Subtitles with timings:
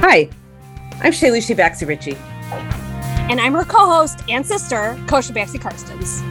[0.00, 0.30] Hi,
[1.00, 2.14] I'm Shaylushi Baxi Ritchie.
[3.28, 6.22] And I'm her co host and sister, Kosha Baxi Karstens.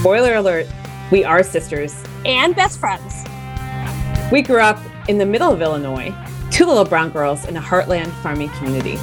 [0.00, 0.66] Spoiler alert,
[1.10, 2.02] we are sisters.
[2.24, 3.24] And best friends.
[4.32, 6.14] We grew up in the middle of Illinois,
[6.50, 8.98] two little brown girls in a heartland farming community.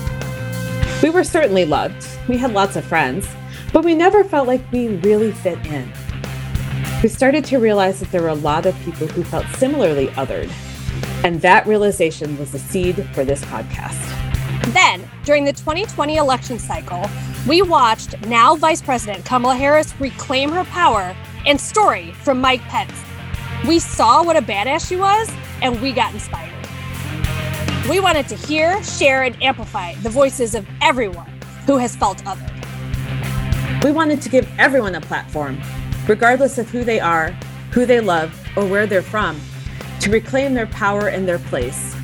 [1.03, 3.27] We were certainly loved, we had lots of friends,
[3.71, 5.93] but we never felt like we really fit in.
[7.03, 10.51] We started to realize that there were a lot of people who felt similarly othered.
[11.23, 13.99] And that realization was the seed for this podcast.
[14.73, 17.09] Then, during the 2020 election cycle,
[17.47, 21.15] we watched now Vice President Kamala Harris reclaim her power
[21.45, 22.93] and story from Mike Pence.
[23.67, 25.29] We saw what a badass she was,
[25.61, 26.53] and we got inspired.
[27.89, 31.31] We wanted to hear, share, and amplify the voices of everyone
[31.65, 32.53] who has felt othered.
[33.83, 35.59] We wanted to give everyone a platform
[36.07, 37.31] regardless of who they are,
[37.71, 39.39] who they love, or where they're from,
[39.99, 41.95] to reclaim their power and their place,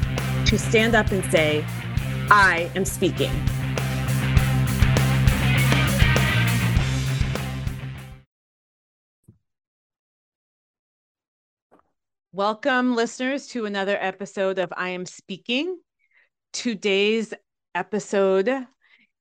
[0.45, 1.66] to stand up and say,
[2.29, 3.32] I am speaking.
[12.32, 15.80] Welcome, listeners, to another episode of I Am Speaking.
[16.52, 17.34] Today's
[17.74, 18.49] episode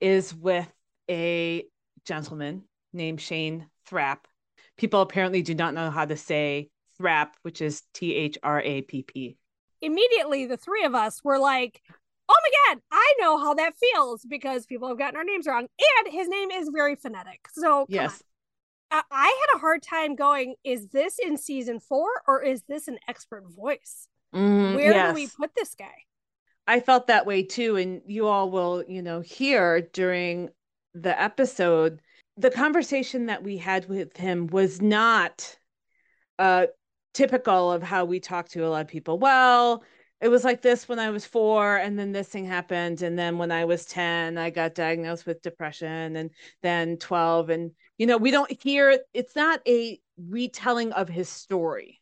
[0.00, 0.68] is with
[1.08, 1.64] a
[2.04, 4.26] gentleman named Shane Thrapp
[4.76, 8.82] people apparently do not know how to say thrap, which is T H R A
[8.82, 9.36] P P.
[9.82, 11.82] Immediately, the three of us were like,
[12.28, 15.66] oh my God, I know how that feels because people have gotten our names wrong.
[16.04, 17.48] And his name is very phonetic.
[17.52, 18.22] So, yes.
[18.90, 22.88] I-, I had a hard time going, is this in season four or is this
[22.88, 24.08] an expert voice?
[24.34, 25.08] Mm, Where yes.
[25.10, 25.94] do we put this guy?
[26.66, 27.76] I felt that way too.
[27.76, 30.48] And you all will, you know, hear during
[30.94, 32.00] the episode
[32.36, 35.56] the conversation that we had with him was not
[36.38, 36.66] uh
[37.14, 39.18] typical of how we talk to a lot of people.
[39.18, 39.82] Well,
[40.20, 43.02] it was like this when I was four, and then this thing happened.
[43.02, 46.30] And then when I was 10, I got diagnosed with depression, and
[46.62, 47.50] then 12.
[47.50, 52.00] And, you know, we don't hear it's not a retelling of his story.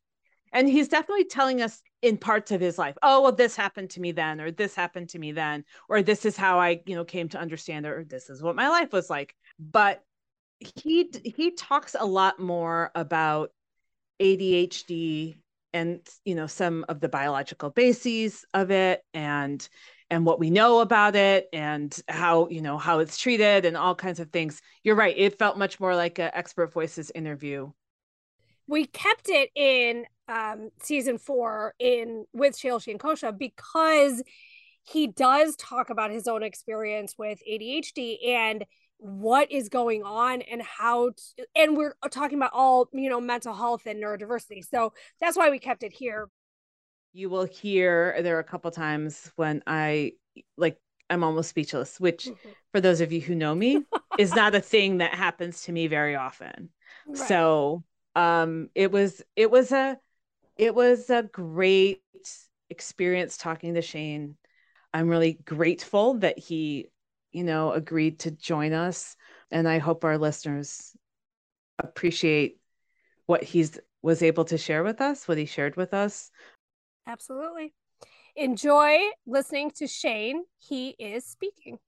[0.52, 4.00] And he's definitely telling us in parts of his life, oh, well, this happened to
[4.00, 7.04] me then, or this happened to me then, or this is how I, you know,
[7.04, 9.34] came to understand or this is what my life was like.
[9.58, 10.04] But
[10.58, 13.50] he he talks a lot more about
[14.22, 15.36] ADHD
[15.74, 19.68] and you know some of the biological bases of it and
[20.10, 23.94] and what we know about it and how you know how it's treated and all
[23.94, 24.60] kinds of things.
[24.84, 25.14] You're right.
[25.16, 27.72] It felt much more like an expert voices interview.
[28.68, 34.22] We kept it in um season four in with Shaylushi and Kosha because
[34.84, 38.64] he does talk about his own experience with ADHD and
[39.02, 43.52] what is going on and how to, and we're talking about all you know mental
[43.52, 46.28] health and neurodiversity so that's why we kept it here
[47.12, 50.12] you will hear there are a couple times when i
[50.56, 50.78] like
[51.10, 52.50] i'm almost speechless which mm-hmm.
[52.70, 53.82] for those of you who know me
[54.18, 56.68] is not a thing that happens to me very often
[57.08, 57.18] right.
[57.18, 57.82] so
[58.14, 59.98] um it was it was a
[60.56, 62.02] it was a great
[62.70, 64.36] experience talking to shane
[64.94, 66.86] i'm really grateful that he
[67.32, 69.16] you know, agreed to join us.
[69.50, 70.96] And I hope our listeners
[71.78, 72.58] appreciate
[73.26, 76.30] what he's was able to share with us, what he shared with us.
[77.06, 77.72] Absolutely.
[78.34, 80.44] Enjoy listening to Shane.
[80.58, 81.78] He is speaking.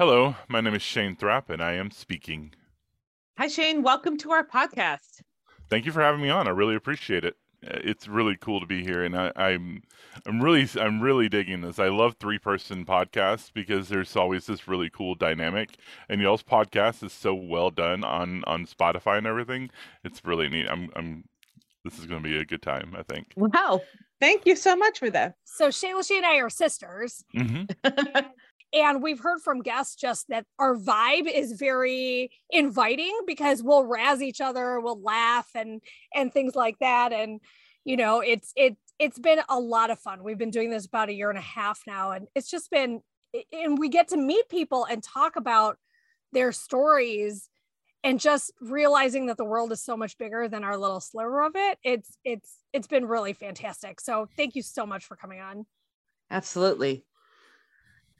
[0.00, 2.54] Hello, my name is Shane Thrapp, and I am speaking.
[3.36, 3.82] Hi, Shane.
[3.82, 5.20] Welcome to our podcast.
[5.68, 6.48] Thank you for having me on.
[6.48, 7.36] I really appreciate it.
[7.62, 9.82] Uh, it's really cool to be here, and I, am I'm,
[10.24, 11.78] I'm really I'm really digging this.
[11.78, 15.76] I love three person podcasts because there's always this really cool dynamic,
[16.08, 19.68] and y'all's podcast is so well done on on Spotify and everything.
[20.02, 20.66] It's really neat.
[20.70, 21.24] I'm I'm
[21.84, 22.96] this is going to be a good time.
[22.96, 23.34] I think.
[23.36, 23.82] Wow.
[24.18, 25.34] Thank you so much for that.
[25.44, 27.22] So Shaylushi and I are sisters.
[27.36, 27.64] Mm-hmm.
[28.72, 34.22] And we've heard from guests just that our vibe is very inviting because we'll razz
[34.22, 35.80] each other, we'll laugh and
[36.14, 37.12] and things like that.
[37.12, 37.40] And
[37.84, 40.22] you know, it's it it's been a lot of fun.
[40.22, 43.00] We've been doing this about a year and a half now, and it's just been
[43.52, 45.78] and we get to meet people and talk about
[46.32, 47.48] their stories
[48.02, 51.52] and just realizing that the world is so much bigger than our little sliver of
[51.54, 55.66] it it's it's it's been really fantastic so thank you so much for coming on
[56.30, 57.04] absolutely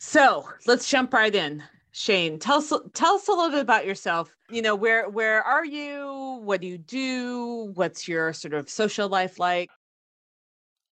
[0.00, 1.62] so let's jump right in.
[1.92, 4.34] Shane, tell us tell us a little bit about yourself.
[4.48, 6.40] You know, where where are you?
[6.42, 7.72] What do you do?
[7.74, 9.70] What's your sort of social life like?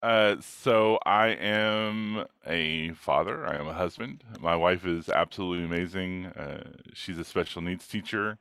[0.03, 3.47] Uh, so I am a father.
[3.47, 4.25] I am a husband.
[4.41, 6.27] My wife is absolutely amazing.
[6.27, 8.39] Uh, she's a special needs teacher.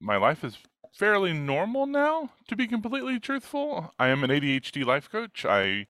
[0.00, 0.58] My life is
[0.92, 3.94] fairly normal now, to be completely truthful.
[3.98, 5.44] I am an ADHD life coach.
[5.44, 5.86] I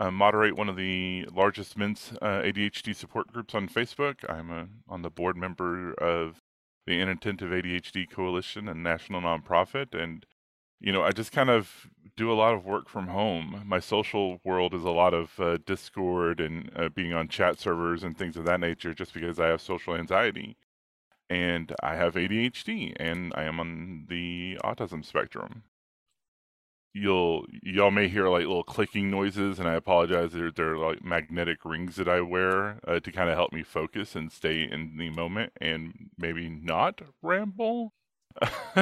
[0.00, 4.28] uh, moderate one of the largest men's uh, ADHD support groups on Facebook.
[4.28, 6.40] I'm a, on the board member of
[6.86, 10.24] the Inattentive ADHD Coalition, a national nonprofit, and
[10.80, 13.62] you know, I just kind of do a lot of work from home.
[13.66, 18.02] My social world is a lot of uh, Discord and uh, being on chat servers
[18.02, 20.56] and things of that nature, just because I have social anxiety
[21.30, 25.62] and I have ADHD and I am on the autism spectrum.
[26.92, 30.32] You'll y'all may hear like little clicking noises, and I apologize.
[30.32, 34.16] They're they're like magnetic rings that I wear uh, to kind of help me focus
[34.16, 37.92] and stay in the moment and maybe not ramble.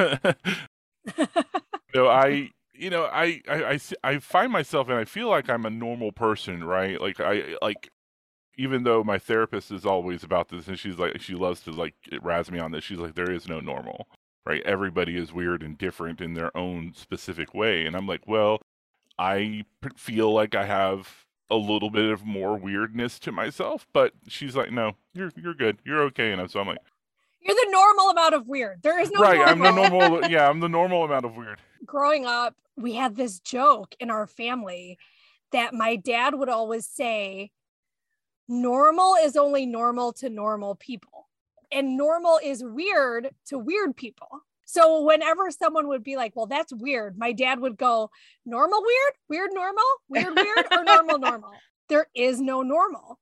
[1.95, 5.67] so I you know I, I I I find myself and I feel like I'm
[5.67, 6.99] a normal person, right?
[7.01, 7.91] Like I like
[8.57, 11.95] even though my therapist is always about this and she's like she loves to like
[12.21, 14.09] razz me on this she's like there is no normal
[14.47, 14.63] right?
[14.65, 18.61] Everybody is weird and different in their own specific way and i'm like well
[19.19, 19.65] i
[19.97, 24.71] feel like i have a little bit of more weirdness to myself but she's like
[24.71, 26.79] no you're you're good you're okay and so i'm like
[27.41, 28.83] you're the normal amount of weird.
[28.83, 31.59] There is no right i'm the normal yeah i'm the normal amount of weird.
[31.85, 34.99] Growing up we had this joke in our family
[35.53, 37.51] that my dad would always say
[38.49, 41.18] normal is only normal to normal people
[41.73, 44.29] and normal is weird to weird people.
[44.65, 48.11] So whenever someone would be like well that's weird my dad would go
[48.45, 49.15] normal weird?
[49.29, 49.85] Weird normal?
[50.09, 51.51] Weird weird or normal normal?
[51.89, 53.19] There is no normal.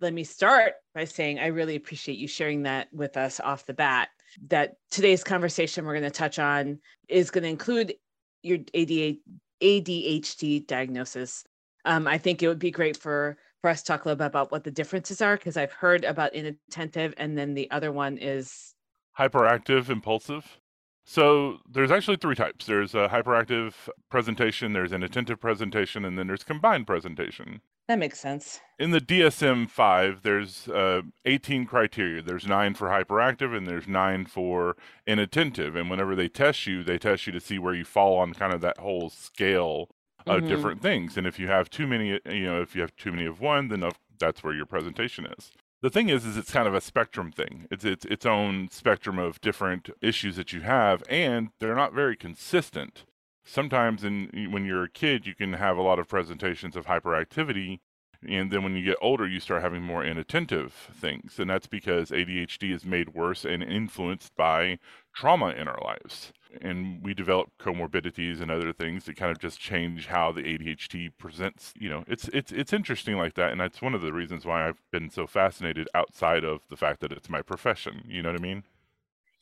[0.00, 3.74] Let me start by saying i really appreciate you sharing that with us off the
[3.74, 4.08] bat.
[4.48, 7.94] That today's conversation we're going to touch on is going to include
[8.42, 11.44] your ADHD diagnosis.
[11.84, 14.26] Um, I think it would be great for for us to talk a little bit
[14.26, 18.18] about what the differences are because I've heard about inattentive and then the other one
[18.18, 18.74] is
[19.18, 20.58] hyperactive impulsive.
[21.04, 22.66] So there's actually three types.
[22.66, 23.74] There's a hyperactive
[24.10, 27.60] presentation, there's an attentive presentation, and then there's combined presentation.
[27.88, 28.60] That makes sense.
[28.78, 32.22] In the DSM 5, there's uh, 18 criteria.
[32.22, 34.76] There's nine for hyperactive and there's nine for
[35.06, 35.74] inattentive.
[35.74, 38.54] And whenever they test you, they test you to see where you fall on kind
[38.54, 39.88] of that whole scale
[40.26, 40.48] uh, mm-hmm.
[40.48, 41.16] different things.
[41.16, 43.68] And if you have too many, you know, if you have too many of one,
[43.68, 43.84] then
[44.18, 45.52] that's where your presentation is.
[45.82, 47.66] The thing is, is it's kind of a spectrum thing.
[47.70, 52.16] It's it's its own spectrum of different issues that you have, and they're not very
[52.16, 53.04] consistent.
[53.44, 57.80] Sometimes, in when you're a kid, you can have a lot of presentations of hyperactivity,
[58.28, 62.10] and then when you get older, you start having more inattentive things, and that's because
[62.10, 64.78] ADHD is made worse and influenced by
[65.14, 69.58] trauma in our lives and we develop comorbidities and other things that kind of just
[69.58, 71.72] change how the ADHD presents.
[71.78, 74.68] You know, it's it's it's interesting like that, and that's one of the reasons why
[74.68, 78.02] I've been so fascinated outside of the fact that it's my profession.
[78.06, 78.64] You know what I mean?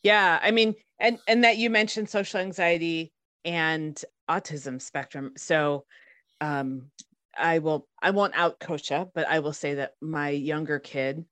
[0.02, 3.12] Yeah, I mean, and and that you mentioned social anxiety
[3.44, 5.32] and autism spectrum.
[5.36, 5.84] So,
[6.40, 6.90] um,
[7.36, 11.24] I will I won't out Kosha, but I will say that my younger kid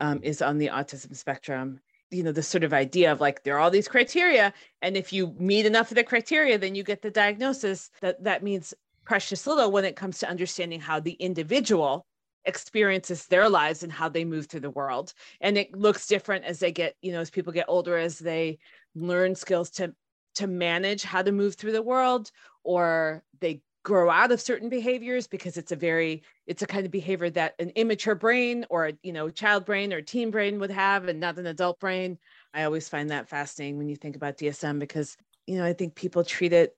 [0.00, 1.80] um, is on the autism spectrum.
[2.10, 4.52] You know the sort of idea of like there are all these criteria
[4.82, 7.90] and if you meet enough of the criteria then you get the diagnosis.
[8.00, 12.06] That that means precious little when it comes to understanding how the individual
[12.46, 15.12] experiences their lives and how they move through the world.
[15.40, 18.58] And it looks different as they get you know as people get older as they
[18.94, 19.94] learn skills to
[20.36, 22.30] to manage how to move through the world
[22.64, 26.90] or they grow out of certain behaviors because it's a very it's a kind of
[26.90, 31.06] behavior that an immature brain or you know child brain or teen brain would have
[31.06, 32.18] and not an adult brain.
[32.54, 35.94] I always find that fascinating when you think about dsm because you know i think
[35.94, 36.76] people treat it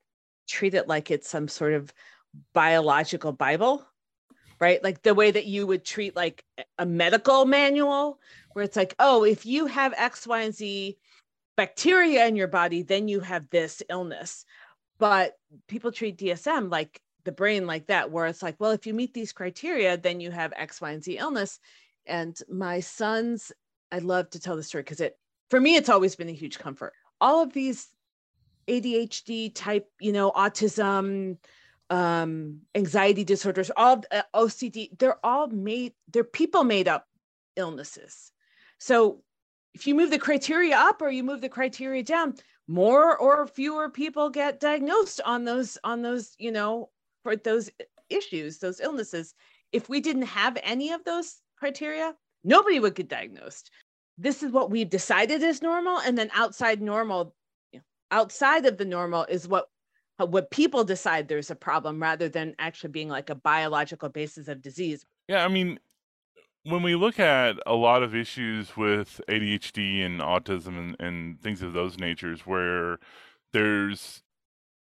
[0.49, 1.93] treat it like it's some sort of
[2.53, 3.87] biological bible
[4.61, 4.83] right?
[4.83, 6.45] Like the way that you would treat like
[6.79, 8.21] a medical manual
[8.53, 10.97] where it's like oh if you have x y and z
[11.57, 14.45] bacteria in your body then you have this illness
[14.99, 15.37] but
[15.69, 19.13] people treat DSM like the brain like that, where it's like, well, if you meet
[19.13, 21.59] these criteria, then you have X, Y, and Z illness.
[22.07, 23.53] And my sons,
[23.91, 25.19] I love to tell the story because it,
[25.51, 26.93] for me, it's always been a huge comfort.
[27.21, 27.89] All of these
[28.69, 31.39] ADHD type, you know, autism,
[31.91, 37.07] um, anxiety disorders, all uh, OCD, they're all made, they're people made up
[37.57, 38.33] illnesses.
[38.79, 39.23] So
[39.75, 42.35] if you move the criteria up or you move the criteria down,
[42.69, 46.91] more or fewer people get diagnosed on those on those you know
[47.23, 47.71] for those
[48.09, 49.35] issues those illnesses
[49.73, 53.71] if we didn't have any of those criteria nobody would get diagnosed
[54.19, 57.35] this is what we've decided is normal and then outside normal
[57.73, 59.69] you know, outside of the normal is what
[60.19, 64.49] uh, what people decide there's a problem rather than actually being like a biological basis
[64.49, 65.05] of disease.
[65.29, 65.79] Yeah, I mean,
[66.69, 71.63] when we look at a lot of issues with ADHD and autism and, and things
[71.63, 72.99] of those natures where
[73.53, 74.23] there's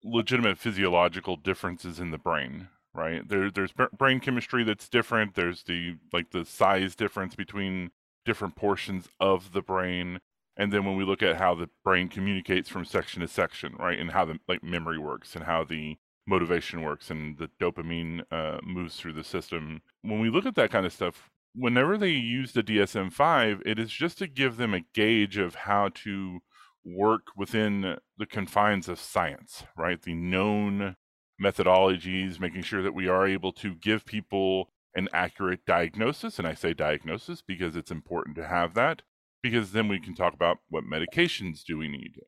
[0.04, 3.28] legitimate physiological differences in the brain, right?
[3.28, 5.34] There, there's brain chemistry that's different.
[5.34, 7.90] There's the like the size difference between
[8.24, 10.20] different portions of the brain,
[10.56, 14.00] and then when we look at how the brain communicates from section to section, right,
[14.00, 18.60] and how the like memory works and how the motivation works and the dopamine uh,
[18.64, 19.82] moves through the system.
[20.04, 23.80] When we look at that kind of stuff, whenever they use the DSM 5, it
[23.80, 26.40] is just to give them a gauge of how to
[26.86, 30.02] work within the confines of science, right?
[30.02, 30.96] The known
[31.42, 36.38] methodologies, making sure that we are able to give people an accurate diagnosis.
[36.38, 39.02] And I say diagnosis because it's important to have that,
[39.42, 42.20] because then we can talk about what medications do we need?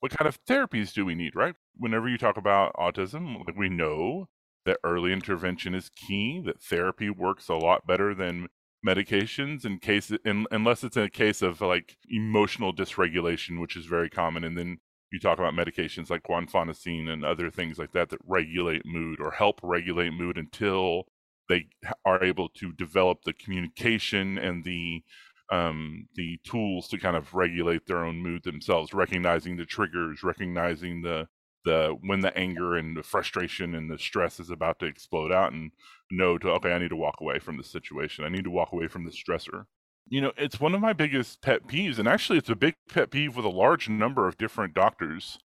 [0.00, 1.54] What kind of therapies do we need, right?
[1.76, 4.28] Whenever you talk about autism, we know
[4.64, 8.48] that early intervention is key, that therapy works a lot better than
[8.86, 14.08] medications in case in, unless it's a case of like emotional dysregulation which is very
[14.08, 14.78] common and then
[15.10, 19.30] you talk about medications like guanfacine and other things like that that regulate mood or
[19.32, 21.04] help regulate mood until
[21.48, 21.66] they
[22.04, 25.02] are able to develop the communication and the
[25.50, 31.02] um, the tools to kind of regulate their own mood themselves, recognizing the triggers, recognizing
[31.02, 31.28] the
[31.66, 35.52] the when the anger and the frustration and the stress is about to explode out,
[35.52, 35.72] and
[36.10, 38.24] know to okay, I need to walk away from the situation.
[38.24, 39.66] I need to walk away from the stressor.
[40.08, 43.10] You know, it's one of my biggest pet peeves, and actually, it's a big pet
[43.10, 45.38] peeve with a large number of different doctors,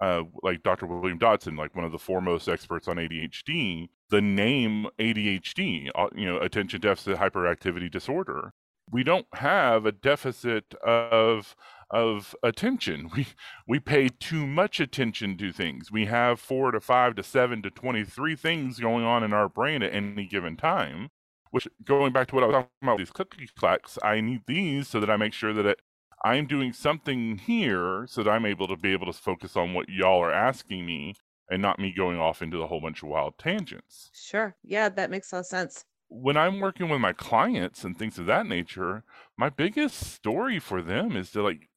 [0.00, 0.86] uh, like Dr.
[0.86, 3.88] William Dodson, like one of the foremost experts on ADHD.
[4.10, 8.52] The name ADHD, uh, you know, attention deficit hyperactivity disorder,
[8.90, 11.54] we don't have a deficit of
[11.90, 13.10] of attention.
[13.16, 13.26] We
[13.66, 15.90] we pay too much attention to things.
[15.90, 19.48] We have four to five to seven to twenty three things going on in our
[19.48, 21.08] brain at any given time.
[21.50, 24.88] Which going back to what I was talking about these cookie clocks, I need these
[24.88, 25.80] so that I make sure that it,
[26.22, 29.88] I'm doing something here so that I'm able to be able to focus on what
[29.88, 31.14] y'all are asking me
[31.50, 34.10] and not me going off into a whole bunch of wild tangents.
[34.12, 34.54] Sure.
[34.62, 38.18] Yeah, that makes a lot of sense when I'm working with my clients and things
[38.18, 39.04] of that nature,
[39.36, 41.68] my biggest story for them is to like,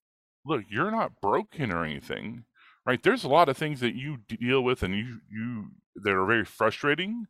[0.45, 2.45] look, you're not broken or anything,
[2.86, 3.01] right?
[3.01, 6.45] There's a lot of things that you deal with and you you that are very
[6.45, 7.27] frustrating,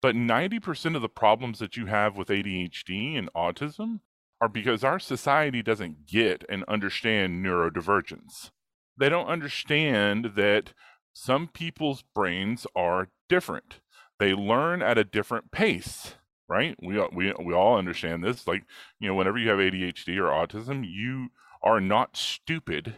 [0.00, 4.00] but 90% of the problems that you have with ADHD and autism
[4.40, 8.50] are because our society doesn't get and understand neurodivergence.
[8.98, 10.72] They don't understand that
[11.14, 13.80] some people's brains are different.
[14.18, 16.14] They learn at a different pace
[16.52, 16.76] right?
[16.82, 18.46] We we we all understand this.
[18.46, 18.64] Like
[19.00, 21.28] you know, whenever you have ADHD or autism, you
[21.62, 22.94] are not stupid.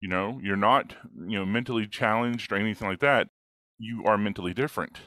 [0.00, 3.28] You know, you're not you know mentally challenged or anything like that.
[3.78, 4.98] You are mentally different.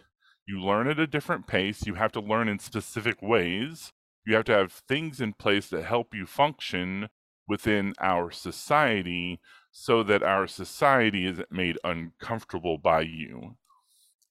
[0.48, 1.86] You learn at a different pace.
[1.86, 3.92] You have to learn in specific ways.
[4.26, 7.10] You have to have things in place that help you function
[7.48, 9.40] within our society
[9.72, 13.56] so that our society isn't made uncomfortable by you.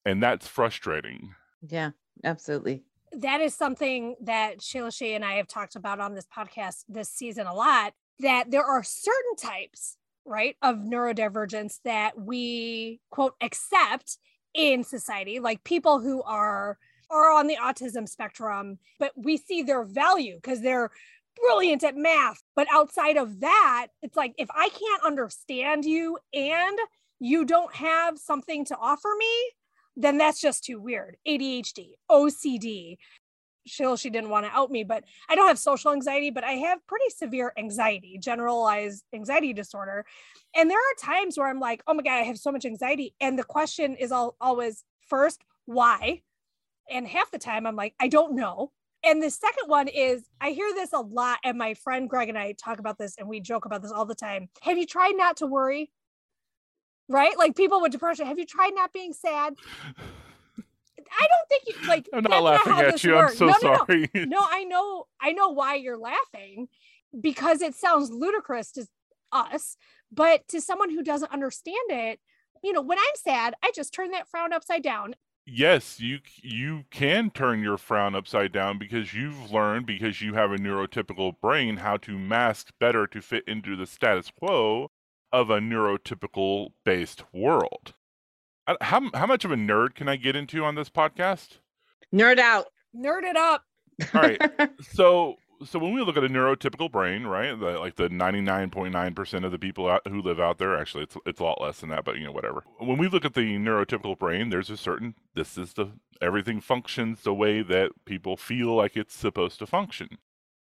[0.05, 1.35] And that's frustrating.
[1.61, 1.91] Yeah,
[2.23, 7.09] absolutely that is something that Shaylushi and I have talked about on this podcast this
[7.09, 14.17] season a lot that there are certain types, right, of neurodivergence that we quote accept
[14.53, 16.77] in society, like people who are
[17.09, 20.89] are on the autism spectrum, but we see their value because they're
[21.35, 22.41] brilliant at math.
[22.55, 26.77] But outside of that, it's like if I can't understand you and
[27.19, 29.51] you don't have something to offer me,
[29.95, 31.17] then that's just too weird.
[31.27, 32.97] ADHD, OCD.
[33.65, 36.53] She'll, she didn't want to out me, but I don't have social anxiety, but I
[36.53, 40.05] have pretty severe anxiety, generalized anxiety disorder.
[40.55, 43.15] And there are times where I'm like, oh my God, I have so much anxiety.
[43.21, 46.21] And the question is all, always first, why?
[46.89, 48.71] And half the time I'm like, I don't know.
[49.03, 52.37] And the second one is I hear this a lot, and my friend Greg and
[52.37, 54.49] I talk about this and we joke about this all the time.
[54.61, 55.91] Have you tried not to worry?
[57.11, 57.37] right?
[57.37, 58.25] Like people with depression.
[58.25, 59.55] Have you tried not being sad?
[61.11, 62.09] I don't think you like.
[62.13, 63.13] I'm not laughing not at you.
[63.13, 63.33] Works.
[63.33, 64.09] I'm so no, no, sorry.
[64.13, 64.23] No.
[64.25, 65.07] no, I know.
[65.19, 66.67] I know why you're laughing
[67.19, 68.87] because it sounds ludicrous to
[69.31, 69.77] us,
[70.11, 72.19] but to someone who doesn't understand it,
[72.63, 75.15] you know, when I'm sad, I just turn that frown upside down.
[75.45, 80.51] Yes, you you can turn your frown upside down because you've learned because you have
[80.51, 84.91] a neurotypical brain how to mask better to fit into the status quo
[85.31, 87.95] of a neurotypical based world.
[88.81, 91.57] How how much of a nerd can I get into on this podcast?
[92.13, 92.67] Nerd out.
[92.95, 93.65] Nerd it up.
[94.13, 94.41] All right.
[94.81, 99.51] so so when we look at a neurotypical brain, right, the, like the 99.9% of
[99.51, 102.03] the people out, who live out there, actually it's it's a lot less than that,
[102.03, 102.63] but you know whatever.
[102.79, 107.21] When we look at the neurotypical brain, there's a certain this is the everything functions
[107.23, 110.17] the way that people feel like it's supposed to function.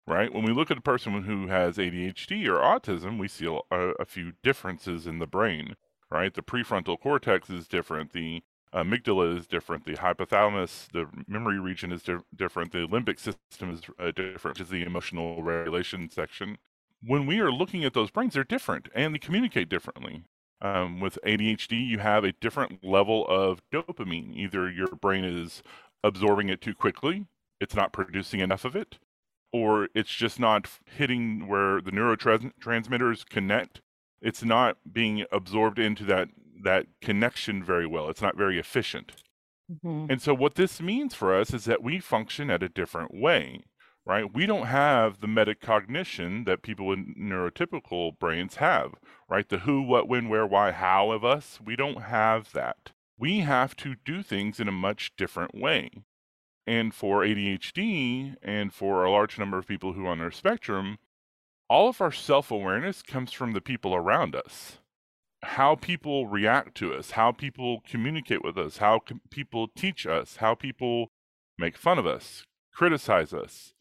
[0.09, 0.33] Right?
[0.33, 4.05] When we look at a person who has ADHD or autism, we see a, a
[4.05, 5.75] few differences in the brain,
[6.17, 6.35] right?
[6.35, 8.43] The prefrontal cortex is different, the
[8.75, 13.83] amygdala is different, the hypothalamus, the memory region is di- different, the limbic system is
[13.99, 16.59] uh, different, which is the emotional regulation section.
[17.03, 20.25] When we are looking at those brains, they're different and they communicate differently.
[20.63, 24.35] Um, with ADHD, you have a different level of dopamine.
[24.35, 25.63] Either your brain is
[26.03, 27.27] absorbing it too quickly,
[27.61, 28.99] it's not producing enough of it,
[29.53, 33.81] or it's just not hitting where the neurotransmitters connect.
[34.21, 36.29] It's not being absorbed into that
[36.63, 38.09] that connection very well.
[38.09, 39.13] It's not very efficient.
[39.71, 40.11] Mm-hmm.
[40.11, 43.65] And so, what this means for us is that we function at a different way,
[44.05, 44.33] right?
[44.33, 48.95] We don't have the metacognition that people with neurotypical brains have,
[49.29, 49.49] right?
[49.49, 51.59] The who, what, when, where, why, how of us.
[51.65, 52.93] We don't have that.
[53.19, 55.91] We have to do things in a much different way.
[56.67, 60.99] And for ADHD and for a large number of people who are on our spectrum,
[61.69, 64.79] all of our self awareness comes from the people around us
[65.43, 70.37] how people react to us, how people communicate with us, how com- people teach us,
[70.37, 71.13] how people
[71.59, 73.73] make fun of us, criticize us,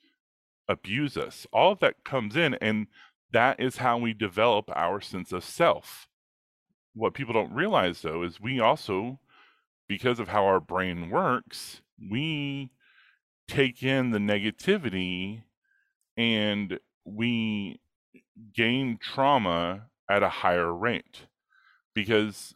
[0.67, 1.47] abuse us.
[1.51, 2.87] All of that comes in, and
[3.31, 6.07] that is how we develop our sense of self.
[6.93, 9.19] What people don't realize, though, is we also,
[9.87, 12.71] because of how our brain works, we
[13.47, 15.43] take in the negativity
[16.15, 17.79] and we
[18.53, 21.27] gain trauma at a higher rate
[21.93, 22.53] because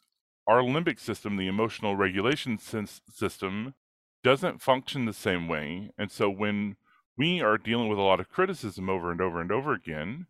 [0.48, 3.76] our limbic system, the emotional regulation system,
[4.24, 5.92] doesn't function the same way.
[5.98, 6.76] And so when
[7.18, 10.28] we are dealing with a lot of criticism over and over and over again,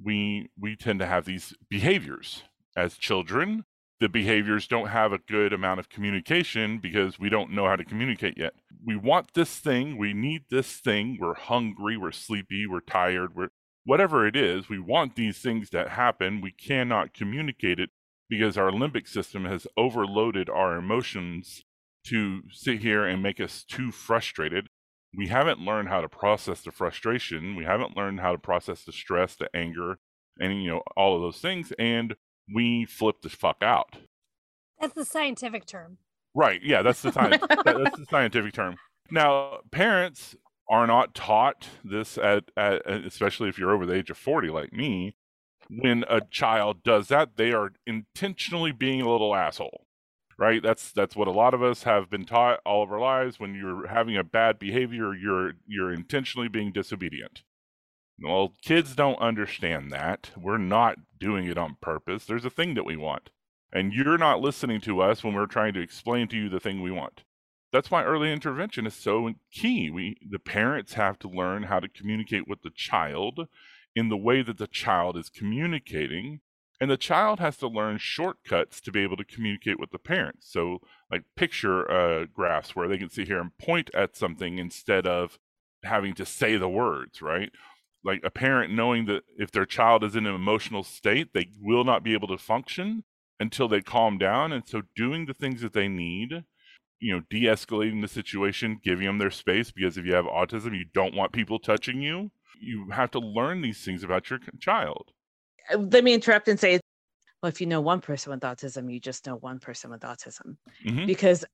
[0.00, 2.44] we we tend to have these behaviors
[2.76, 3.64] as children.
[4.00, 7.84] The behaviors don't have a good amount of communication because we don't know how to
[7.84, 8.54] communicate yet.
[8.84, 13.50] We want this thing, we need this thing, we're hungry, we're sleepy, we're tired, we're
[13.84, 16.40] whatever it is, we want these things that happen.
[16.40, 17.90] We cannot communicate it
[18.28, 21.62] because our limbic system has overloaded our emotions
[22.06, 24.68] to sit here and make us too frustrated.
[25.14, 27.56] We haven't learned how to process the frustration.
[27.56, 29.98] We haven't learned how to process the stress, the anger,
[30.38, 32.14] and you know all of those things, and
[32.54, 33.96] we flip the fuck out.
[34.80, 35.98] That's the scientific term.
[36.34, 36.60] Right.
[36.62, 37.30] Yeah, that's the time.
[37.48, 38.76] that, that's the scientific term.
[39.10, 40.36] Now, parents
[40.68, 44.72] are not taught this at, at especially if you're over the age of 40 like
[44.72, 45.16] me
[45.70, 49.86] when a child does that, they are intentionally being a little asshole.
[50.36, 50.62] Right?
[50.62, 53.38] That's that's what a lot of us have been taught all of our lives.
[53.38, 57.42] When you're having a bad behavior, you're you're intentionally being disobedient.
[58.22, 60.30] Well, kids don't understand that.
[60.36, 62.24] We're not doing it on purpose.
[62.26, 63.30] There's a thing that we want.
[63.72, 66.82] And you're not listening to us when we're trying to explain to you the thing
[66.82, 67.22] we want.
[67.72, 69.90] That's why early intervention is so key.
[69.90, 73.46] We the parents have to learn how to communicate with the child
[73.94, 76.40] in the way that the child is communicating
[76.80, 80.50] and the child has to learn shortcuts to be able to communicate with the parents
[80.50, 80.78] so
[81.10, 85.38] like picture uh, graphs where they can sit here and point at something instead of
[85.82, 87.50] having to say the words right
[88.04, 91.84] like a parent knowing that if their child is in an emotional state they will
[91.84, 93.04] not be able to function
[93.38, 96.44] until they calm down and so doing the things that they need
[96.98, 100.84] you know de-escalating the situation giving them their space because if you have autism you
[100.94, 105.10] don't want people touching you you have to learn these things about your child.
[105.72, 106.78] Uh, let me interrupt and say,
[107.42, 110.56] well, if you know one person with autism, you just know one person with autism,
[110.84, 111.06] mm-hmm.
[111.06, 111.44] because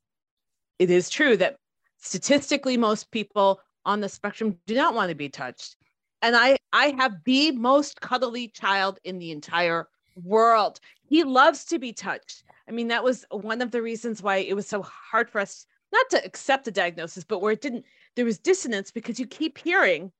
[0.78, 1.56] it is true that
[1.98, 5.76] statistically most people on the spectrum do not want to be touched.
[6.26, 9.86] And I, I have the most cuddly child in the entire
[10.16, 10.80] world.
[11.04, 12.42] He loves to be touched.
[12.68, 15.66] I mean, that was one of the reasons why it was so hard for us
[15.92, 17.84] not to accept the diagnosis, but where it didn't,
[18.16, 20.10] there was dissonance because you keep hearing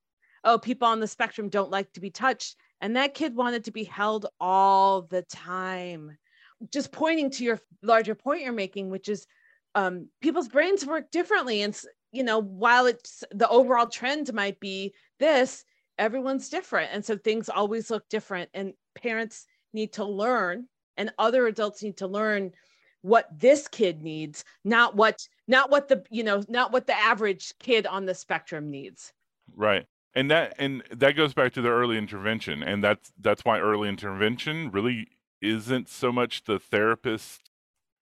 [0.44, 2.54] oh, people on the spectrum don't like to be touched.
[2.80, 6.16] And that kid wanted to be held all the time.
[6.70, 9.26] Just pointing to your larger point you're making, which is
[9.74, 11.62] um, people's brains work differently.
[11.62, 11.76] And,
[12.12, 15.64] you know, while it's the overall trend might be this,
[15.98, 16.90] everyone's different.
[16.92, 18.50] And so things always look different.
[18.54, 22.52] And parents need to learn, and other adults need to learn
[23.06, 27.54] what this kid needs not what not what the you know not what the average
[27.60, 29.12] kid on the spectrum needs
[29.54, 33.60] right and that and that goes back to the early intervention and that's that's why
[33.60, 35.06] early intervention really
[35.40, 37.48] isn't so much the therapist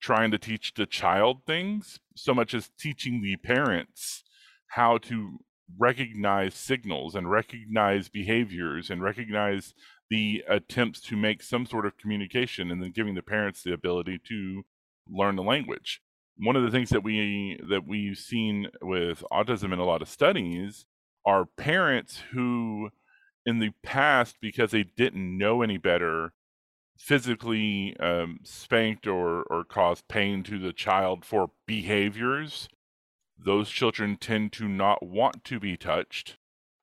[0.00, 4.24] trying to teach the child things so much as teaching the parents
[4.68, 5.38] how to
[5.78, 9.74] recognize signals and recognize behaviors and recognize
[10.10, 14.20] the attempts to make some sort of communication and then giving the parents the ability
[14.28, 14.62] to
[15.08, 16.00] learn the language.
[16.36, 20.08] One of the things that we that we've seen with autism in a lot of
[20.08, 20.86] studies
[21.24, 22.90] are parents who
[23.46, 26.32] in the past because they didn't know any better
[26.98, 32.68] physically um, spanked or or caused pain to the child for behaviors
[33.38, 36.36] those children tend to not want to be touched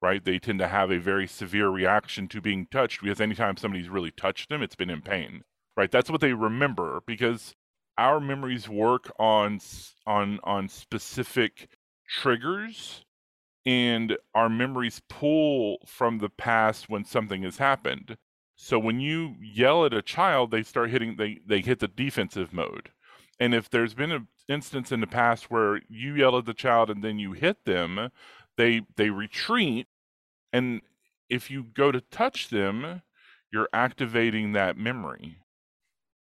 [0.03, 0.25] right?
[0.25, 4.11] They tend to have a very severe reaction to being touched because anytime somebody's really
[4.11, 5.43] touched them it's been in pain
[5.77, 5.91] right?
[5.91, 7.55] That's what they remember because
[7.97, 9.59] our memories work on
[10.05, 11.69] on on specific
[12.09, 13.03] triggers
[13.65, 18.17] and our memories pull from the past when something has happened.
[18.55, 22.53] So when you yell at a child they start hitting they they hit the defensive
[22.53, 22.91] mode
[23.41, 26.91] and if there's been an instance in the past where you yell at the child
[26.91, 28.11] and then you hit them
[28.55, 29.87] they they retreat.
[30.53, 30.81] And
[31.29, 33.01] if you go to touch them
[33.51, 35.39] you're activating that memory.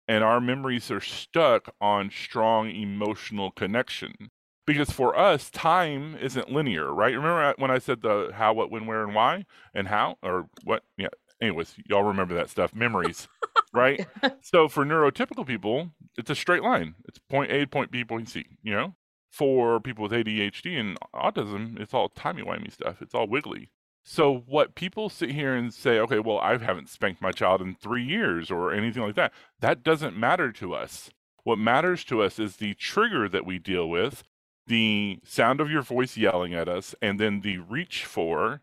[0.06, 4.30] And our memories are stuck on strong emotional connection.
[4.66, 7.14] Because for us time isn't linear right?
[7.14, 9.46] Remember when i said the how what when where and why?
[9.74, 10.18] And how?
[10.22, 10.82] Or what?
[10.98, 11.08] Yeah.
[11.40, 12.74] Anyways y'all remember that stuff.
[12.74, 13.28] Memories
[13.72, 14.06] right
[14.42, 18.44] so for neurotypical people it's a straight line it's point a point b point c
[18.62, 18.94] you know
[19.30, 23.70] for people with adhd and autism it's all timey-wimey stuff it's all wiggly
[24.10, 27.74] so what people sit here and say, okay, well, I haven't spanked my child in
[27.74, 29.34] three years or anything like that.
[29.60, 31.10] That doesn't matter to us.
[31.44, 34.22] What matters to us is the trigger that we deal with,
[34.66, 38.62] the sound of your voice yelling at us, and then the reach for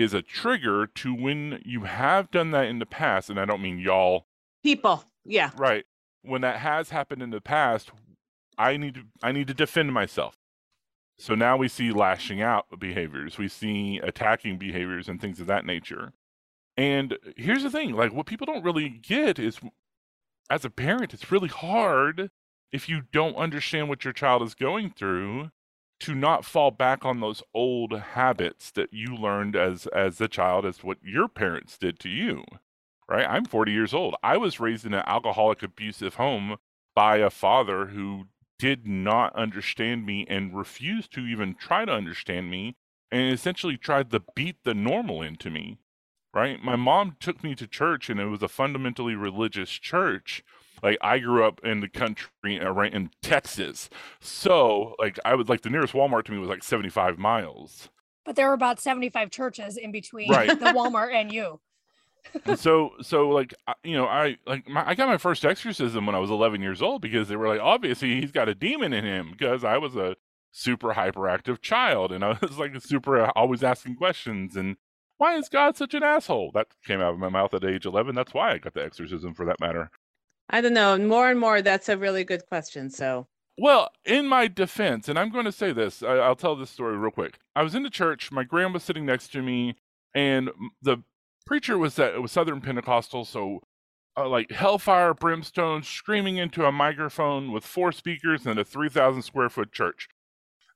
[0.00, 3.30] is a trigger to when you have done that in the past.
[3.30, 4.26] And I don't mean y'all.
[4.62, 5.04] People.
[5.24, 5.50] Yeah.
[5.56, 5.84] Right.
[6.22, 7.90] When that has happened in the past,
[8.58, 10.36] I need to I need to defend myself.
[11.18, 15.66] So now we see lashing out behaviors, we see attacking behaviors and things of that
[15.66, 16.12] nature.
[16.76, 19.60] And here's the thing like, what people don't really get is
[20.48, 22.30] as a parent, it's really hard
[22.72, 25.50] if you don't understand what your child is going through
[26.00, 30.64] to not fall back on those old habits that you learned as as a child
[30.64, 32.44] as what your parents did to you
[33.10, 33.26] right?
[33.28, 34.14] I'm 40 years old.
[34.22, 36.56] I was raised in an alcoholic abusive home
[36.94, 38.26] by a father who
[38.58, 42.76] did not understand me and refused to even try to understand me
[43.10, 45.78] and essentially tried to beat the normal into me
[46.32, 46.62] right?
[46.62, 50.44] My mom took me to church and it was a fundamentally religious church
[50.82, 53.88] like i grew up in the country uh, right in texas.
[54.20, 57.88] So like i was like the nearest walmart to me was like 75 miles.
[58.24, 60.48] But there were about 75 churches in between right.
[60.48, 61.60] the walmart and you.
[62.44, 66.14] And so so like you know i like my, i got my first exorcism when
[66.14, 69.04] i was 11 years old because they were like obviously he's got a demon in
[69.04, 70.16] him because i was a
[70.52, 74.76] super hyperactive child and i was like super uh, always asking questions and
[75.16, 76.50] why is god such an asshole?
[76.52, 79.34] That came out of my mouth at age 11 that's why i got the exorcism
[79.34, 79.90] for that matter
[80.50, 83.26] i don't know more and more that's a really good question so
[83.62, 86.96] well, in my defense, and I'm going to say this, I, will tell this story
[86.96, 87.38] real quick.
[87.54, 89.76] I was in the church, my grandma was sitting next to me,
[90.14, 90.48] and
[90.80, 91.02] the
[91.44, 93.60] preacher was that it was Southern Pentecostal, so
[94.16, 99.50] uh, like hellfire, brimstone, screaming into a microphone with four speakers in a 3,000 square
[99.50, 100.08] foot church.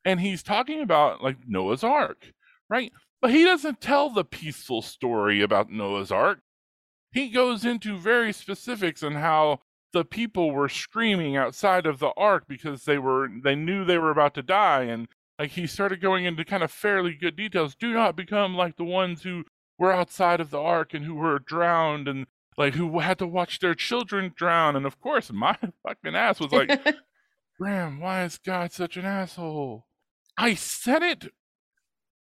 [0.05, 2.33] And he's talking about like Noah's Ark,
[2.69, 2.93] right?
[3.23, 6.41] But he doesn't tell the peaceful story about Noah's Ark.
[7.15, 9.61] He goes into very specifics on how
[9.93, 14.11] the people were screaming outside of the ark because they were they knew they were
[14.11, 15.07] about to die and
[15.39, 18.85] like he started going into kind of fairly good details do not become like the
[18.85, 19.45] ones who
[19.79, 23.59] were outside of the ark and who were drowned and like who had to watch
[23.59, 24.77] their children drown.
[24.77, 26.71] And of course, my fucking ass was like,
[27.59, 29.87] Graham, why is God such an asshole?
[30.37, 31.33] I said it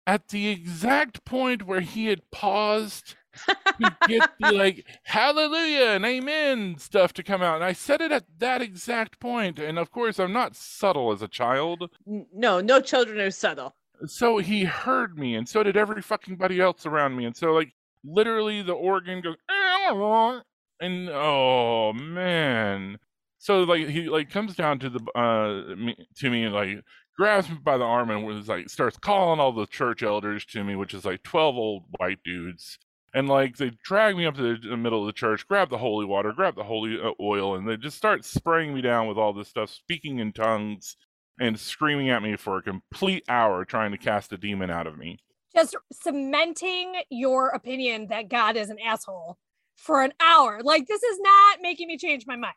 [0.05, 6.77] at the exact point where he had paused to get the like hallelujah and amen
[6.77, 7.55] stuff to come out.
[7.55, 9.59] And I said it at that exact point.
[9.59, 11.89] And of course, I'm not subtle as a child.
[12.05, 16.59] No, no children are subtle so he heard me, and so did every fucking buddy
[16.59, 17.25] else around me.
[17.25, 17.73] And so, like,
[18.03, 19.35] literally, the organ goes,
[20.79, 22.97] and oh man.
[23.39, 26.83] So like he like comes down to the uh me, to me and like
[27.17, 30.63] grabs me by the arm and was like starts calling all the church elders to
[30.63, 32.77] me, which is like twelve old white dudes.
[33.13, 36.05] And like they drag me up to the middle of the church, grab the holy
[36.05, 39.33] water, grab the holy uh, oil, and they just start spraying me down with all
[39.33, 40.97] this stuff, speaking in tongues
[41.39, 44.97] and screaming at me for a complete hour trying to cast a demon out of
[44.97, 45.19] me.
[45.55, 49.37] Just cementing your opinion that God is an asshole
[49.75, 50.59] for an hour.
[50.61, 52.55] Like this is not making me change my mind.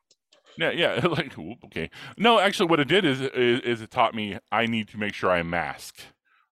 [0.59, 1.07] Yeah, yeah.
[1.07, 1.91] Like okay.
[2.19, 5.15] No, actually, what it did is, is is it taught me I need to make
[5.15, 6.01] sure I mask,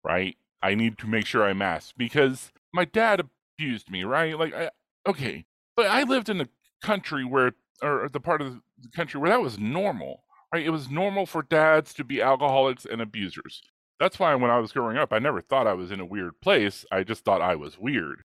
[0.04, 0.37] right?
[0.62, 4.38] I need to make sure I mask because my dad abused me, right?
[4.38, 4.70] Like, I,
[5.06, 5.44] okay,
[5.76, 6.48] but I lived in a
[6.82, 10.64] country where, or the part of the country where that was normal, right?
[10.64, 13.62] It was normal for dads to be alcoholics and abusers.
[13.98, 16.40] That's why when I was growing up, I never thought I was in a weird
[16.40, 16.84] place.
[16.92, 18.22] I just thought I was weird.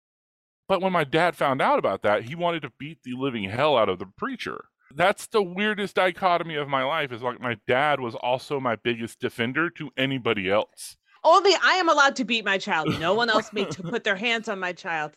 [0.68, 3.76] But when my dad found out about that, he wanted to beat the living hell
[3.76, 4.66] out of the preacher.
[4.96, 9.20] That's the weirdest dichotomy of my life is like my dad was also my biggest
[9.20, 10.96] defender to anybody else.
[11.24, 13.00] Only I am allowed to beat my child.
[13.00, 15.14] No one else may to put their hands on my child.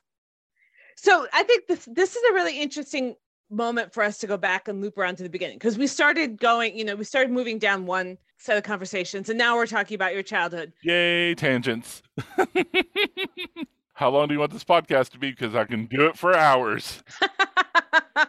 [0.96, 3.16] So I think this this is a really interesting
[3.50, 6.40] moment for us to go back and loop around to the beginning because we started
[6.40, 9.94] going, you know, we started moving down one set of conversations and now we're talking
[9.94, 10.72] about your childhood.
[10.82, 12.02] Yay, tangents.
[13.94, 15.30] How long do you want this podcast to be?
[15.30, 17.02] Because I can do it for hours.
[17.22, 18.26] you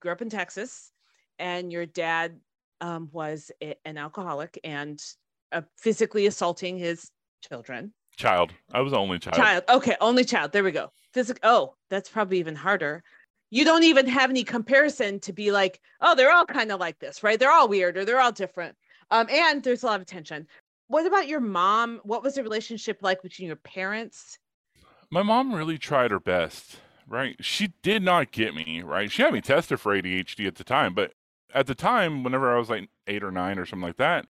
[0.00, 0.92] grew up in Texas
[1.38, 2.40] and your dad
[2.80, 5.02] um, was a, an alcoholic and
[5.52, 7.10] uh, physically assaulting his
[7.48, 7.92] children.
[8.18, 8.52] Child.
[8.72, 9.36] I was only child.
[9.36, 9.64] Child.
[9.68, 10.50] Okay, only child.
[10.50, 10.90] There we go.
[11.12, 11.40] Physical.
[11.44, 13.04] Oh, that's probably even harder.
[13.50, 16.98] You don't even have any comparison to be like, oh, they're all kind of like
[16.98, 17.38] this, right?
[17.38, 18.76] They're all weird or they're all different.
[19.12, 20.48] Um, and there's a lot of tension.
[20.88, 22.00] What about your mom?
[22.02, 24.38] What was the relationship like between your parents?
[25.10, 27.36] My mom really tried her best, right?
[27.40, 29.12] She did not get me, right?
[29.12, 31.12] She had me tested for ADHD at the time, but
[31.54, 34.26] at the time, whenever I was like eight or nine or something like that,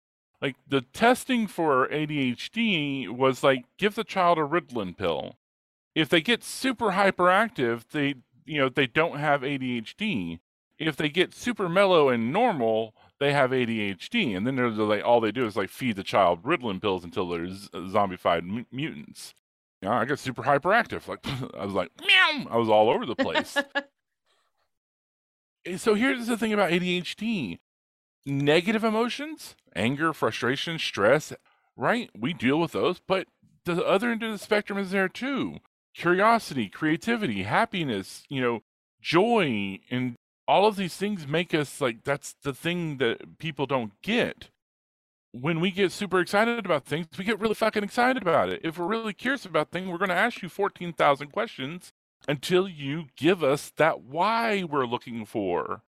[0.46, 5.38] like the testing for ADHD was like give the child a Ritalin pill.
[5.96, 8.14] If they get super hyperactive, they
[8.46, 10.38] you know they don't have ADHD.
[10.78, 15.20] If they get super mellow and normal, they have ADHD, and then they're like all
[15.20, 19.34] they do is like feed the child Ritalin pills until they're z- zombified m- mutants.
[19.82, 21.08] You know, I got super hyperactive.
[21.08, 21.26] Like
[21.60, 22.46] I was like meow.
[22.52, 23.58] I was all over the place.
[25.68, 27.58] Eh, so here's the thing about ADHD
[28.26, 31.34] negative emotions, anger, frustration, stress,
[31.76, 32.10] right?
[32.18, 33.28] We deal with those, but
[33.66, 35.58] the other end of the spectrum is there too.
[35.94, 38.62] Curiosity, creativity, happiness, you know,
[39.02, 40.16] joy, and
[40.48, 44.50] all of these things make us like that's the thing that people don't get.
[45.32, 48.62] When we get super excited about things, we get really fucking excited about it.
[48.64, 51.92] If we're really curious about things, we're going to ask you 14,000 questions
[52.28, 55.82] until you give us that why we're looking for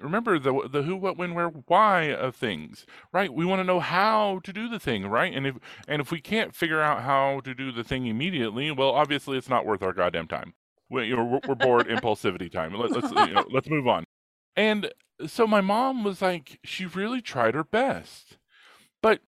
[0.00, 3.32] remember the the who what when where why of things right?
[3.32, 5.32] We want to know how to do the thing right?
[5.34, 5.56] And if
[5.86, 9.48] and if we can't figure out how to do the thing immediately well obviously it's
[9.48, 10.54] not worth our goddamn time.
[10.90, 12.72] We, know, we're, we're bored impulsivity time.
[12.74, 14.04] Let, us you know, let's move on.
[14.56, 14.90] And
[15.26, 18.38] so my mom was like she really tried her best.
[19.02, 19.20] But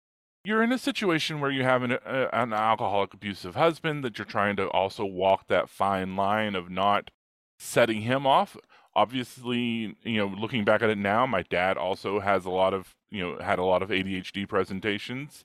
[0.44, 4.26] you're in a situation where you have an, a, an alcoholic abusive husband that you're
[4.26, 7.12] trying to also walk that fine line of not
[7.60, 8.56] setting him off
[8.96, 12.96] obviously, you know, looking back at it now, my dad also has a lot of,
[13.10, 15.44] you know, had a lot of ADHD presentations.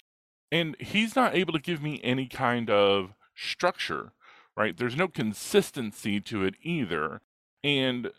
[0.51, 4.13] And he's not able to give me any kind of structure,
[4.57, 4.77] right?
[4.77, 7.21] There's no consistency to it either.
[7.63, 8.11] And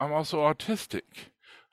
[0.00, 1.30] I'm also autistic.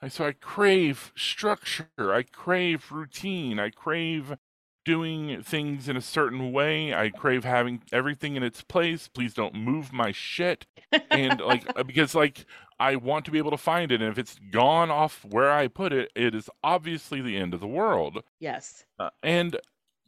[0.09, 1.87] So I crave structure.
[1.97, 3.59] I crave routine.
[3.59, 4.35] I crave
[4.83, 6.93] doing things in a certain way.
[6.93, 9.07] I crave having everything in its place.
[9.07, 10.65] Please don't move my shit.
[11.11, 12.45] And like, uh, because like,
[12.81, 14.01] I want to be able to find it.
[14.01, 17.59] And if it's gone off where I put it, it is obviously the end of
[17.59, 18.23] the world.
[18.39, 18.85] Yes.
[18.97, 19.57] Uh, and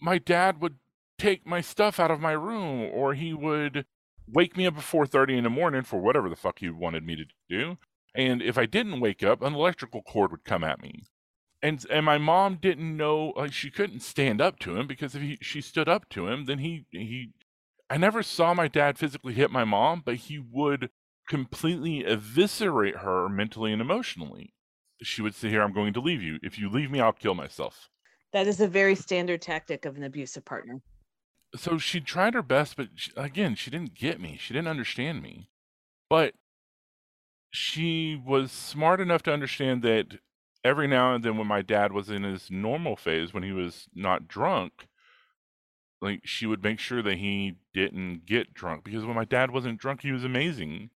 [0.01, 0.77] my dad would
[1.19, 3.85] take my stuff out of my room or he would
[4.27, 7.15] wake me up at 4.30 in the morning for whatever the fuck he wanted me
[7.15, 7.77] to do.
[8.15, 11.03] And if I didn't wake up, an electrical cord would come at me.
[11.61, 15.21] And and my mom didn't know like she couldn't stand up to him because if
[15.21, 17.29] he, she stood up to him, then he he
[17.89, 20.89] I never saw my dad physically hit my mom, but he would
[21.27, 24.53] completely eviscerate her mentally and emotionally.
[25.01, 26.39] She would say, Here, I'm going to leave you.
[26.43, 27.89] If you leave me, I'll kill myself.
[28.31, 30.81] That is a very standard tactic of an abusive partner.
[31.55, 34.37] So she tried her best, but she, again, she didn't get me.
[34.39, 35.49] She didn't understand me.
[36.09, 36.33] But
[37.51, 40.17] she was smart enough to understand that
[40.63, 43.87] every now and then, when my dad was in his normal phase, when he was
[43.93, 44.87] not drunk,
[46.01, 49.79] like she would make sure that he didn't get drunk because when my dad wasn't
[49.79, 50.89] drunk, he was amazing.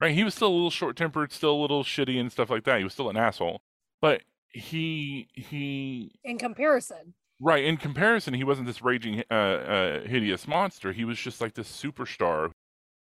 [0.00, 0.14] Right?
[0.14, 2.78] He was still a little short tempered, still a little shitty and stuff like that.
[2.78, 3.60] He was still an asshole.
[4.00, 7.14] But he he in comparison.
[7.40, 10.92] Right, in comparison, he wasn't this raging uh, uh hideous monster.
[10.92, 12.50] He was just like this superstar.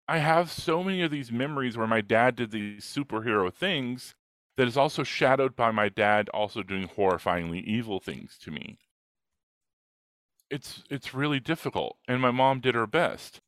[0.07, 4.15] I have so many of these memories where my dad did these superhero things
[4.57, 8.77] that is also shadowed by my dad also doing horrifyingly evil things to me.
[10.49, 13.41] It's it's really difficult and my mom did her best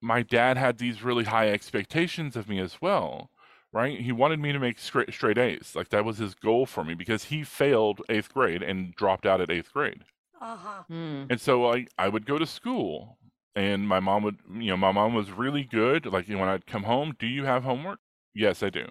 [0.00, 3.30] my dad had these really high expectations of me as well
[3.72, 6.84] right he wanted me to make straight, straight a's like that was his goal for
[6.84, 10.04] me because he failed eighth grade and dropped out at eighth grade
[10.40, 10.84] Uh-huh.
[10.90, 11.30] Mm.
[11.30, 13.18] And so I, I would go to school
[13.54, 16.06] and my mom would, you know, my mom was really good.
[16.06, 18.00] Like when I'd come home, do you have homework?
[18.34, 18.86] Yes, I do.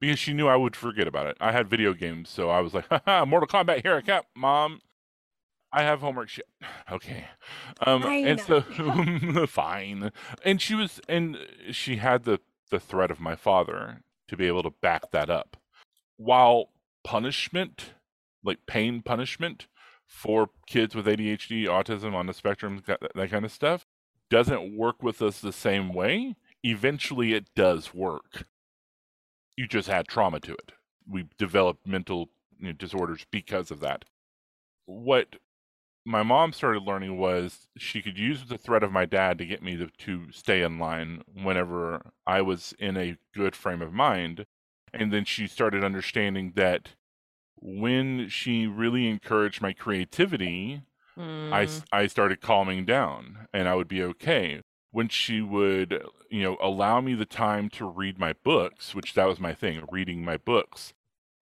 [0.00, 1.36] Because she knew I would forget about it.
[1.40, 4.80] I had video games, so I was like, haha, Mortal Kombat, here I come, mom.
[5.72, 6.46] I have homework shit.
[6.90, 7.26] Okay.
[7.86, 8.62] Um and so
[9.46, 10.10] fine.
[10.42, 11.36] And she was and
[11.70, 15.58] she had the the threat of my father to be able to back that up.
[16.16, 16.70] While
[17.04, 17.92] punishment,
[18.42, 19.66] like pain punishment
[20.06, 23.86] for kids with ADHD, autism on the spectrum, that, that kind of stuff,
[24.30, 26.36] doesn't work with us the same way.
[26.62, 28.46] Eventually, it does work.
[29.56, 30.72] You just had trauma to it.
[31.06, 34.04] We developed mental you know, disorders because of that.
[34.86, 35.36] What
[36.08, 39.62] my mom started learning was she could use the threat of my dad to get
[39.62, 44.46] me to, to stay in line whenever I was in a good frame of mind.
[44.94, 46.94] And then she started understanding that
[47.60, 50.80] when she really encouraged my creativity,
[51.14, 51.52] mm.
[51.52, 54.62] I, I started calming down and I would be okay.
[54.90, 59.28] When she would, you know, allow me the time to read my books, which that
[59.28, 60.94] was my thing, reading my books,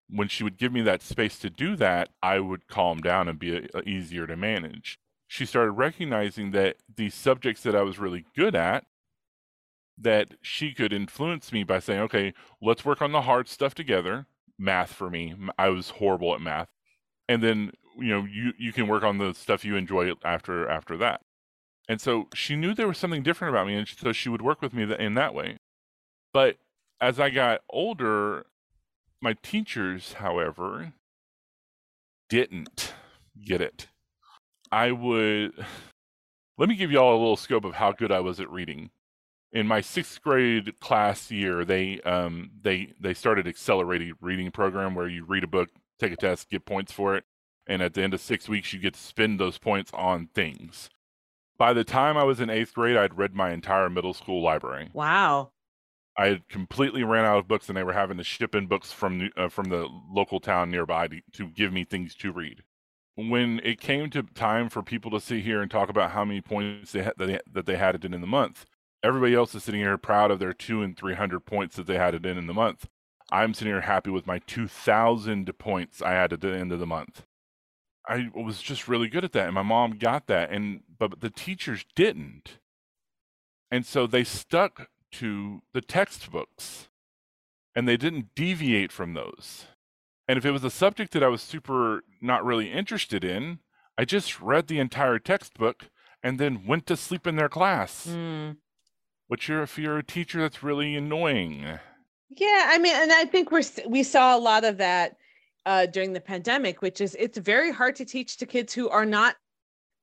[0.09, 3.39] when she would give me that space to do that, I would calm down and
[3.39, 4.99] be a, a easier to manage.
[5.27, 8.85] She started recognizing that these subjects that I was really good at,
[9.99, 14.27] that she could influence me by saying, okay, let's work on the hard stuff together.
[14.59, 16.69] Math for me, I was horrible at math.
[17.29, 20.97] And then, you know, you, you can work on the stuff you enjoy after after
[20.99, 21.23] that.
[21.89, 24.61] And so she knew there was something different about me, and so she would work
[24.61, 25.57] with me in that way.
[26.33, 26.57] But
[27.01, 28.47] as I got older,
[29.21, 30.93] my teachers, however,
[32.29, 32.95] didn't
[33.45, 33.89] get it.
[34.71, 35.53] I would
[36.59, 38.91] let me give you all a little scope of how good I was at reading.
[39.53, 45.09] In my sixth grade class year, they um, they they started accelerated reading program where
[45.09, 47.25] you read a book, take a test, get points for it,
[47.67, 50.91] and at the end of six weeks, you get to spend those points on things.
[51.59, 54.91] By the time I was in eighth grade, I'd read my entire middle school library.
[54.93, 55.53] Wow.
[56.19, 58.91] I had completely ran out of books, and they were having to ship in books
[58.93, 62.63] from uh, from the local town nearby to, to give me things to read.
[63.17, 66.41] When it came to time for people to sit here and talk about how many
[66.41, 68.67] points they had, that, they, that they had it in in the month,
[69.03, 71.97] everybody else is sitting here proud of their two and three hundred points that they
[71.97, 72.89] had it in in the month.
[73.31, 76.79] I'm sitting here happy with my two thousand points I had at the end of
[76.79, 77.25] the month.
[78.09, 81.31] I was just really good at that, and my mom got that, and but the
[81.31, 82.59] teachers didn't,
[83.71, 86.89] and so they stuck to the textbooks
[87.75, 89.67] and they didn't deviate from those.
[90.27, 93.61] And if it was a subject that I was super not really interested in,
[93.99, 95.91] I just read the entire textbook
[96.23, 98.07] and then went to sleep in their class.
[98.07, 98.57] Mm.
[99.29, 101.65] Which you're if you're a teacher that's really annoying.
[102.31, 105.17] Yeah, I mean, and I think we're we saw a lot of that
[105.67, 109.05] uh, during the pandemic, which is it's very hard to teach to kids who are
[109.05, 109.37] not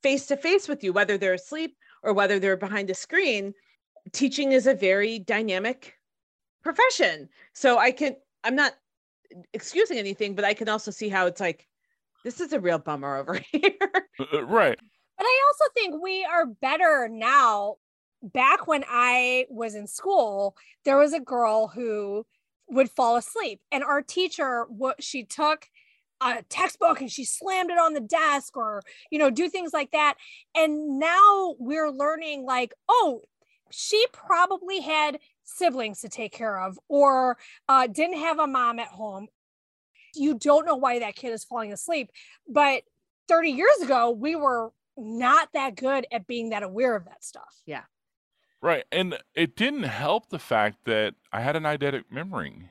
[0.01, 3.53] face to face with you, whether they're asleep or whether they're behind a screen
[4.11, 5.95] teaching is a very dynamic
[6.61, 7.29] profession.
[7.53, 8.73] So I can, I'm not
[9.53, 11.67] excusing anything, but I can also see how it's like,
[12.23, 13.71] this is a real bummer over here.
[14.19, 14.77] Uh, uh, right.
[15.17, 17.75] But I also think we are better now.
[18.21, 22.25] Back when I was in school, there was a girl who
[22.69, 25.67] would fall asleep, and our teacher, what she took
[26.21, 29.91] a textbook and she slammed it on the desk or you know do things like
[29.91, 30.15] that
[30.55, 33.21] and now we're learning like oh
[33.75, 38.88] she probably had siblings to take care of or uh, didn't have a mom at
[38.88, 39.27] home.
[40.15, 42.12] You don't know why that kid is falling asleep.
[42.47, 42.83] But
[43.27, 47.62] 30 years ago, we were not that good at being that aware of that stuff.
[47.65, 47.81] Yeah.
[48.62, 48.83] Right.
[48.91, 52.69] And it didn't help the fact that I had an eidetic memory.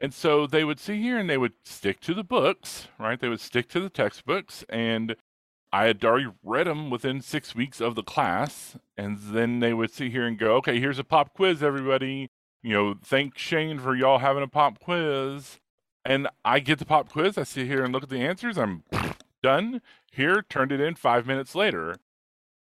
[0.00, 3.18] And so they would sit here and they would stick to the books, right?
[3.18, 5.16] They would stick to the textbooks and
[5.76, 9.90] I had already read them within six weeks of the class, and then they would
[9.90, 12.30] sit here and go, "Okay, here's a pop quiz, everybody.
[12.62, 15.60] You know, thank Shane for y'all having a pop quiz."
[16.02, 17.36] And I get the pop quiz.
[17.36, 18.56] I sit here and look at the answers.
[18.56, 18.84] I'm
[19.42, 19.82] done.
[20.10, 21.96] Here, turned it in five minutes later,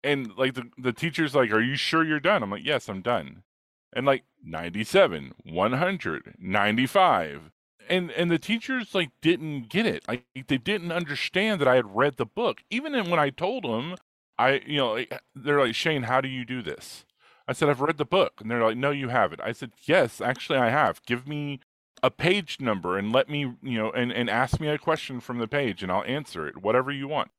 [0.03, 3.03] and like the the teacher's like, "Are you sure you're done?" I'm like, "Yes, I'm
[3.03, 3.45] done."
[3.93, 7.53] And like 97, 100, 95
[7.89, 10.05] and and the teachers like didn't get it.
[10.09, 12.63] Like they didn't understand that i had read the book.
[12.71, 13.97] Even when i told them
[14.39, 17.05] i you know they're like shane how do you do this?
[17.49, 18.41] I said i've read the book.
[18.41, 19.41] And they're like no you haven't.
[19.43, 21.05] I said yes actually i have.
[21.07, 21.61] Give me
[22.03, 25.39] a page number and let me you know and, and ask me a question from
[25.39, 27.31] the page and i'll answer it whatever you want.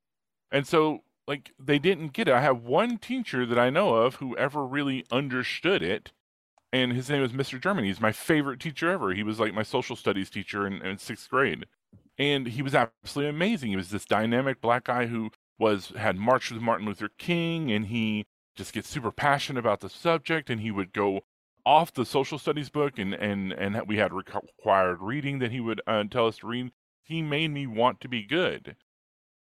[0.52, 2.34] And so like they didn't get it.
[2.34, 6.12] I have one teacher that i know of who ever really understood it
[6.74, 7.62] and his name was Mr.
[7.62, 7.88] Germany.
[7.88, 9.14] He's my favorite teacher ever.
[9.14, 11.66] He was like my social studies teacher in, in sixth grade,
[12.18, 13.70] and he was absolutely amazing.
[13.70, 17.88] He was this dynamic black guy who was had marched with Martin Luther King and
[17.88, 21.22] he just gets super passionate about the subject and he would go
[21.66, 25.82] off the social studies book and and and we had required reading that he would
[25.88, 26.72] uh, tell us to read
[27.04, 28.76] he made me want to be good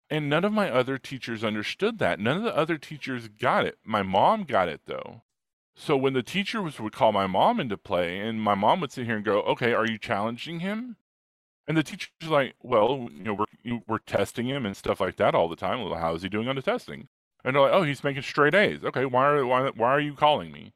[0.09, 3.77] and none of my other teachers understood that none of the other teachers got it
[3.83, 5.21] my mom got it though
[5.79, 9.05] so when the teacher would call my mom into play and my mom would sit
[9.05, 10.97] here and go okay are you challenging him
[11.67, 15.35] and the teacher's like, well, you know, we're we're testing him and stuff like that
[15.35, 15.83] all the time.
[15.83, 17.09] Well, how is he doing on the testing?
[17.43, 18.83] And they're like, oh, he's making straight A's.
[18.83, 20.73] Okay, why are why why are you calling me?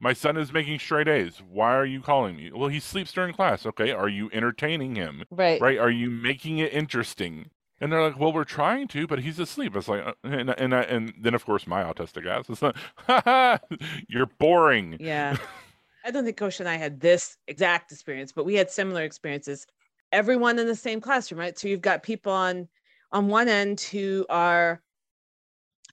[0.00, 1.42] My son is making straight A's.
[1.46, 2.50] Why are you calling me?
[2.50, 3.66] Well, he sleeps during class.
[3.66, 5.24] Okay, are you entertaining him?
[5.30, 5.60] Right.
[5.60, 5.78] Right.
[5.78, 7.50] Are you making it interesting?
[7.80, 9.74] And they're like, well, we're trying to, but he's asleep.
[9.74, 13.60] It's like, uh, and and, and then of course my autistic ass is like,
[14.08, 14.96] you're boring.
[15.00, 15.36] Yeah.
[16.04, 19.66] I don't think Coach and I had this exact experience, but we had similar experiences
[20.12, 21.58] everyone in the same classroom, right?
[21.58, 22.68] So you've got people on
[23.12, 24.80] on one end who are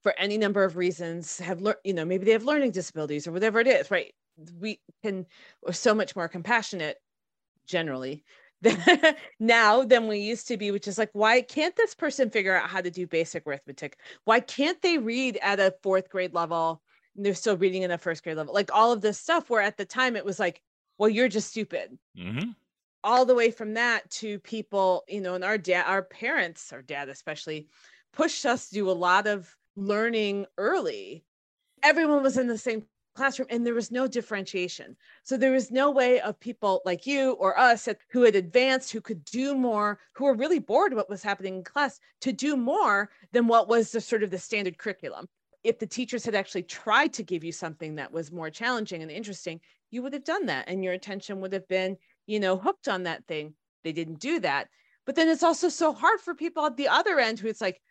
[0.04, 3.32] for any number of reasons have learned, you know, maybe they have learning disabilities or
[3.32, 4.14] whatever it is, right?
[4.60, 5.26] We can
[5.62, 6.98] we're so much more compassionate
[7.66, 8.24] generally
[9.39, 12.70] now than we used to be, which is like, why can't this person figure out
[12.70, 13.97] how to do basic arithmetic?
[14.26, 16.82] Why can't they read at a fourth grade level?
[17.16, 19.49] And they're still reading in a first grade level, like all of this stuff.
[19.49, 20.62] Where at the time it was like,
[20.97, 21.97] well, you're just stupid.
[22.18, 22.51] Mm-hmm
[23.08, 26.82] all the way from that to people, you know, and our dad, our parents, our
[26.82, 27.68] dad especially,
[28.12, 31.24] pushed us to do a lot of learning early.
[31.84, 32.84] Everyone was in the same
[33.18, 34.95] classroom and there was no differentiation.
[35.24, 39.01] So there was no way of people like you or us who had advanced, who
[39.01, 43.09] could do more, who were really bored what was happening in class to do more
[43.32, 45.28] than what was the sort of the standard curriculum.
[45.63, 49.11] If the teachers had actually tried to give you something that was more challenging and
[49.11, 49.59] interesting,
[49.91, 51.97] you would have done that and your attention would have been
[52.28, 53.55] you know, hooked on that thing.
[53.84, 54.68] They didn't do that.
[55.05, 57.82] But then it's also so hard for people at the other end who it's like,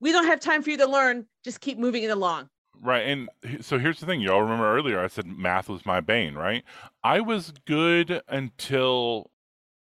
[0.00, 1.26] we don't have time for you to learn.
[1.44, 2.48] Just keep moving it along.
[2.82, 3.06] Right.
[3.06, 3.28] And
[3.60, 4.20] so here's the thing.
[4.20, 6.64] Y'all remember earlier I said math was my bane, right?
[7.02, 9.30] I was good until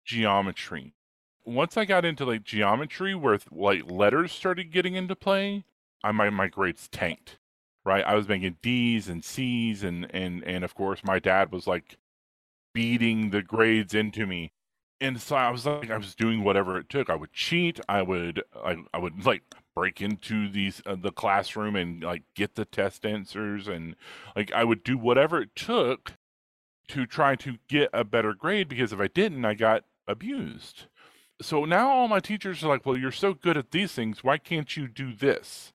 [0.05, 0.93] geometry.
[1.45, 5.65] Once I got into like geometry where like letters started getting into play,
[6.03, 7.39] I my my grades tanked.
[7.85, 8.03] Right?
[8.03, 11.97] I was making D's and C's and and and of course my dad was like
[12.73, 14.51] beating the grades into me.
[15.01, 17.09] And so I was like, I was doing whatever it took.
[17.09, 17.79] I would cheat.
[17.87, 19.41] I would, I, I would like
[19.77, 23.95] break into these uh, the classroom and like get the test answers, and
[24.35, 26.13] like I would do whatever it took
[26.87, 28.69] to try to get a better grade.
[28.69, 30.85] Because if I didn't, I got abused.
[31.43, 34.23] So now all my teachers are like, "Well, you're so good at these things.
[34.23, 35.73] Why can't you do this?"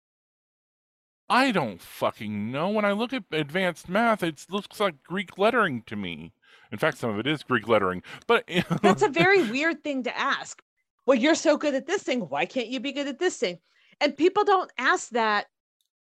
[1.31, 2.71] I don't fucking know.
[2.71, 6.33] When I look at advanced math, it looks like Greek lettering to me.
[6.73, 8.03] In fact, some of it is Greek lettering.
[8.27, 8.51] But
[8.83, 10.61] that's a very weird thing to ask.
[11.07, 12.23] Well, you're so good at this thing.
[12.23, 13.59] Why can't you be good at this thing?
[14.03, 15.47] And people don't ask that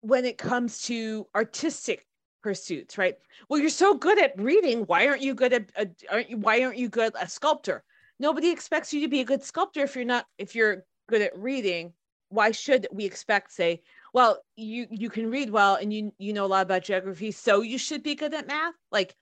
[0.01, 2.07] when it comes to artistic
[2.41, 3.15] pursuits, right?
[3.47, 4.81] Well, you're so good at reading.
[4.87, 5.71] Why aren't you good at?
[5.77, 7.83] Uh, aren't you, why aren't you good a sculptor?
[8.19, 10.25] Nobody expects you to be a good sculptor if you're not.
[10.39, 11.93] If you're good at reading,
[12.29, 13.51] why should we expect?
[13.51, 13.83] Say,
[14.15, 17.61] well, you you can read well and you you know a lot about geography, so
[17.61, 18.73] you should be good at math.
[18.91, 19.15] Like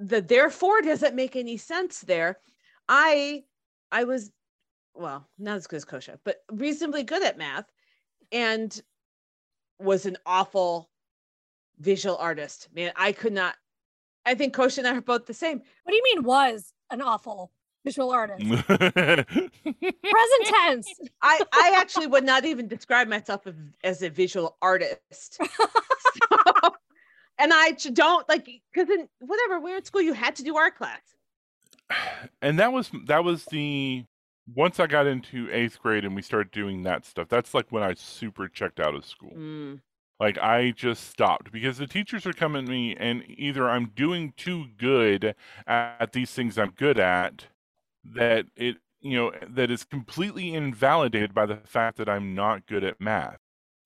[0.00, 2.40] the therefore doesn't make any sense there.
[2.88, 3.44] I
[3.92, 4.32] I was
[4.94, 7.66] well, not as good as Kosha, but reasonably good at math
[8.32, 8.80] and
[9.78, 10.88] was an awful
[11.78, 12.68] visual artist.
[12.74, 13.54] Man, I could not
[14.26, 15.58] I think Kosh and I are both the same.
[15.58, 17.52] What do you mean was an awful
[17.84, 18.44] visual artist?
[18.66, 19.30] Present
[20.44, 20.92] tense.
[21.22, 23.46] I I actually would not even describe myself
[23.84, 25.00] as a visual artist.
[25.40, 26.74] so,
[27.38, 30.76] and I don't like because in whatever we're at school, you had to do art
[30.76, 31.00] class.
[32.42, 34.04] And that was that was the
[34.54, 37.28] once I got into eighth grade and we started doing that stuff.
[37.28, 39.32] That's like when I super checked out of school.
[39.36, 39.80] Mm.
[40.18, 44.32] Like I just stopped because the teachers are coming to me and either I'm doing
[44.36, 45.34] too good
[45.66, 47.46] at these things I'm good at
[48.04, 52.84] that it you know that is completely invalidated by the fact that I'm not good
[52.84, 53.38] at math.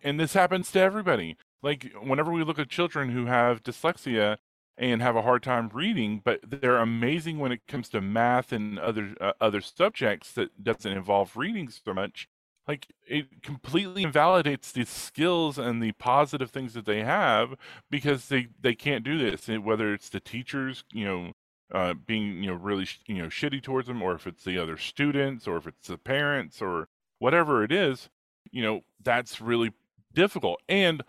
[0.03, 4.37] And this happens to everybody like whenever we look at children who have dyslexia
[4.79, 8.79] and have a hard time reading, but they're amazing when it comes to math and
[8.79, 12.29] other uh, other subjects that doesn't involve reading so much.
[12.67, 17.55] Like it completely invalidates the skills and the positive things that they have
[17.91, 19.49] because they they can't do this.
[19.49, 21.33] Whether it's the teachers, you know,
[21.73, 24.77] uh, being you know really you know shitty towards them, or if it's the other
[24.77, 28.09] students, or if it's the parents, or whatever it is,
[28.51, 29.73] you know, that's really
[30.13, 30.61] difficult.
[30.69, 31.03] And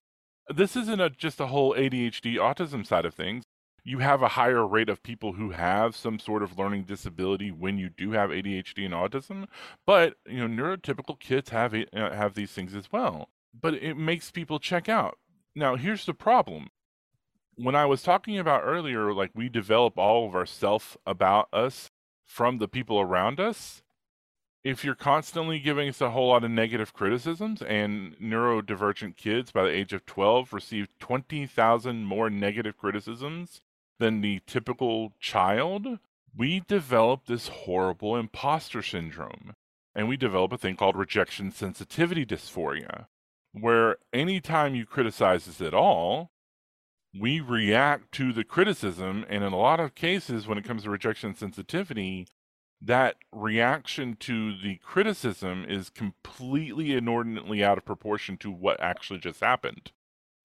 [0.47, 3.43] this isn't a, just a whole ADHD autism side of things.
[3.83, 7.77] You have a higher rate of people who have some sort of learning disability when
[7.79, 9.47] you do have ADHD and autism,
[9.87, 13.29] but you know neurotypical kids have uh, have these things as well.
[13.59, 15.17] but it makes people check out.
[15.55, 16.69] Now, here's the problem.
[17.55, 21.89] When I was talking about earlier, like we develop all of our self about us
[22.25, 23.83] from the people around us.
[24.63, 29.63] If you're constantly giving us a whole lot of negative criticisms, and neurodivergent kids by
[29.63, 33.61] the age of 12 receive 20,000 more negative criticisms
[34.01, 35.99] than the typical child,
[36.35, 39.53] we develop this horrible imposter syndrome.
[39.93, 43.07] And we develop a thing called rejection sensitivity dysphoria,
[43.51, 46.31] where anytime you criticize us at all,
[47.19, 49.25] we react to the criticism.
[49.29, 52.27] And in a lot of cases, when it comes to rejection sensitivity,
[52.81, 59.41] that reaction to the criticism is completely inordinately out of proportion to what actually just
[59.41, 59.91] happened.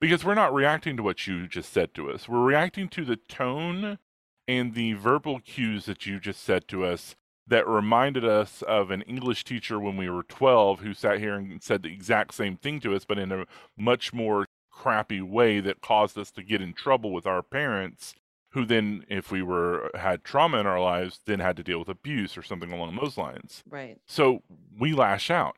[0.01, 3.17] Because we're not reacting to what you just said to us, we're reacting to the
[3.17, 3.99] tone
[4.47, 7.17] and the verbal cues that you just said to us
[7.47, 11.63] that reminded us of an English teacher when we were 12 who sat here and
[11.63, 15.81] said the exact same thing to us, but in a much more crappy way that
[15.81, 18.15] caused us to get in trouble with our parents
[18.51, 21.89] who then if we were had trauma in our lives then had to deal with
[21.89, 23.63] abuse or something along those lines.
[23.69, 23.99] Right.
[24.07, 24.43] So
[24.79, 25.57] we lash out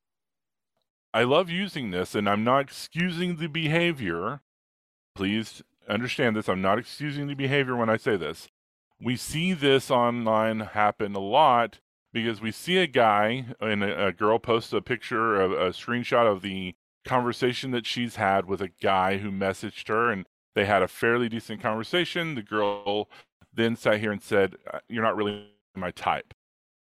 [1.19, 4.41] i love using this and i'm not excusing the behavior
[5.15, 8.49] please understand this i'm not excusing the behavior when i say this
[9.01, 11.81] we see this online happen a lot
[12.13, 16.31] because we see a guy and a, a girl post a picture of a screenshot
[16.31, 20.83] of the conversation that she's had with a guy who messaged her and they had
[20.83, 22.35] a fairly decent conversation.
[22.35, 23.09] The girl
[23.53, 26.35] then sat here and said, uh, You're not really my type.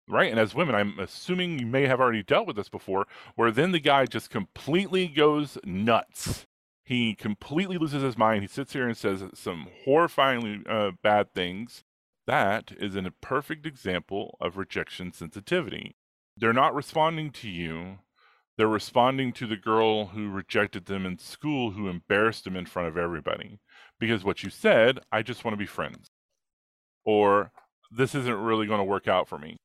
[0.07, 0.29] Right.
[0.29, 3.71] And as women, I'm assuming you may have already dealt with this before, where then
[3.71, 6.45] the guy just completely goes nuts.
[6.83, 8.43] He completely loses his mind.
[8.43, 11.83] He sits here and says some horrifyingly uh, bad things.
[12.27, 15.95] That is a perfect example of rejection sensitivity.
[16.37, 17.99] They're not responding to you
[18.57, 22.87] they're responding to the girl who rejected them in school who embarrassed them in front
[22.87, 23.59] of everybody.
[23.99, 26.07] Because what you said, I just want to be friends.
[27.03, 27.51] Or
[27.91, 29.57] this isn't really going to work out for me.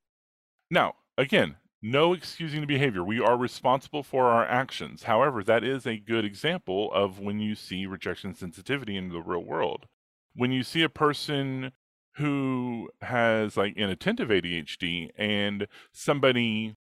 [0.71, 3.03] Now, again, no excusing the behavior.
[3.03, 5.03] We are responsible for our actions.
[5.03, 9.43] However, that is a good example of when you see rejection sensitivity in the real
[9.43, 9.87] world.
[10.33, 11.73] When you see a person
[12.15, 16.75] who has like inattentive ADHD and somebody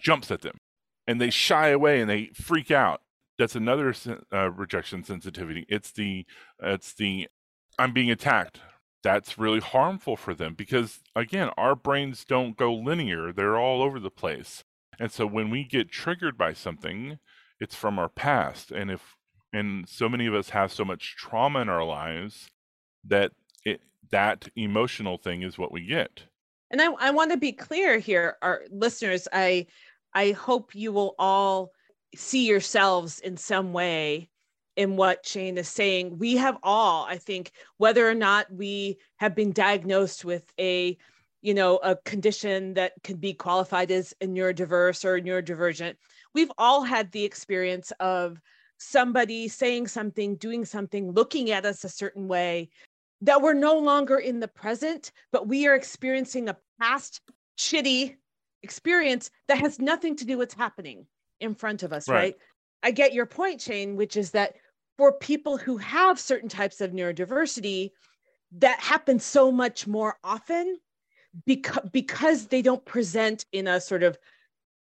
[0.00, 0.58] jumps at them
[1.06, 3.02] and they shy away and they freak out.
[3.38, 3.94] That's another
[4.32, 5.64] uh, rejection sensitivity.
[5.68, 6.26] It's the
[6.60, 7.28] it's the
[7.78, 8.60] I'm being attacked.
[9.02, 13.32] That's really harmful for them because again, our brains don't go linear.
[13.32, 14.64] They're all over the place.
[14.98, 17.18] And so when we get triggered by something,
[17.58, 18.70] it's from our past.
[18.70, 19.16] And if
[19.52, 22.48] and so many of us have so much trauma in our lives
[23.04, 23.32] that
[23.64, 23.80] it
[24.10, 26.22] that emotional thing is what we get.
[26.70, 29.28] And I, I want to be clear here, our listeners.
[29.32, 29.66] I
[30.14, 31.72] I hope you will all
[32.14, 34.28] see yourselves in some way
[34.76, 36.18] in what Shane is saying.
[36.18, 40.96] We have all, I think, whether or not we have been diagnosed with a,
[41.42, 45.96] you know, a condition that can be qualified as a neurodiverse or neurodivergent,
[46.34, 48.40] we've all had the experience of
[48.78, 52.70] somebody saying something, doing something, looking at us a certain way
[53.20, 57.20] that we're no longer in the present, but we are experiencing a past
[57.56, 58.16] shitty
[58.62, 61.06] experience that has nothing to do with what's happening
[61.40, 62.16] in front of us, right.
[62.16, 62.36] right?
[62.82, 64.56] I get your point, Shane, which is that
[64.98, 67.90] for people who have certain types of neurodiversity,
[68.58, 70.78] that happens so much more often
[71.46, 74.18] because because they don't present in a sort of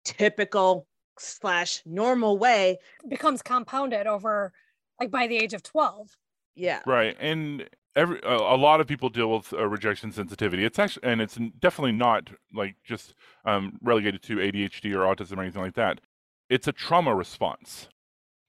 [0.04, 0.86] typical
[1.18, 2.78] slash normal way
[3.08, 4.52] becomes compounded over
[5.00, 6.10] like by the age of 12
[6.54, 7.66] yeah right and
[7.96, 10.64] every a, a lot of people deal with uh, rejection sensitivity.
[10.64, 13.14] It's actually and it's definitely not like just
[13.44, 16.00] um, relegated to ADHD or autism or anything like that.
[16.48, 17.88] It's a trauma response.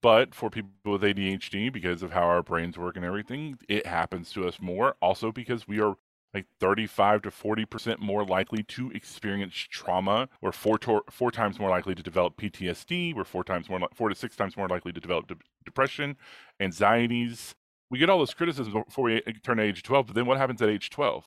[0.02, 4.32] But for people with ADHD, because of how our brains work and everything, it happens
[4.34, 4.96] to us more.
[5.02, 5.96] Also because we are
[6.34, 10.30] like 35 to 40 percent more likely to experience trauma.
[10.41, 13.16] We're four to- four times more likely to develop PTSD.
[13.16, 16.18] We're four times more four to six times more likely to develop de- depression,
[16.60, 17.56] anxieties,
[17.89, 20.62] we get all this criticism before we uh, turn age 12, but then what happens
[20.62, 21.26] at age 12?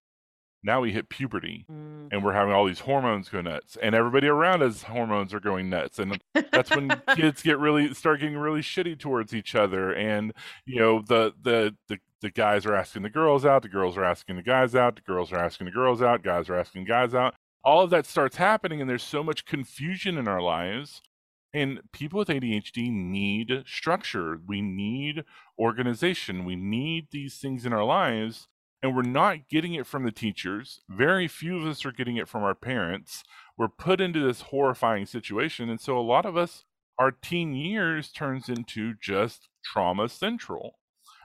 [0.63, 2.09] Now we hit puberty mm.
[2.11, 5.71] and we're having all these hormones go nuts and everybody around us hormones are going
[5.71, 5.99] nuts.
[5.99, 9.93] And that's when kids get really start getting really shitty towards each other.
[9.93, 10.33] And,
[10.67, 14.05] you know, the, the, the, the guys are asking the girls out, the girls are
[14.05, 17.15] asking the guys out, the girls are asking the girls out, guys are asking guys
[17.15, 17.35] out.
[17.65, 21.03] All of that starts happening and there's so much confusion in our lives
[21.53, 24.41] and people with ADHD need structure.
[24.47, 25.25] We need
[25.59, 26.45] organization.
[26.45, 28.49] We need these things in our lives.
[28.83, 30.81] And we're not getting it from the teachers.
[30.89, 33.25] Very few of us are getting it from our parents.
[33.57, 35.69] We're put into this horrifying situation.
[35.69, 36.65] And so a lot of us
[36.99, 40.79] our teen years turns into just trauma central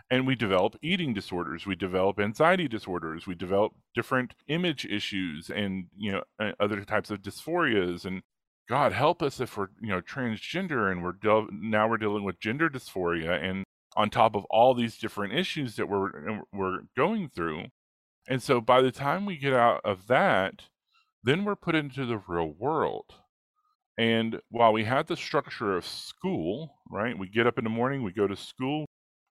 [0.09, 5.85] and we develop eating disorders we develop anxiety disorders we develop different image issues and
[5.97, 8.21] you know uh, other types of dysphorias and
[8.69, 12.39] god help us if we're you know transgender and we're de- now we're dealing with
[12.39, 13.63] gender dysphoria and
[13.95, 17.65] on top of all these different issues that we're we're going through
[18.27, 20.63] and so by the time we get out of that
[21.23, 23.05] then we're put into the real world
[23.97, 28.03] and while we had the structure of school right we get up in the morning
[28.03, 28.85] we go to school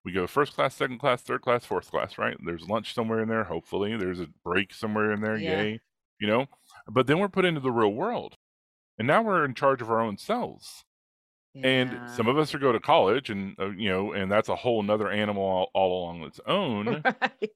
[0.05, 2.37] we go first class, second class, third class, fourth class, right?
[2.45, 3.97] There's lunch somewhere in there, hopefully.
[3.97, 5.63] There's a break somewhere in there, yeah.
[5.63, 5.81] yay.
[6.19, 6.47] You know?
[6.89, 8.37] But then we're put into the real world.
[8.99, 10.85] And now we're in charge of our own selves.
[11.55, 11.67] Yeah.
[11.67, 14.57] And some of us are go to college and uh, you know, and that's a
[14.57, 17.03] whole nother animal all, all along its own.
[17.05, 17.51] Right.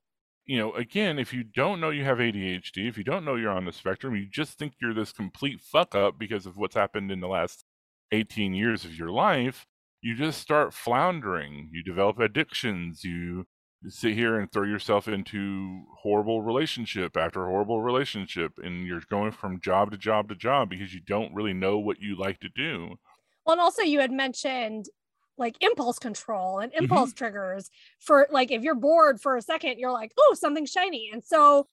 [0.49, 3.51] You know, again, if you don't know you have ADHD, if you don't know you're
[3.51, 7.11] on the spectrum, you just think you're this complete fuck up because of what's happened
[7.11, 7.65] in the last
[8.13, 9.67] 18 years of your life,
[10.01, 11.69] you just start floundering.
[11.73, 13.03] You develop addictions.
[13.03, 13.47] You
[13.89, 19.61] sit here and throw yourself into horrible relationship after horrible relationship, and you're going from
[19.61, 22.97] job to job to job because you don't really know what you like to do.
[23.47, 24.87] Well, and also you had mentioned
[25.39, 26.85] like impulse control and mm-hmm.
[26.85, 27.19] impulse mm-hmm.
[27.19, 31.11] triggers for like if you're bored for a second, you're like, oh, something shiny.
[31.13, 31.69] And so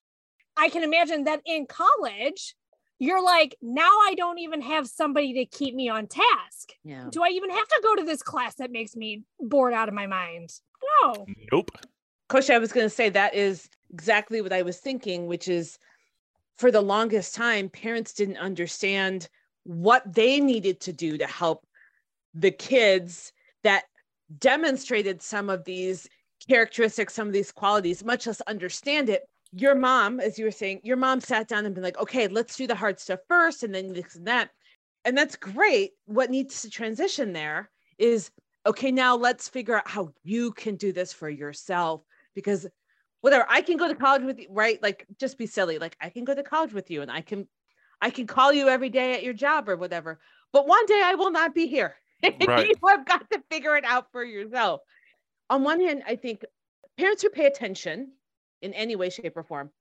[0.55, 2.55] I can imagine that in college,
[2.99, 6.74] you're like, now I don't even have somebody to keep me on task.
[6.84, 7.07] Yeah.
[7.09, 9.95] Do I even have to go to this class that makes me bored out of
[9.95, 10.53] my mind?
[11.01, 11.26] No.
[11.51, 11.71] Nope.
[12.30, 15.78] Coach, I was going to say that is exactly what I was thinking, which is
[16.55, 19.28] for the longest time, parents didn't understand
[19.64, 21.66] what they needed to do to help
[22.34, 23.32] the kids
[23.64, 23.84] that
[24.39, 26.07] demonstrated some of these
[26.47, 29.24] characteristics, some of these qualities, much less understand it
[29.55, 32.57] your mom, as you were saying, your mom sat down and been like, okay, let's
[32.57, 34.49] do the hard stuff first and then this and that.
[35.05, 35.91] And that's great.
[36.05, 38.32] What needs to transition there is
[38.66, 42.01] okay, now let's figure out how you can do this for yourself
[42.34, 42.66] because
[43.22, 44.82] whatever I can go to college with you, right?
[44.82, 45.78] Like just be silly.
[45.78, 47.47] Like I can go to college with you and I can
[48.03, 50.19] I can call you every day at your job or whatever.
[50.51, 51.95] But one day I will not be here.
[52.47, 52.69] Right.
[52.69, 54.79] you have got to figure it out for yourself.
[55.49, 56.45] On one hand, I think
[56.97, 58.13] parents who pay attention
[58.61, 59.71] in any way, shape, or form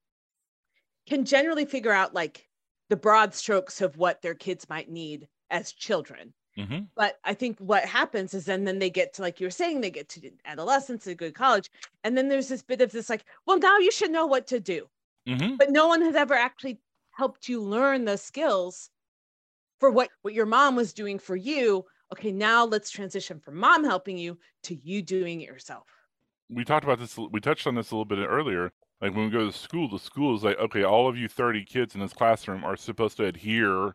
[1.09, 2.49] can generally figure out like
[2.91, 6.33] the broad strokes of what their kids might need as children.
[6.59, 6.81] Mm-hmm.
[6.97, 9.81] But I think what happens is then then they get to like you were saying
[9.81, 11.71] they get to adolescence, they go to college,
[12.03, 14.59] and then there's this bit of this like, well, now you should know what to
[14.59, 14.89] do.
[15.29, 15.57] Mm-hmm.
[15.57, 16.81] But no one has ever actually
[17.13, 18.91] helped you learn the skills
[19.79, 21.85] for what what your mom was doing for you.
[22.13, 25.89] Okay, now let's transition from mom helping you to you doing it yourself.
[26.49, 28.73] We talked about this we touched on this a little bit earlier.
[29.01, 31.65] Like when we go to school the school is like okay all of you 30
[31.65, 33.95] kids in this classroom are supposed to adhere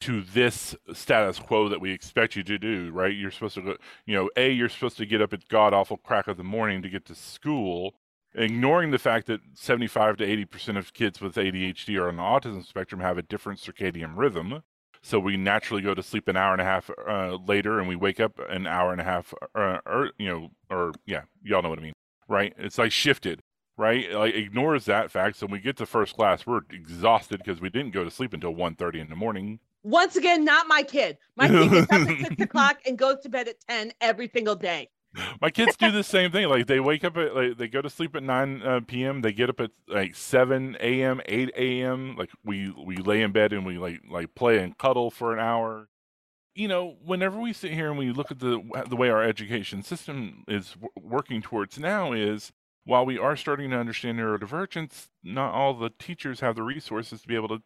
[0.00, 3.14] to this status quo that we expect you to do right?
[3.14, 5.98] You're supposed to go you know a you're supposed to get up at god awful
[5.98, 7.94] crack of the morning to get to school
[8.34, 12.66] ignoring the fact that 75 to 80% of kids with adhd or on the autism
[12.66, 14.62] spectrum have a different circadian rhythm.
[15.00, 17.96] So we naturally go to sleep an hour and a half uh, later and we
[17.96, 21.68] wake up an hour and a half uh, or you know or yeah y'all know
[21.68, 21.94] what i mean
[22.28, 22.52] right?
[22.58, 23.42] It's like shifted
[23.76, 24.12] right?
[24.12, 25.36] Like ignores that fact.
[25.36, 28.32] So when we get to first class we're exhausted because we didn't go to sleep
[28.32, 29.60] until 1.30 in the morning.
[29.84, 31.16] Once again not my kid.
[31.36, 34.56] My kid gets up at 6 o'clock and goes to bed at 10 every single
[34.56, 34.88] day
[35.40, 36.48] my kids do the same thing.
[36.48, 39.22] Like they wake up at like they go to sleep at nine uh, p.m.
[39.22, 42.16] They get up at like seven a.m., eight a.m.
[42.16, 45.40] Like we we lay in bed and we like like play and cuddle for an
[45.40, 45.88] hour.
[46.54, 49.82] You know, whenever we sit here and we look at the the way our education
[49.82, 52.52] system is w- working towards now is
[52.88, 57.28] while we are starting to understand neurodivergence, not all the teachers have the resources to
[57.28, 57.60] be able to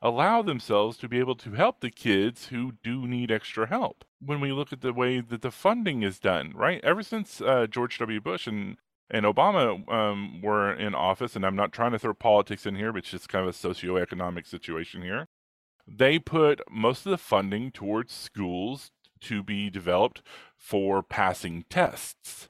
[0.00, 4.04] allow themselves to be able to help the kids who do need extra help.
[4.24, 6.80] When we look at the way that the funding is done, right?
[6.84, 8.20] Ever since uh, George W.
[8.20, 8.76] Bush and
[9.10, 12.92] and Obama um, were in office, and I'm not trying to throw politics in here,
[12.92, 15.26] but it's just kind of a socioeconomic situation here.
[15.88, 20.22] They put most of the funding towards schools to be developed
[20.56, 22.48] for passing tests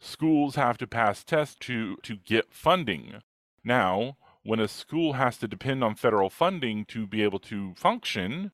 [0.00, 3.22] schools have to pass tests to, to get funding.
[3.62, 8.52] Now, when a school has to depend on federal funding to be able to function,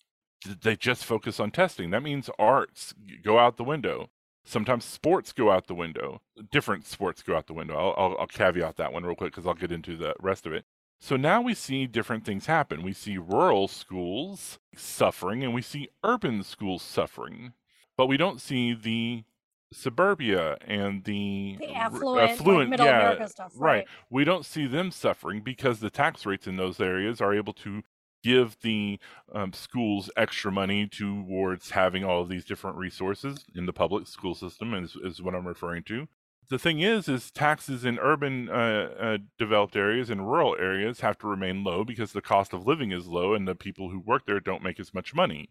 [0.63, 1.91] they just focus on testing.
[1.91, 4.11] That means arts go out the window.
[4.45, 6.21] Sometimes sports go out the window.
[6.53, 7.77] Different sports go out the window.
[7.77, 10.53] I'll, I'll, I'll caveat that one real quick because I'll get into the rest of
[10.53, 10.65] it.
[11.01, 12.83] So now we see different things happen.
[12.83, 17.53] We see rural schools suffering and we see urban schools suffering,
[17.97, 19.25] but we don't see the
[19.73, 23.79] suburbia and the, the affluent, affluent like yeah, stuff, right.
[23.79, 23.87] right.
[24.11, 27.83] We don't see them suffering because the tax rates in those areas are able to
[28.27, 28.99] give the
[29.33, 34.35] um, schools extra money towards having all of these different resources in the public school
[34.35, 36.09] system is, is what i'm referring to
[36.49, 41.17] the thing is is taxes in urban uh, uh, developed areas and rural areas have
[41.17, 44.27] to remain low because the cost of living is low and the people who work
[44.27, 45.49] there don't make as much money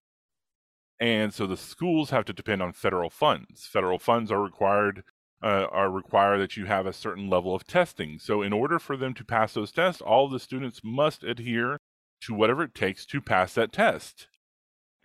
[1.00, 5.04] and so the schools have to depend on federal funds federal funds are required
[5.44, 8.96] uh, are require that you have a certain level of testing so in order for
[8.96, 11.78] them to pass those tests all the students must adhere
[12.22, 14.28] to whatever it takes to pass that test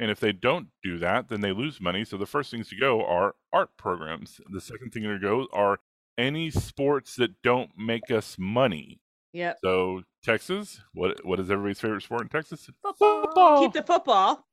[0.01, 2.07] and if they don't do that, then they lose money.
[2.07, 4.41] So the first things to go are art programs.
[4.51, 5.79] The second thing to go are
[6.17, 8.99] any sports that don't make us money.
[9.35, 9.53] Yeah.
[9.63, 12.71] So Texas, what what is everybody's favorite sport in Texas?
[12.83, 13.23] Football.
[13.23, 13.61] football.
[13.61, 14.47] Keep the football.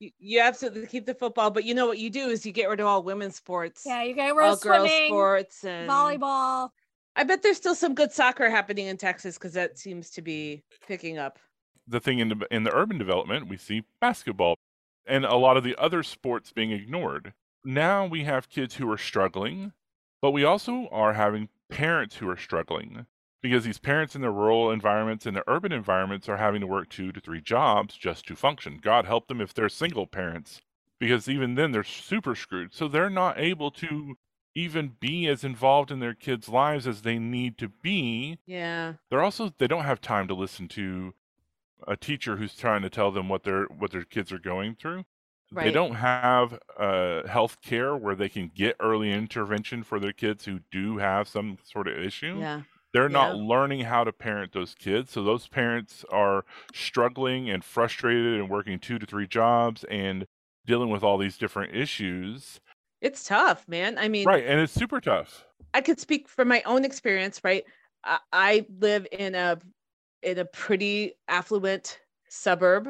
[0.00, 2.68] You, you absolutely keep the football, but you know what you do is you get
[2.68, 3.84] rid of all women's sports.
[3.86, 6.70] Yeah, you get rid of girls swimming, sports and volleyball.
[7.16, 10.64] I bet there's still some good soccer happening in Texas because that seems to be
[10.86, 11.38] picking up.
[11.86, 14.56] The thing in the in the urban development, we see basketball
[15.06, 17.32] and a lot of the other sports being ignored.
[17.64, 19.72] Now we have kids who are struggling,
[20.20, 23.06] but we also are having parents who are struggling
[23.44, 26.88] because these parents in the rural environments and the urban environments are having to work
[26.88, 28.80] two to three jobs just to function.
[28.82, 30.62] God help them if they're single parents
[30.98, 32.72] because even then they're super screwed.
[32.72, 34.16] So they're not able to
[34.54, 38.38] even be as involved in their kids' lives as they need to be.
[38.46, 38.94] Yeah.
[39.10, 41.12] They're also they don't have time to listen to
[41.86, 45.04] a teacher who's trying to tell them what their what their kids are going through.
[45.52, 45.64] Right.
[45.64, 50.46] They don't have uh, health care where they can get early intervention for their kids
[50.46, 52.38] who do have some sort of issue.
[52.40, 52.62] Yeah.
[52.94, 53.32] They're yeah.
[53.32, 55.10] not learning how to parent those kids.
[55.10, 60.24] So those parents are struggling and frustrated and working two to three jobs and
[60.64, 62.60] dealing with all these different issues.
[63.00, 63.98] It's tough, man.
[63.98, 64.46] I mean, right.
[64.46, 65.44] And it's super tough.
[65.74, 67.64] I could speak from my own experience, right?
[68.04, 69.58] I, I live in a
[70.22, 72.88] in a pretty affluent suburb.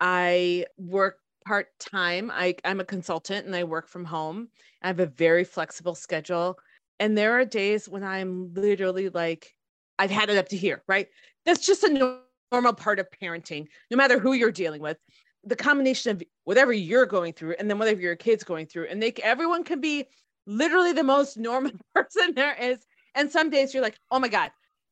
[0.00, 1.16] I work
[1.46, 2.30] part time.
[2.34, 4.48] I'm a consultant and I work from home.
[4.82, 6.58] I have a very flexible schedule.
[7.00, 9.54] And there are days when I'm literally like,
[9.98, 11.08] I've had it up to here, right?
[11.44, 12.18] That's just a
[12.52, 14.98] normal part of parenting, no matter who you're dealing with.
[15.44, 19.02] The combination of whatever you're going through and then whatever your kid's going through, and
[19.02, 20.06] they everyone can be
[20.46, 22.78] literally the most normal person there is.
[23.14, 24.50] And some days you're like, oh my God,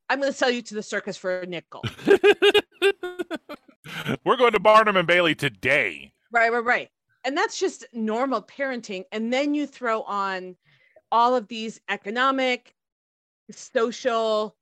[0.09, 1.83] I'm going to sell you to the circus for a nickel.
[4.25, 6.13] We're going to Barnum and Bailey today.
[6.31, 6.89] Right, right, right.
[7.25, 9.05] And that's just normal parenting.
[9.11, 10.57] And then you throw on
[11.13, 12.75] all of these economic,
[13.51, 14.57] social,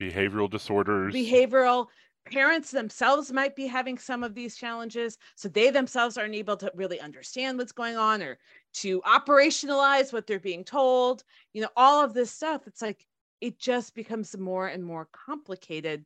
[0.00, 1.14] behavioral disorders.
[1.14, 1.86] Behavioral.
[2.30, 5.18] Parents themselves might be having some of these challenges.
[5.34, 8.38] So they themselves aren't able to really understand what's going on or
[8.74, 11.24] to operationalize what they're being told.
[11.52, 12.66] You know, all of this stuff.
[12.66, 13.06] It's like,
[13.40, 16.04] it just becomes more and more complicated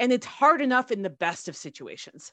[0.00, 2.32] and it's hard enough in the best of situations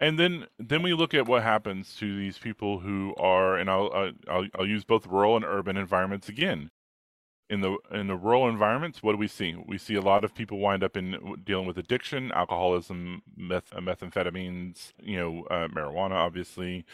[0.00, 4.12] and then then we look at what happens to these people who are and I'll,
[4.28, 6.70] I'll I'll use both rural and urban environments again.
[7.50, 9.56] In the in the rural environments what do we see?
[9.66, 13.80] We see a lot of people wind up in dealing with addiction alcoholism meth, uh,
[13.80, 16.84] methamphetamines you know uh, marijuana obviously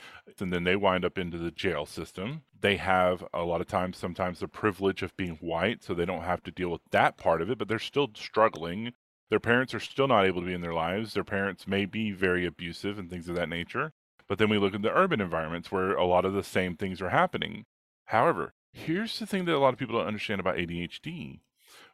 [0.40, 2.42] and then they wind up into the jail system.
[2.58, 6.22] They have a lot of times sometimes the privilege of being white so they don't
[6.22, 8.92] have to deal with that part of it but they're still struggling
[9.30, 12.12] their parents are still not able to be in their lives their parents may be
[12.12, 13.92] very abusive and things of that nature
[14.26, 17.00] but then we look at the urban environments where a lot of the same things
[17.02, 17.64] are happening
[18.06, 21.38] however Here's the thing that a lot of people don't understand about ADHD.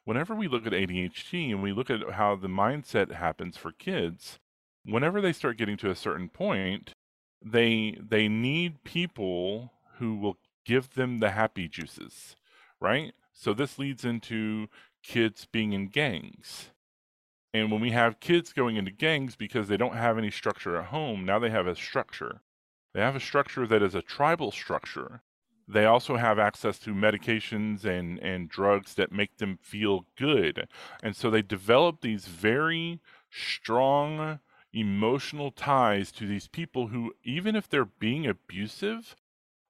[0.04, 4.38] Whenever we look at ADHD and we look at how the mindset happens for kids,
[4.82, 6.94] whenever they start getting to a certain point,
[7.44, 12.34] they they need people who will give them the happy juices,
[12.80, 13.12] right?
[13.34, 14.68] So this leads into
[15.02, 16.70] kids being in gangs.
[17.52, 20.86] And when we have kids going into gangs because they don't have any structure at
[20.86, 22.42] home, now they have a structure.
[22.94, 25.22] They have a structure that is a tribal structure
[25.72, 30.66] they also have access to medications and, and drugs that make them feel good.
[31.02, 34.40] And so they develop these very strong
[34.72, 39.14] emotional ties to these people who, even if they're being abusive,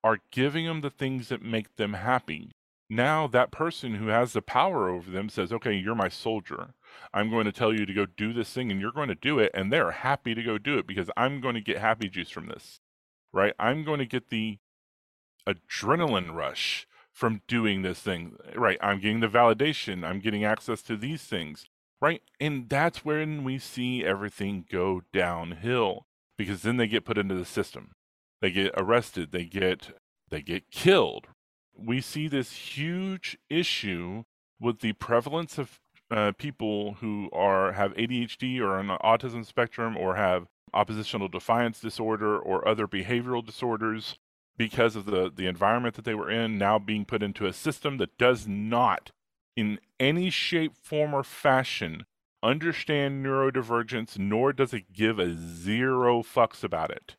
[0.02, 2.50] are giving them the things that make them happy.
[2.88, 6.74] Now, that person who has the power over them says, Okay, you're my soldier.
[7.12, 9.38] I'm going to tell you to go do this thing and you're going to do
[9.38, 9.50] it.
[9.54, 12.46] And they're happy to go do it because I'm going to get happy juice from
[12.46, 12.80] this,
[13.32, 13.54] right?
[13.58, 14.58] I'm going to get the
[15.48, 18.36] adrenaline rush from doing this thing.
[18.54, 18.78] Right.
[18.80, 20.04] I'm getting the validation.
[20.04, 21.66] I'm getting access to these things.
[22.00, 22.22] Right.
[22.40, 26.06] And that's when we see everything go downhill
[26.38, 27.90] because then they get put into the system.
[28.40, 29.32] They get arrested.
[29.32, 29.90] They get
[30.30, 31.26] they get killed.
[31.76, 34.24] We see this huge issue
[34.58, 35.80] with the prevalence of
[36.10, 41.80] uh, people who are have ADHD or on the autism spectrum or have oppositional defiance
[41.80, 44.16] disorder or other behavioral disorders
[44.56, 47.96] because of the, the environment that they were in now being put into a system
[47.96, 49.10] that does not
[49.56, 52.04] in any shape form or fashion
[52.42, 57.16] understand neurodivergence nor does it give a zero fucks about it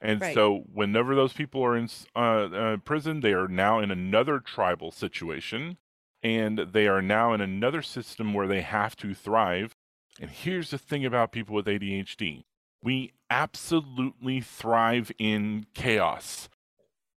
[0.00, 0.34] and right.
[0.34, 4.90] so whenever those people are in uh, uh, prison they are now in another tribal
[4.90, 5.76] situation
[6.22, 9.74] and they are now in another system where they have to thrive
[10.20, 12.42] and here's the thing about people with adhd
[12.82, 16.48] we absolutely thrive in chaos.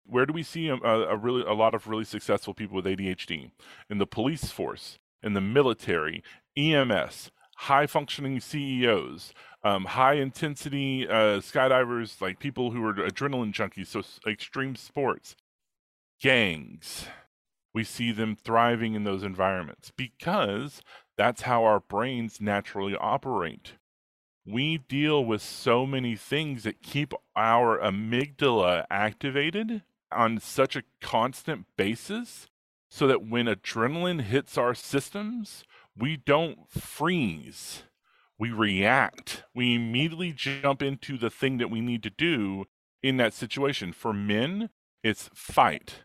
[0.05, 3.51] Where do we see a, a, really a lot of really successful people with ADHD?
[3.89, 6.25] In the police force, in the military,
[6.57, 9.33] EMS, high functioning CEOs,
[9.63, 15.37] um, high intensity uh, skydivers, like people who are adrenaline junkies, so extreme sports,
[16.21, 17.07] gangs.
[17.73, 20.83] We see them thriving in those environments because
[21.17, 23.75] that's how our brains naturally operate
[24.47, 31.67] we deal with so many things that keep our amygdala activated on such a constant
[31.77, 32.49] basis
[32.89, 35.65] so that when adrenaline hits our systems,
[35.97, 37.85] we don't freeze.
[38.39, 39.45] We react.
[39.55, 42.65] We immediately jump into the thing that we need to do
[43.03, 43.93] in that situation.
[43.93, 44.71] For men,
[45.05, 46.05] it's fight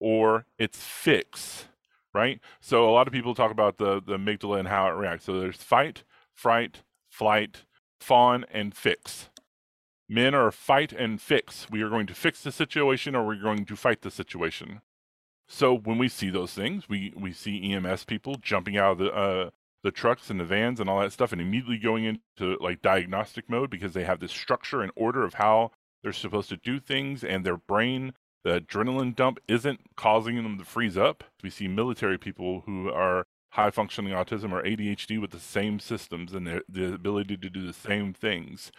[0.00, 1.66] or it's fix,
[2.14, 2.40] right?
[2.60, 5.24] So a lot of people talk about the, the amygdala and how it reacts.
[5.24, 7.64] So there's fight, fright, flight,
[8.00, 9.30] fawn, and fix.
[10.08, 11.68] Men are fight and fix.
[11.70, 14.80] We are going to fix the situation or we're going to fight the situation.
[15.48, 19.12] So when we see those things, we, we see EMS people jumping out of the
[19.12, 19.50] uh,
[19.86, 23.48] the trucks and the vans and all that stuff and immediately going into like diagnostic
[23.48, 25.70] mode because they have this structure and order of how
[26.02, 28.12] they're supposed to do things and their brain
[28.46, 31.24] the adrenaline dump isn't causing them to freeze up.
[31.42, 36.32] We see military people who are high functioning autism or ADHD with the same systems
[36.32, 38.70] and the, the ability to do the same things.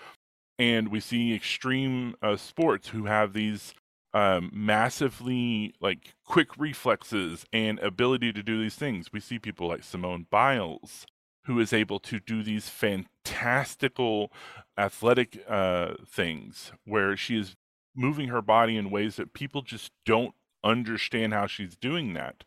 [0.58, 3.74] And we see extreme uh, sports who have these
[4.14, 9.12] um, massively like quick reflexes and ability to do these things.
[9.12, 11.06] We see people like Simone Biles,
[11.44, 14.32] who is able to do these fantastical
[14.78, 17.58] athletic uh, things where she is
[17.98, 22.44] moving her body in ways that people just don't understand how she's doing that.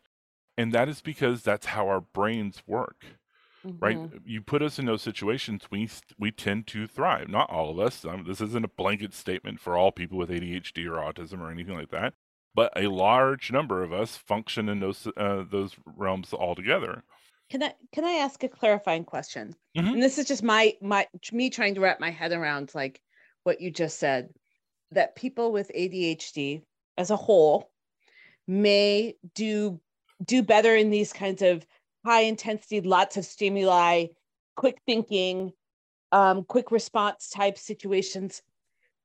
[0.57, 3.05] And that is because that's how our brains work
[3.65, 3.83] mm-hmm.
[3.83, 7.27] right you put us in those situations we we tend to thrive.
[7.27, 10.85] Not all of us um, this isn't a blanket statement for all people with adhd
[10.85, 12.13] or autism or anything like that
[12.53, 17.03] but a large number of us function in those uh, those realms altogether.
[17.49, 19.55] Can i can i ask a clarifying question?
[19.77, 19.93] Mm-hmm.
[19.93, 23.01] and this is just my my me trying to wrap my head around like
[23.43, 24.29] what you just said
[24.91, 26.61] that people with adhd
[26.97, 27.71] as a whole
[28.47, 29.79] may do
[30.25, 31.65] do better in these kinds of
[32.05, 34.07] high intensity, lots of stimuli,
[34.55, 35.51] quick thinking,
[36.11, 38.41] um, quick response type situations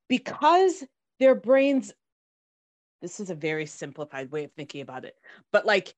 [0.09, 0.85] because
[1.19, 1.93] their brains.
[3.03, 5.15] This is a very simplified way of thinking about it,
[5.53, 5.95] but like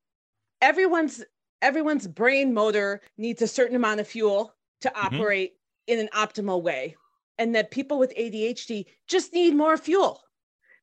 [0.61, 1.25] everyone's
[1.63, 5.07] everyone's brain motor needs a certain amount of fuel to mm-hmm.
[5.07, 5.55] operate
[5.87, 6.97] in an optimal way
[7.39, 10.23] and that people with ADHD just need more fuel.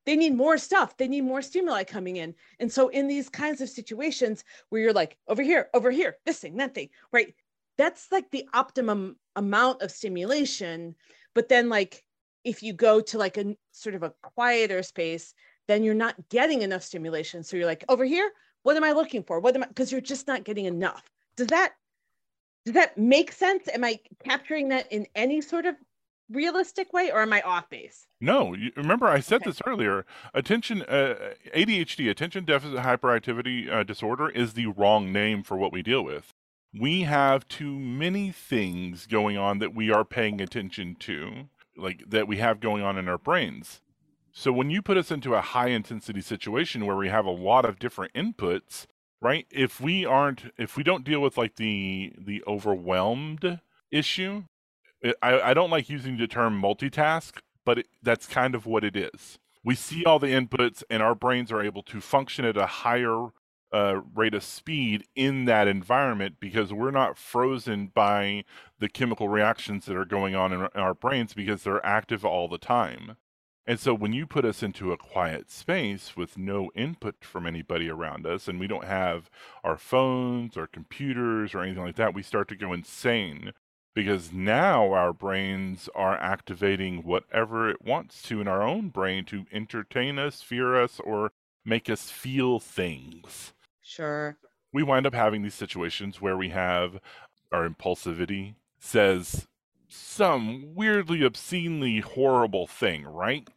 [0.06, 0.98] They need more stuff.
[0.98, 2.36] They need more stimuli coming in.
[2.60, 6.40] And so in these kinds of situations where you're like over here over here this
[6.40, 7.34] thing that thing right?
[7.78, 10.96] That's like the optimum amount of stimulation.
[11.34, 12.04] But then like
[12.44, 15.34] if you go to like a sort of a quieter space
[15.68, 17.44] then you're not getting enough stimulation.
[17.44, 18.32] So you're like over here
[18.62, 19.40] what am i looking for?
[19.40, 21.04] What am i because you're just not getting enough.
[21.36, 21.74] Does that
[22.66, 23.68] does that make sense?
[23.74, 25.76] Am i capturing that in any sort of
[26.30, 28.08] realistic way or am I off base?
[28.20, 29.50] No, you, remember I said okay.
[29.50, 30.06] this earlier.
[30.34, 35.82] Attention, uh, ADHD, attention deficit hyperactivity uh, disorder, is the wrong name for what we
[35.82, 36.34] deal with.
[36.78, 42.28] We have too many things going on that we are paying attention to, like that
[42.28, 43.82] we have going on in our brains.
[44.38, 47.64] So when you put us into a high intensity situation where we have a lot
[47.64, 48.86] of different inputs,
[49.22, 49.48] right?
[49.50, 53.62] If we aren't, if we don't deal with like the the overwhelmed
[53.92, 54.44] issue,
[55.22, 58.96] I, I don't like using the term multitask, but it, that's kind of what it
[58.96, 59.38] is.
[59.64, 63.30] We see all the inputs, and our brains are able to function at a higher
[63.74, 68.44] uh, rate of speed in that environment because we're not frozen by
[68.80, 72.24] the chemical reactions that are going on in our, in our brains because they're active
[72.24, 73.18] all the time.
[73.68, 77.90] And so when you put us into a quiet space with no input from anybody
[77.90, 79.30] around us, and we don't have
[79.64, 83.54] our phones or computers or anything like that, we start to go insane
[83.96, 89.46] because now our brains are activating whatever it wants to in our own brain to
[89.52, 91.32] entertain us, fear us, or
[91.64, 93.54] make us feel things.
[93.82, 94.38] Sure.
[94.74, 97.00] We wind up having these situations where we have
[97.52, 99.48] our impulsivity says
[99.88, 103.48] some weirdly obscenely horrible thing, right?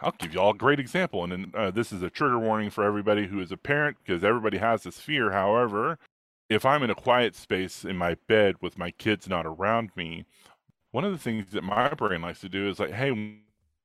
[0.00, 2.84] I'll give you all a great example, and uh, this is a trigger warning for
[2.84, 5.30] everybody who is a parent because everybody has this fear.
[5.30, 5.98] However,
[6.48, 10.26] if I'm in a quiet space in my bed with my kids not around me,
[10.92, 13.10] one of the things that my brain likes to do is like, hey,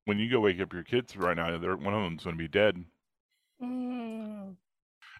[0.04, 2.42] when you go wake up your kids right now, they're, one of them's going to
[2.42, 2.84] be dead.
[3.62, 4.56] Mm.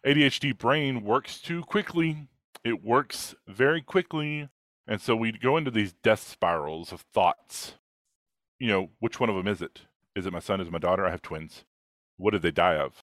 [0.07, 2.28] ADHD brain works too quickly.
[2.64, 4.49] It works very quickly.
[4.86, 7.74] And so we go into these death spirals of thoughts.
[8.59, 9.82] You know, which one of them is it?
[10.14, 10.61] Is it my son?
[10.61, 11.07] Is it my daughter?
[11.07, 11.64] I have twins.
[12.16, 13.03] What did they die of?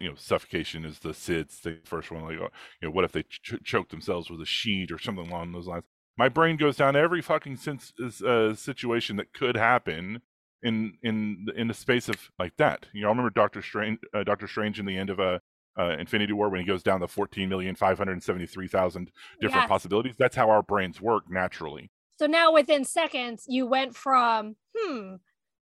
[0.00, 2.22] You know, suffocation is the SIDS, the first one.
[2.22, 2.48] Like, you
[2.82, 5.84] know, what if they ch- choke themselves with a sheet or something along those lines?
[6.16, 7.92] My brain goes down every fucking sense,
[8.22, 10.22] uh, situation that could happen
[10.62, 12.86] in in in the space of like that.
[12.92, 15.38] You know, I remember Doctor Strange, uh, Doctor Strange in the end of a uh,
[15.74, 19.10] uh, Infinity War when he goes down the fourteen million five hundred seventy three thousand
[19.40, 19.68] different yes.
[19.68, 20.14] possibilities.
[20.18, 21.90] That's how our brains work naturally.
[22.18, 25.14] So now, within seconds, you went from hmm,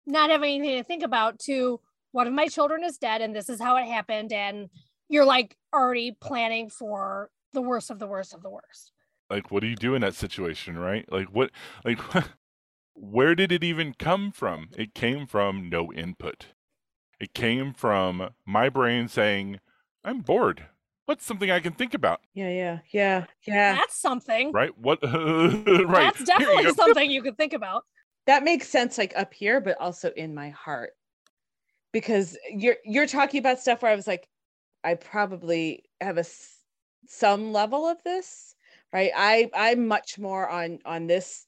[0.06, 1.80] not having anything to think about to
[2.12, 4.68] one of my children is dead and this is how it happened and
[5.08, 8.92] you're like already planning for the worst of the worst of the worst?
[9.30, 11.10] Like what do you do in that situation right?
[11.10, 11.50] Like what
[11.84, 11.98] like
[12.94, 14.70] where did it even come from?
[14.76, 16.46] It came from no input.
[17.20, 19.60] It came from my brain saying
[20.04, 20.66] i'm bored.
[21.06, 22.20] What's something i can think about?
[22.34, 23.74] Yeah yeah yeah yeah.
[23.74, 24.52] That's something.
[24.52, 24.76] Right?
[24.78, 26.14] What right.
[26.14, 27.84] That's definitely you something you could think about.
[28.26, 30.92] That makes sense like up here but also in my heart
[31.96, 34.28] because you're you're talking about stuff where i was like
[34.84, 36.24] i probably have a
[37.08, 38.54] some level of this
[38.92, 39.10] right?
[39.16, 41.46] I i'm much more on on this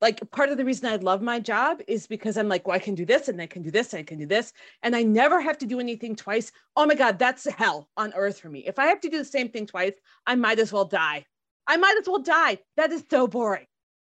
[0.00, 2.78] like part of the reason i love my job is because i'm like well i
[2.78, 5.02] can do this and i can do this and i can do this and i
[5.02, 6.50] never have to do anything twice.
[6.74, 8.60] Oh my god that's hell on earth for me.
[8.66, 9.92] If i have to do the same thing twice
[10.26, 11.26] i might as well die.
[11.66, 12.56] I might as well die.
[12.78, 13.66] That is so boring.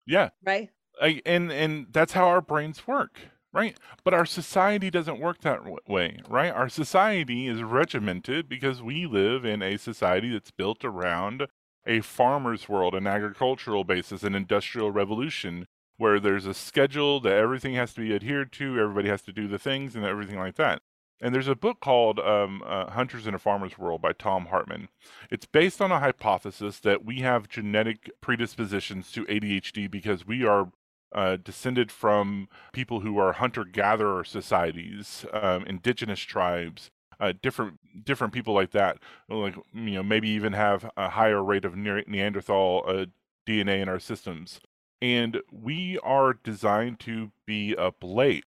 [0.07, 0.29] Yeah.
[0.45, 0.69] Right?
[1.01, 3.19] I, and and that's how our brains work
[3.57, 3.79] right?
[4.05, 6.53] But our society doesn't work that way right?
[6.53, 11.47] Our society is regimented because we live in a society that's built around
[11.87, 17.75] a farmer's world an agricultural basis an industrial revolution where there's a schedule that everything
[17.75, 20.83] has to be adhered to everybody has to do the things and everything like that.
[21.19, 24.89] And there's a book called um, uh, Hunters in a Farmer's World by Thom Hartmann.
[25.31, 30.69] It's based on a hypothesis that we have genetic predispositions to ADHD because we are
[31.17, 38.53] uh, descended from people who are hunter-gatherer societies, um, indigenous tribes, uh, different different people
[38.53, 38.99] like that.
[39.29, 43.07] Like you know, maybe even have a higher rate of Neanderthal uh,
[43.47, 44.61] DNA in our systems,
[45.01, 48.45] and we are designed to be up late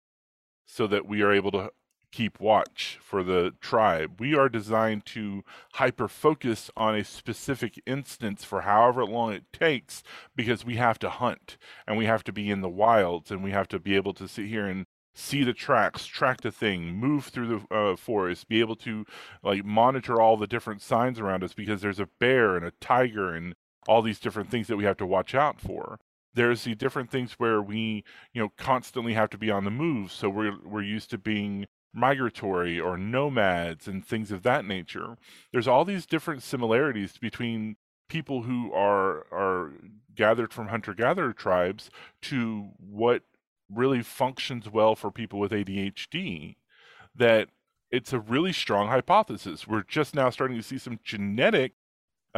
[0.66, 1.70] so that we are able to
[2.10, 4.20] keep watch for the tribe.
[4.20, 5.44] We are designed to
[5.74, 10.02] hyper focus on a specific instance for however long it takes
[10.34, 11.56] because we have to hunt
[11.86, 14.28] and we have to be in the wilds and we have to be able to
[14.28, 18.60] sit here and see the tracks, track the thing, move through the uh, forest, be
[18.60, 19.04] able to
[19.42, 23.34] like monitor all the different signs around us because there's a bear and a tiger
[23.34, 23.54] and
[23.86, 25.98] all these different things that we have to watch out for
[26.34, 30.12] there's the different things where we you know constantly have to be on the move
[30.12, 35.16] so we're we're used to being migratory or nomads and things of that nature.
[35.52, 37.76] There's all these different similarities between
[38.08, 39.72] people who are are
[40.14, 41.90] gathered from hunter gatherer tribes
[42.22, 43.22] to what
[43.70, 46.56] really functions well for people with ADHD
[47.14, 47.48] that
[47.90, 49.66] it's a really strong hypothesis.
[49.66, 51.72] We're just now starting to see some genetic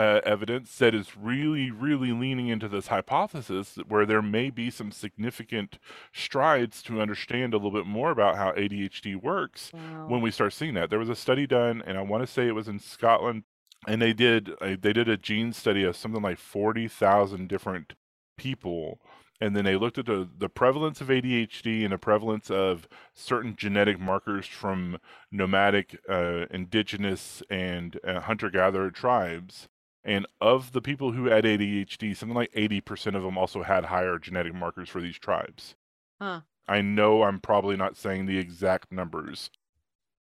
[0.01, 4.91] uh, evidence that is really, really leaning into this hypothesis where there may be some
[4.91, 5.79] significant
[6.11, 10.07] strides to understand a little bit more about how ADHD works wow.
[10.09, 10.89] when we start seeing that.
[10.89, 13.45] There was a study done, and I want to say it was in Scotland,
[13.87, 17.93] and they did a, they did a gene study of something like forty thousand different
[18.39, 19.03] people.
[19.43, 23.57] And then they looked at the, the prevalence of ADHD and the prevalence of certain
[23.57, 24.99] genetic markers from
[25.33, 29.69] nomadic, uh, indigenous, and uh, hunter gatherer tribes
[30.05, 34.19] and of the people who had ADHD, something like 80% of them also had higher
[34.19, 35.75] genetic markers for these tribes.
[36.21, 36.41] Huh.
[36.67, 39.51] I know I'm probably not saying the exact numbers.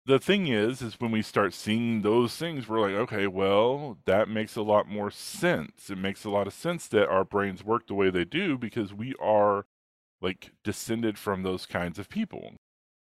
[0.07, 4.29] The thing is, is when we start seeing those things, we're like, okay, well, that
[4.29, 5.91] makes a lot more sense.
[5.91, 8.95] It makes a lot of sense that our brains work the way they do because
[8.95, 9.67] we are
[10.23, 12.55] like descended from those kinds of people.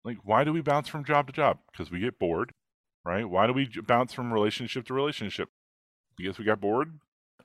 [0.05, 1.61] Like, why do we bounce from job to job?
[1.71, 2.53] Because we get bored,
[3.05, 3.29] right?
[3.29, 5.49] Why do we bounce from relationship to relationship?
[6.17, 6.99] Because we got bored.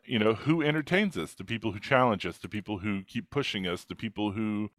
[0.05, 1.33] You know, who entertains us?
[1.33, 4.69] The people who challenge us, the people who keep pushing us, the people who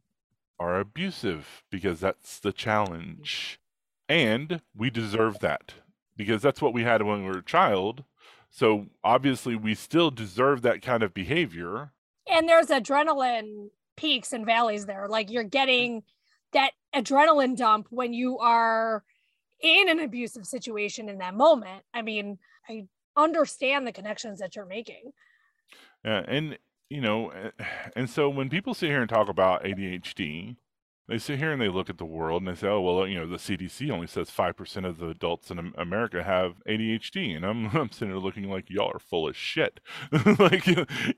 [0.58, 2.56] are abusive because that's the mm-hmm.
[2.56, 3.60] challenge.
[4.08, 5.74] And we deserve that
[6.16, 8.04] because that's what we had when we were a child.
[8.50, 11.92] So obviously, we still deserve that kind of behavior.
[12.30, 15.06] And there's adrenaline peaks and valleys there.
[15.08, 16.02] Like you're getting
[16.52, 19.04] that adrenaline dump when you are
[19.60, 21.82] in an abusive situation in that moment.
[21.92, 22.86] I mean, I
[23.16, 25.12] understand the connections that you're making.
[26.04, 26.58] Yeah, and
[26.90, 27.50] you know, eh,
[27.96, 30.56] and so when people sit here and talk about ADHD,
[31.08, 33.18] they sit here and they look at the world and they say, "Oh, well, you
[33.18, 37.46] know, the CDC only says five percent of the adults in America have ADHD," and
[37.46, 39.80] I'm I'm sitting there looking like y'all are full of shit,
[40.38, 40.66] like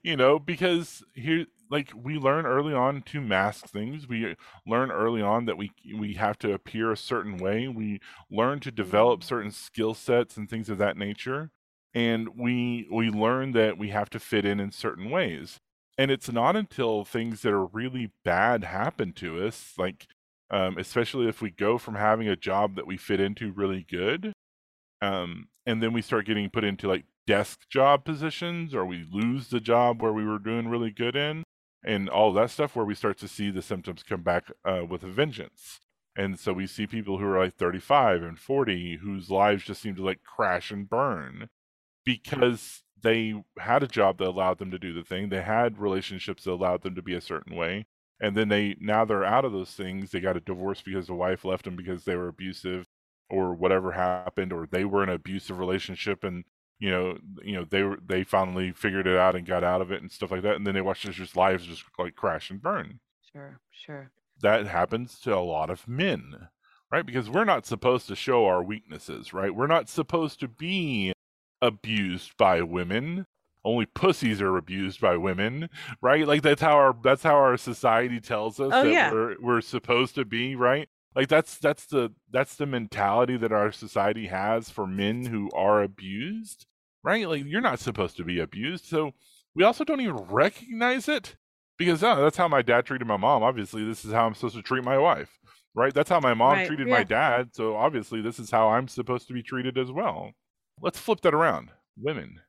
[0.02, 4.06] you know, because here, like we learn early on to mask things.
[4.08, 7.66] We learn early on that we we have to appear a certain way.
[7.66, 11.50] We learn to develop certain skill sets and things of that nature,
[11.94, 15.58] and we we learn that we have to fit in in certain ways.
[15.98, 20.06] And it's not until things that are really bad happen to us like
[20.50, 24.32] um, especially if we go from having a job that we fit into really good
[25.02, 29.48] um, and then we start getting put into like desk job positions or we lose
[29.48, 31.44] the job where we were doing really good in
[31.84, 35.02] and all that stuff where we start to see the symptoms come back uh, with
[35.02, 35.80] a vengeance.
[36.16, 39.94] And so we see people who are like 35 and 40 whose lives just seem
[39.94, 41.48] to like crash and burn
[42.04, 45.28] because they had a job that allowed them to do the thing.
[45.28, 47.86] They had relationships that allowed them to be a certain way.
[48.20, 50.10] And then they now they're out of those things.
[50.10, 52.86] They got a divorce because the wife left them because they were abusive
[53.30, 56.44] or whatever happened or they were in an abusive relationship and
[56.80, 59.92] you know you know they were they finally figured it out and got out of
[59.92, 62.50] it and stuff like that and then they watched their just lives just like crash
[62.50, 62.98] and burn
[63.32, 64.10] sure sure
[64.42, 66.48] that happens to a lot of men
[66.90, 71.12] right because we're not supposed to show our weaknesses right we're not supposed to be
[71.62, 73.26] abused by women.
[73.62, 75.68] Only pussies are abused by women
[76.00, 76.26] right?
[76.26, 79.12] Like that's how our that's how our society tells us oh, that yeah.
[79.12, 80.88] we're, we're supposed to be right?
[81.14, 85.82] Like that's that's the that's the mentality that our society has for men who are
[85.82, 86.66] abused
[87.02, 87.28] right?
[87.28, 88.84] Like you're not supposed to be abused.
[88.84, 89.12] So
[89.54, 91.36] we also don't even recognize it
[91.76, 93.42] because oh, that's how my dad treated my mom.
[93.42, 95.38] Obviously this is how i'm supposed to treat my wife
[95.72, 95.94] right?
[95.94, 96.66] That's how my mom right.
[96.66, 96.94] treated yeah.
[96.94, 97.54] my dad.
[97.54, 100.32] So obviously this is how i'm supposed to be treated as well
[100.82, 101.70] let's flip that around.
[101.96, 102.40] Women,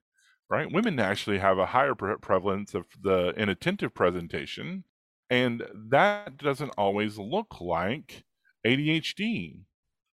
[0.49, 0.71] right?
[0.71, 4.83] Women actually have a higher pre- prevalence of the inattentive presentation,
[5.29, 8.23] and that doesn't always look like
[8.65, 9.61] ADHD.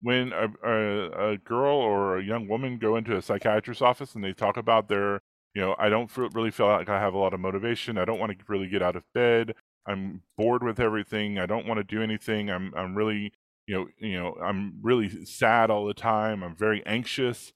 [0.01, 4.23] When a, a, a girl or a young woman go into a psychiatrist's office and
[4.23, 5.21] they talk about their,
[5.55, 7.97] you know, I don't feel, really feel like I have a lot of motivation.
[7.97, 9.55] I don't want to really get out of bed.
[9.87, 11.39] I'm bored with everything.
[11.39, 12.49] I don't want to do anything.
[12.49, 13.31] I'm I'm really
[13.65, 16.43] you know you know I'm really sad all the time.
[16.43, 17.53] I'm very anxious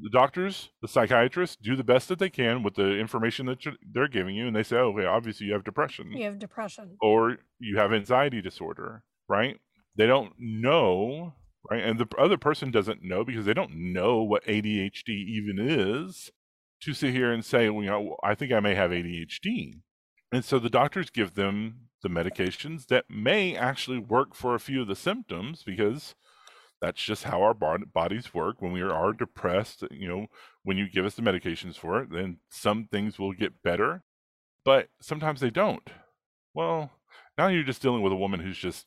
[0.00, 3.58] the doctors, the psychiatrists do the best that they can with the information that
[3.92, 6.96] they're giving you, and they say, "Oh, okay, obviously you have depression, you have depression,
[7.00, 9.58] or you have anxiety disorder." Right?
[9.96, 11.34] They don't know,
[11.70, 11.82] right?
[11.82, 16.30] And the other person doesn't know because they don't know what ADHD even is.
[16.82, 19.80] To sit here and say, well, you know, I think I may have ADHD,
[20.30, 24.82] and so the doctors give them the medications that may actually work for a few
[24.82, 26.14] of the symptoms because
[26.80, 28.56] that's just how our bodies work.
[28.60, 30.26] When we are depressed you know
[30.62, 34.02] when you give us the medications for it then some things will get better
[34.64, 35.88] but sometimes they don't.
[36.54, 36.90] Well
[37.38, 38.86] now you're just dealing with a woman who's just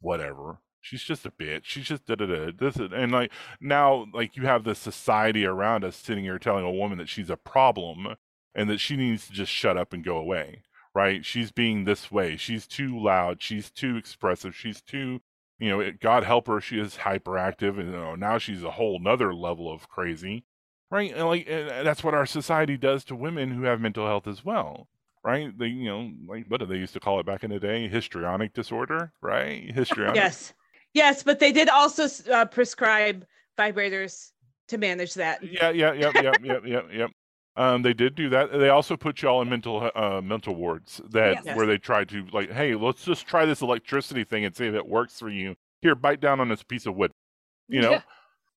[0.00, 0.58] whatever.
[0.82, 1.64] She's just a bitch.
[1.64, 5.44] She's just da da da this is, and like now like you have the society
[5.44, 8.16] around us sitting here telling a woman that she's a problem
[8.54, 10.62] and that she needs to just shut up and go away
[10.94, 11.24] right?
[11.24, 12.36] She's being this way.
[12.36, 13.42] She's too loud.
[13.42, 14.54] She's too expressive.
[14.54, 15.20] She's too
[15.60, 18.70] you know, it, God help her, she is hyperactive, and you know, now she's a
[18.72, 20.44] whole nother level of crazy,
[20.90, 21.12] right?
[21.14, 24.44] And like and that's what our society does to women who have mental health as
[24.44, 24.88] well,
[25.22, 25.56] right?
[25.56, 27.88] They, you know, like what did they used to call it back in the day?
[27.88, 29.70] Histrionic disorder, right?
[29.70, 30.16] Histrionic.
[30.16, 30.54] yes,
[30.94, 33.26] yes, but they did also uh, prescribe
[33.58, 34.30] vibrators
[34.68, 35.42] to manage that.
[35.44, 37.10] Yeah, yeah, yeah, yeah, yeah, yeah, yep.
[37.60, 38.52] Um, they did do that.
[38.52, 41.54] They also put y'all in mental uh, mental wards that yes.
[41.54, 44.74] where they tried to like, hey, let's just try this electricity thing and see if
[44.74, 45.56] it works for you.
[45.82, 47.12] Here, bite down on this piece of wood.
[47.68, 48.02] You know, yeah.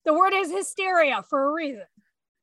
[0.05, 1.83] the word is hysteria for a reason.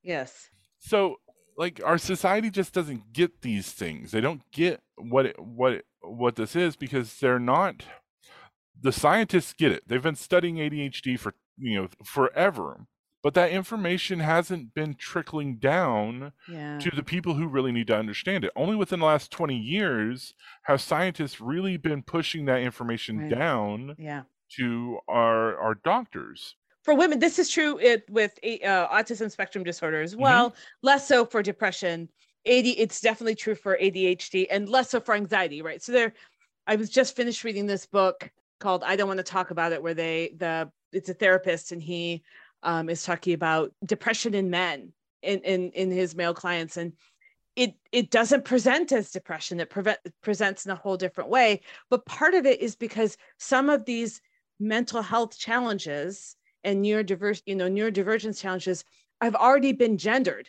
[0.02, 0.50] Yes.
[0.78, 1.16] So,
[1.56, 4.10] like, our society just doesn't get these things.
[4.10, 7.84] They don't get what it, what it, what this is because they're not.
[8.78, 9.84] The scientists get it.
[9.86, 12.86] They've been studying ADHD for you know forever
[13.22, 16.78] but that information hasn't been trickling down yeah.
[16.78, 18.52] to the people who really need to understand it.
[18.56, 23.30] Only within the last 20 years have scientists really been pushing that information right.
[23.30, 24.22] down yeah.
[24.56, 26.56] to our our doctors.
[26.82, 30.50] For women, this is true it, with uh, autism spectrum disorder as well.
[30.50, 30.58] Mm-hmm.
[30.82, 32.08] Less so for depression.
[32.46, 35.60] AD, it's definitely true for ADHD, and less so for anxiety.
[35.60, 35.82] Right.
[35.82, 36.14] So there,
[36.66, 38.30] I was just finished reading this book
[38.60, 41.82] called "I Don't Want to Talk About It," where they the it's a therapist and
[41.82, 42.22] he
[42.62, 44.92] um, is talking about depression in men
[45.22, 46.76] in in in his male clients.
[46.76, 46.92] And
[47.56, 49.60] it it doesn't present as depression.
[49.60, 51.60] It prevent, presents in a whole different way.
[51.88, 54.20] But part of it is because some of these
[54.58, 58.84] mental health challenges and neurodiverse you know neurodivergence challenges
[59.20, 60.48] have already been gendered.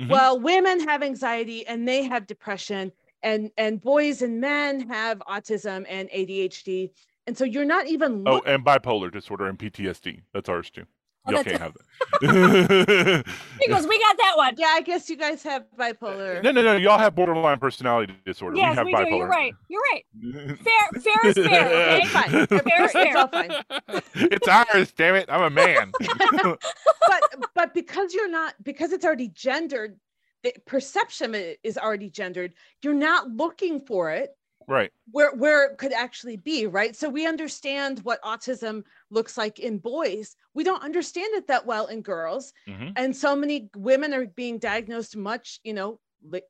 [0.00, 0.10] Mm-hmm.
[0.10, 2.90] well women have anxiety and they have depression
[3.22, 6.90] and and boys and men have autism and adhd
[7.26, 10.86] and so you're not even oh and bipolar disorder and ptsd that's ours too
[11.30, 13.24] Oh, Y'all can't have that.
[13.60, 14.54] he goes, we got that one.
[14.58, 16.42] Yeah, I guess you guys have bipolar.
[16.42, 16.76] No, no, no.
[16.76, 18.56] Y'all have borderline personality disorder.
[18.56, 19.10] Yes, we, have we bipolar.
[19.10, 19.16] do.
[19.16, 19.54] You're right.
[19.68, 20.04] You're right.
[20.58, 21.96] Fair, fair is fair.
[21.96, 22.46] Okay, fine.
[22.46, 23.14] Fair is fair.
[23.16, 24.02] It's fine.
[24.14, 24.92] It's ours.
[24.92, 25.26] Damn it!
[25.28, 25.92] I'm a man.
[25.98, 27.22] but
[27.54, 29.98] but because you're not because it's already gendered,
[30.42, 32.54] the perception is already gendered.
[32.82, 34.30] You're not looking for it
[34.70, 34.90] right.
[35.10, 36.96] where where it could actually be right?
[36.96, 40.36] So we understand what autism looks like in boys.
[40.54, 42.52] We don't understand it that well in girls.
[42.68, 42.90] Mm-hmm.
[42.96, 46.00] and so many women are being diagnosed much you know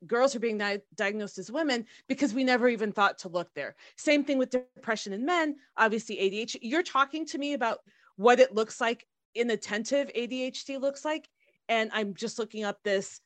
[0.05, 3.75] girls are being di- diagnosed as women because we never even thought to look there.
[3.95, 7.79] Same thing with depression in men obviously adhd you're talking to me about
[8.15, 11.29] what it looks like inattentive adhd looks like
[11.69, 13.21] and i'm just looking up this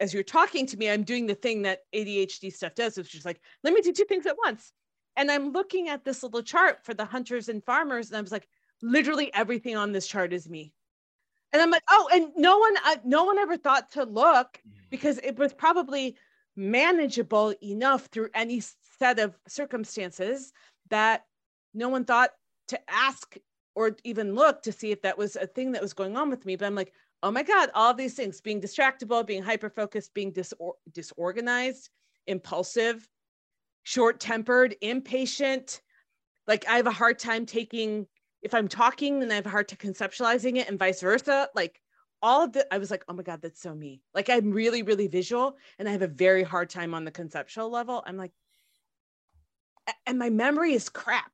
[0.00, 3.24] as you're talking to me, I'm doing the thing that ADHD stuff does, which is
[3.24, 4.72] like, let me do two things at once.
[5.16, 8.32] And I'm looking at this little chart for the hunters and farmers, and I was
[8.32, 8.48] like,
[8.82, 10.72] literally everything on this chart is me.
[11.52, 15.18] And I'm like, oh, and no one, uh, no one ever thought to look because
[15.18, 16.16] it was probably
[16.56, 18.62] manageable enough through any
[18.98, 20.52] set of circumstances
[20.88, 21.24] that
[21.74, 22.30] no one thought
[22.68, 23.36] to ask
[23.74, 26.46] or even look to see if that was a thing that was going on with
[26.46, 26.56] me.
[26.56, 26.92] But I'm like,
[27.22, 31.90] oh my God, all these things being distractible, being hyper focused, being disor- disorganized,
[32.26, 33.06] impulsive,
[33.82, 35.82] short tempered, impatient.
[36.46, 38.06] Like I have a hard time taking,
[38.42, 41.48] if I'm talking, then I have a hard time conceptualizing it and vice versa.
[41.54, 41.80] Like
[42.22, 44.00] all of the, I was like, oh my God, that's so me.
[44.14, 47.70] Like I'm really, really visual and I have a very hard time on the conceptual
[47.70, 48.02] level.
[48.06, 48.32] I'm like,
[50.06, 51.32] and my memory is crap.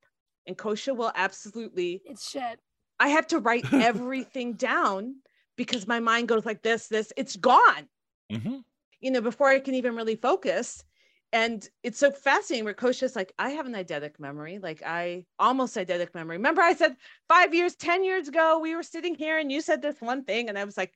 [0.49, 2.03] And Kosha will absolutely.
[2.05, 2.61] It's shit.
[3.01, 5.17] I have to write everything down
[5.57, 7.89] because my mind goes like this, this, it's gone.
[8.31, 8.59] Mm-hmm.
[9.01, 10.85] You know, before I can even really focus.
[11.33, 15.77] And it's so fascinating where Kosha's like, I have an eidetic memory, like I almost
[15.77, 16.37] eidetic memory.
[16.37, 16.97] Remember, I said
[17.29, 20.49] five years, 10 years ago, we were sitting here and you said this one thing.
[20.49, 20.93] And I was like,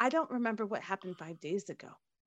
[0.00, 1.88] I don't remember what happened five days ago.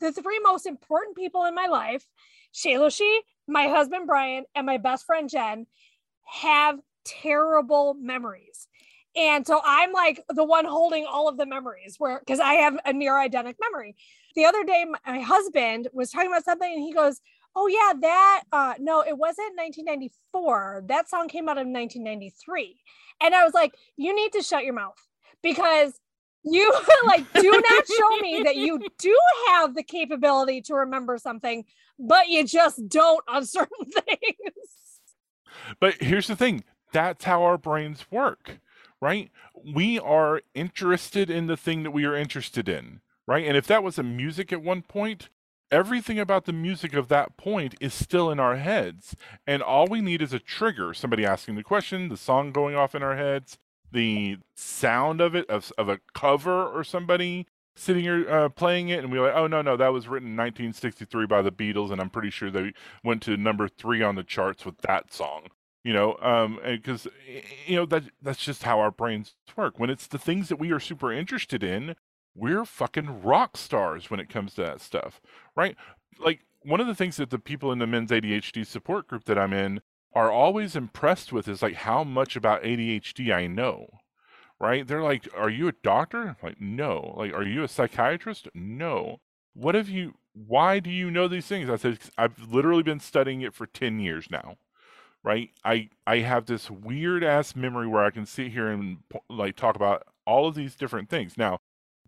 [0.00, 2.06] the three most important people in my life,
[2.54, 3.18] Shaylushi,
[3.48, 5.66] my husband Brian, and my best friend Jen,
[6.24, 8.65] have terrible memories.
[9.16, 12.78] And so I'm like the one holding all of the memories where because I have
[12.84, 13.96] a near eidetic memory.
[14.34, 17.20] The other day, my husband was talking about something and he goes,
[17.58, 20.84] Oh, yeah, that, uh, no, it wasn't 1994.
[20.88, 22.78] That song came out in 1993.
[23.22, 24.98] And I was like, You need to shut your mouth
[25.42, 25.98] because
[26.44, 26.72] you
[27.06, 29.18] like do not show me that you do
[29.48, 31.64] have the capability to remember something,
[31.98, 34.66] but you just don't on certain things.
[35.80, 36.62] But here's the thing
[36.92, 38.58] that's how our brains work
[39.00, 39.30] right?
[39.64, 43.46] We are interested in the thing that we are interested in, right?
[43.46, 45.28] And if that was a music at one point,
[45.70, 49.14] everything about the music of that point is still in our heads.
[49.46, 52.94] And all we need is a trigger somebody asking the question, the song going off
[52.94, 53.58] in our heads,
[53.92, 57.46] the sound of it, of, of a cover or somebody
[57.76, 60.28] sitting here uh, playing it and we are like oh no no that was written
[60.28, 62.72] in 1963 by the beatles and i'm pretty sure they
[63.04, 65.42] went to number three on the charts with that song
[65.86, 67.06] you know um because
[67.66, 69.78] you know that that's just how our brains work.
[69.78, 71.96] When it's the things that we are super interested in
[72.34, 75.20] we're fucking rock stars when it comes to that stuff
[75.56, 75.76] right?
[76.18, 79.38] Like one of the things that the people in the men's ADHD support group that
[79.38, 79.80] I'm in
[80.14, 83.88] are always impressed with is like how much about ADHD I know
[84.60, 84.86] right?
[84.86, 86.36] They're like are you a doctor?
[86.42, 87.14] Like no.
[87.16, 88.48] Like are you a psychiatrist?
[88.54, 89.20] No.
[89.54, 91.70] What have you why do you know these things?
[91.70, 94.56] I said i've literally been studying it for 10 years now
[95.26, 95.50] right?
[95.64, 98.98] I I have this weird ass memory where I can sit here and
[99.28, 101.36] like talk about all of these different things.
[101.36, 101.58] Now,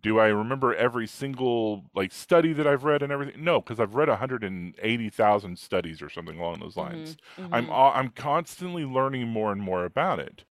[0.01, 3.43] do I remember every single like study that I've read and everything?
[3.43, 7.17] No, because I've read 180,000 studies or something along those lines.
[7.37, 7.55] Mm-hmm, mm-hmm.
[7.55, 10.45] I'm I'm constantly learning more and more about it.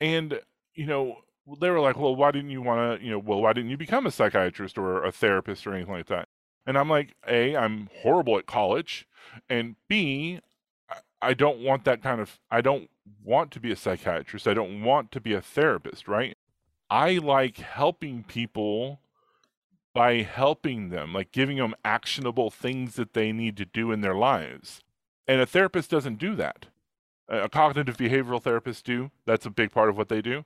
[0.00, 0.40] And
[0.74, 1.18] you know,
[1.60, 3.76] they were like, "Well, why didn't you want to, you know, well, why didn't you
[3.76, 6.28] become a psychiatrist or a therapist or anything like that?"
[6.66, 9.06] And I'm like, "A, I'm horrible at college,
[9.50, 10.40] and B,
[11.24, 12.90] I don't want that kind of I don't
[13.24, 14.48] want to be a psychiatrist.
[14.48, 16.36] I don't want to be a therapist, right?
[16.90, 19.00] I like helping people
[19.94, 24.14] by helping them, like giving them actionable things that they need to do in their
[24.14, 24.82] lives.
[25.28, 26.66] And a therapist doesn't do that.
[27.28, 29.10] A cognitive behavioral therapist do.
[29.26, 30.44] That's a big part of what they do.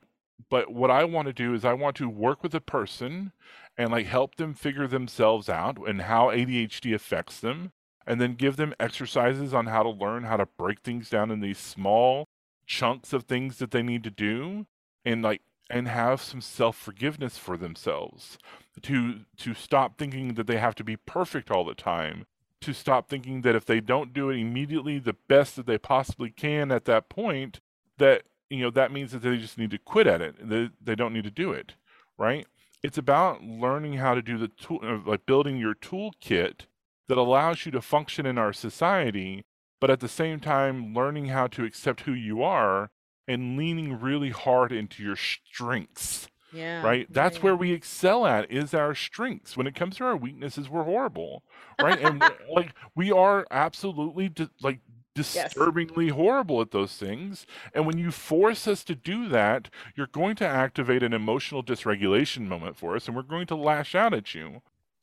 [0.51, 3.33] but what I want to do is I want to work with a person
[3.77, 7.73] and like help them figure themselves out and how ADHD affects them
[8.09, 11.41] and then give them exercises on how to learn how to break things down in
[11.41, 12.27] these small
[12.67, 14.67] chunks of things that they need to do
[15.05, 18.39] and like and have some self-forgiveness for themselves
[18.83, 22.27] to to stop thinking that they have to be perfect all the time
[22.61, 26.31] to stop thinking that if they don't do it immediately the best that they possibly
[26.31, 27.61] can at that point
[27.99, 30.95] that you know that means that they just need to quit at it they, they
[30.95, 31.75] don't need to do it
[32.19, 32.47] right?
[32.83, 36.67] It's about learning how to do the tool uh, like building your toolkit
[37.09, 39.45] that allows you to function in our society
[39.81, 42.91] but at the same time learning how to accept who you are
[43.27, 47.07] and leaning really hard into your strengths yeah right?
[47.11, 49.57] That's where we excel at is our strengths.
[49.57, 51.43] When it comes to our weaknesses we're horrible
[51.81, 52.01] right?
[52.01, 54.81] And like we are absolutely di- like
[55.15, 56.15] disturbingly yes.
[56.15, 57.45] horrible at those things.
[57.75, 62.47] And when you force us to do that you're going to activate an emotional dysregulation
[62.47, 64.63] moment for us and we're going to lash out at you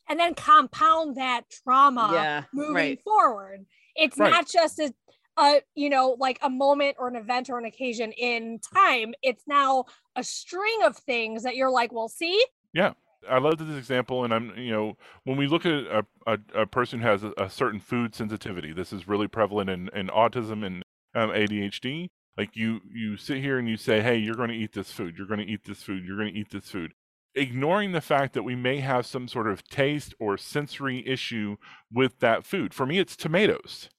[0.09, 3.01] and then compound that trauma yeah, moving right.
[3.03, 3.65] forward
[3.95, 4.31] it's Right.
[4.31, 4.93] not just a,
[5.37, 9.43] a you know like a moment or an event or an occasion in time it's
[9.47, 12.93] now a string of things that you're like well see Yeah.
[13.27, 16.65] I love this example, and I'm, you know, when we look at a, a, a
[16.67, 20.63] person who has a, a certain food sensitivity, this is really prevalent in, in autism
[20.63, 20.83] and
[21.15, 22.09] um, ADHD.
[22.37, 25.15] Like you, you sit here and you say, "Hey, you're going to eat this food.
[25.17, 26.03] You're going to eat this food.
[26.05, 26.93] You're going to eat this food,"
[27.35, 31.57] ignoring the fact that we may have some sort of taste or sensory issue
[31.91, 32.73] with that food.
[32.73, 33.89] For me, it's tomatoes.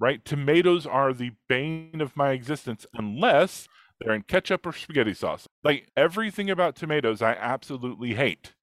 [0.00, 0.24] Right?
[0.24, 3.66] Tomatoes are the bane of my existence unless
[4.00, 5.48] they're in ketchup or spaghetti sauce.
[5.64, 8.54] Like everything about tomatoes, I absolutely hate.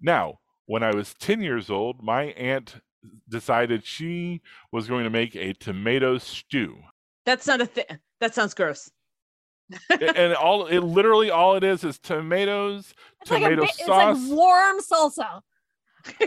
[0.00, 2.76] Now, when I was 10 years old, my aunt
[3.28, 4.40] decided she
[4.70, 6.78] was going to make a tomato stew.
[7.26, 7.84] That's not a thing.
[8.20, 8.90] That sounds gross.
[9.90, 14.16] And all it literally all it is is tomatoes, it's like tomato bit, it's like
[14.28, 15.42] warm salsa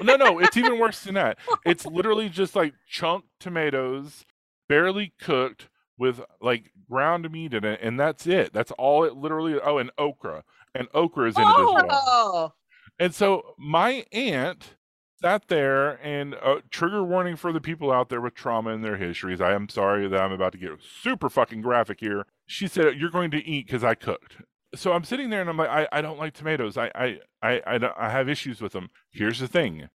[0.01, 1.37] no, no, it's even worse than that.
[1.49, 1.57] Oh.
[1.65, 4.25] It's literally just like chunked tomatoes,
[4.69, 8.53] barely cooked with like ground meat in it, and that's it.
[8.53, 9.59] That's all it literally.
[9.59, 10.43] Oh, and okra,
[10.73, 11.87] and okra is in it as well.
[11.91, 12.53] Oh,
[12.99, 14.75] And so my aunt
[15.21, 18.97] sat there and uh, trigger warning for the people out there with trauma in their
[18.97, 19.39] histories.
[19.41, 22.25] I am sorry that I'm about to get super fucking graphic here.
[22.47, 24.37] She said, "You're going to eat because I cooked."
[24.73, 26.77] So I'm sitting there and I'm like, I, I don't like tomatoes.
[26.77, 28.89] I, I, I, I, don't- I have issues with them.
[29.11, 29.89] Here's the thing: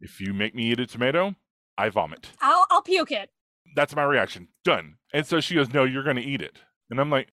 [0.00, 1.34] if you make me eat a tomato,
[1.76, 2.30] I vomit.
[2.40, 3.30] i'll i'll puke it
[3.74, 4.48] That's my reaction.
[4.64, 4.96] Done.
[5.12, 6.58] And so she goes, "No, you're going to eat it."
[6.90, 7.32] And I'm like,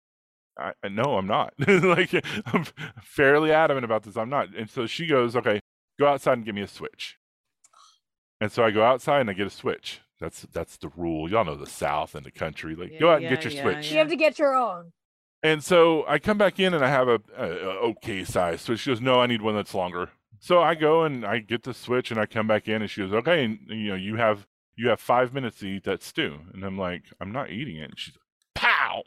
[0.59, 2.13] I, I- "No, I'm not." like
[2.47, 2.65] I'm
[3.01, 4.17] fairly adamant about this.
[4.17, 4.49] I'm not.
[4.55, 5.59] And so she goes, "Okay,
[5.99, 7.17] go outside and give me a switch."
[8.41, 10.01] And so I go outside and I get a switch.
[10.19, 11.29] That's that's the rule.
[11.29, 12.75] Y'all know the South and the country.
[12.75, 13.91] Like, go Yeah, out and get your yeah, switch.
[13.91, 14.91] you have to get your own
[15.43, 18.81] And so I come back in and I have a, a, a okay size switch.
[18.81, 20.09] She goes, "No, I need one that's longer."
[20.39, 23.01] So I go and I get the switch and I come back in and she
[23.01, 26.39] goes, "Okay, and, you know, you have you have five minutes to eat that stew."
[26.53, 28.21] And I'm like, "I'm not eating it." And she's like,
[28.55, 29.03] "Pow!"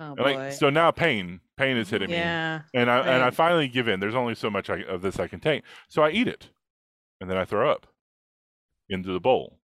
[0.00, 0.22] oh boy.
[0.36, 2.62] like, so now pain, pain is hitting me, yeah.
[2.74, 4.00] and I and I finally give in.
[4.00, 6.48] There's only so much I, of this I can take, so I eat it,
[7.20, 7.86] and then I throw up
[8.88, 9.58] into the bowl.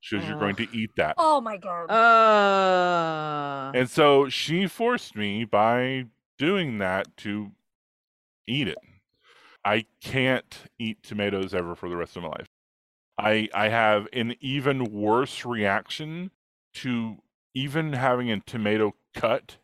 [0.00, 5.16] She goes, "You're going to eat that." oh my god Uh, And so she forced
[5.16, 6.04] me by
[6.38, 7.52] doing that to
[8.46, 8.78] eat it.
[9.64, 12.48] I can't eat tomatoes ever for the rest of my life.
[13.18, 16.30] I I have an even worse reaction
[16.74, 17.18] to
[17.54, 19.56] even having a tomato cut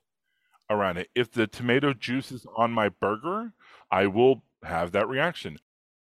[0.68, 1.10] around it.
[1.14, 3.52] If the tomato juice is on my burger,
[3.90, 5.59] I will have that reaction.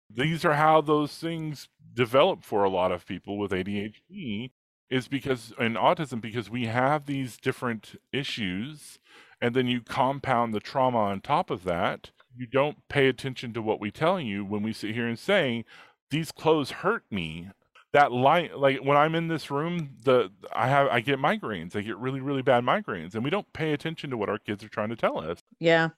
[0.10, 1.68] These are how those things
[2.00, 4.52] develop for a lot of people with ADHD
[4.90, 9.00] is because in autism because we have these different issues
[9.42, 13.62] and then you compound the trauma on top of that you don't pay attention to
[13.62, 15.66] what we tell you when we sit here and say
[16.10, 17.50] these clothes hurt me
[17.92, 21.82] that light like when i'm in this room the i have i get migraines i
[21.82, 24.70] get really really bad migraines and we don't pay attention to what our kids are
[24.70, 25.90] trying to tell us yeah.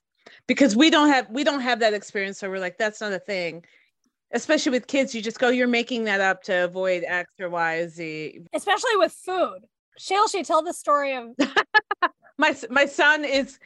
[0.48, 3.20] Because we don't have we don't have that experience, so we're like, that's not a
[3.20, 3.64] thing.
[4.34, 7.88] Especially with kids, you just go, you're making that up to avoid X or Y,
[7.88, 8.42] Z.
[8.54, 9.60] especially with food.
[9.98, 11.36] Shall she tell the story of
[12.42, 13.60] my my son is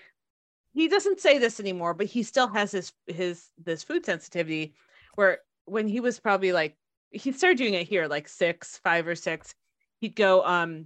[0.73, 4.75] he doesn't say this anymore but he still has his his this food sensitivity
[5.15, 6.75] where when he was probably like
[7.09, 9.55] he started doing it here like six five or six
[10.01, 10.85] he'd go um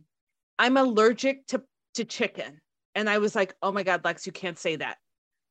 [0.59, 1.61] i'm allergic to
[1.95, 2.61] to chicken.
[2.95, 4.97] And i was like oh my god lex you can't say that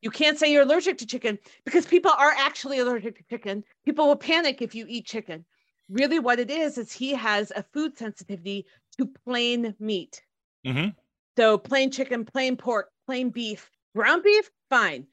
[0.00, 4.06] you can't say you're allergic to chicken because people are actually allergic to chicken people
[4.06, 5.44] will panic if you eat chicken
[5.88, 8.66] really what it is is he has a food sensitivity
[8.96, 10.22] to plain meat
[10.66, 10.88] mm-hmm.
[11.36, 15.06] so plain chicken, plain pork, plain beef, ground beef, fine.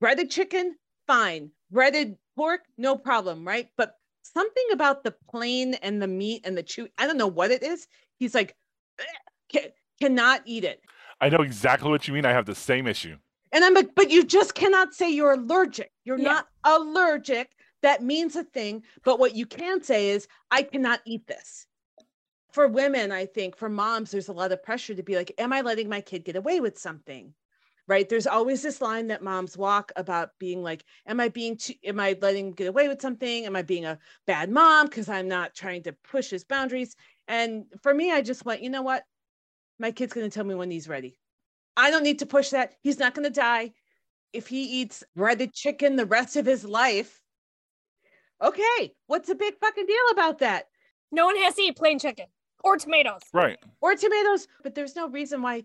[0.00, 0.76] breaded chicken,
[1.06, 1.50] fine.
[1.70, 3.68] Breaded pork, no problem, right?
[3.76, 7.50] But something about the plain and the meat and the chew, I don't know what
[7.50, 7.86] it is.
[8.18, 8.56] He's like,
[10.00, 10.80] cannot eat it.
[11.20, 12.24] I know exactly what you mean.
[12.24, 13.16] I have the same issue.
[13.52, 15.90] And I'm like, but you just cannot say you're allergic.
[16.04, 16.24] You're yeah.
[16.24, 17.52] not allergic.
[17.82, 18.82] That means a thing.
[19.04, 21.66] But what you can say is, I cannot eat this.
[22.52, 25.52] For women, I think for moms, there's a lot of pressure to be like, am
[25.52, 27.34] I letting my kid get away with something?
[27.86, 28.06] Right.
[28.06, 31.98] There's always this line that moms walk about being like, am I being too, am
[31.98, 33.46] I letting him get away with something?
[33.46, 36.96] Am I being a bad mom because I'm not trying to push his boundaries?
[37.28, 39.04] And for me, I just went, you know what?
[39.78, 41.18] My kid's going to tell me when he's ready.
[41.78, 42.74] I don't need to push that.
[42.82, 43.72] He's not going to die.
[44.32, 47.22] If he eats breaded chicken the rest of his life,
[48.42, 50.66] okay, what's the big fucking deal about that?
[51.12, 52.26] No one has to eat plain chicken
[52.64, 53.22] or tomatoes.
[53.32, 53.58] Right.
[53.80, 55.64] Or tomatoes, but there's no reason why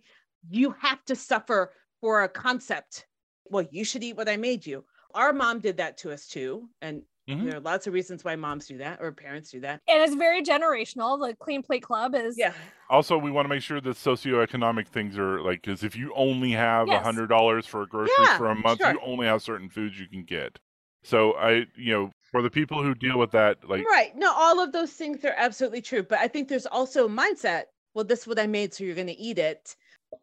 [0.49, 3.07] you have to suffer for a concept.
[3.45, 4.85] Well, you should eat what I made you.
[5.15, 6.69] Our mom did that to us too.
[6.81, 7.45] And Mm-hmm.
[7.45, 9.81] There are lots of reasons why moms do that or parents do that.
[9.87, 11.25] And it's very generational.
[11.25, 12.37] The Clean Plate Club is.
[12.37, 12.53] Yeah.
[12.89, 16.51] Also, we want to make sure that socioeconomic things are like, because if you only
[16.51, 17.03] have a yes.
[17.03, 18.91] hundred dollars for groceries yeah, for a month, sure.
[18.91, 20.59] you only have certain foods you can get.
[21.03, 24.59] So I, you know, for the people who deal with that, like right, no, all
[24.59, 26.03] of those things are absolutely true.
[26.03, 27.63] But I think there's also mindset.
[27.93, 29.75] Well, this is what I made, so you're going to eat it.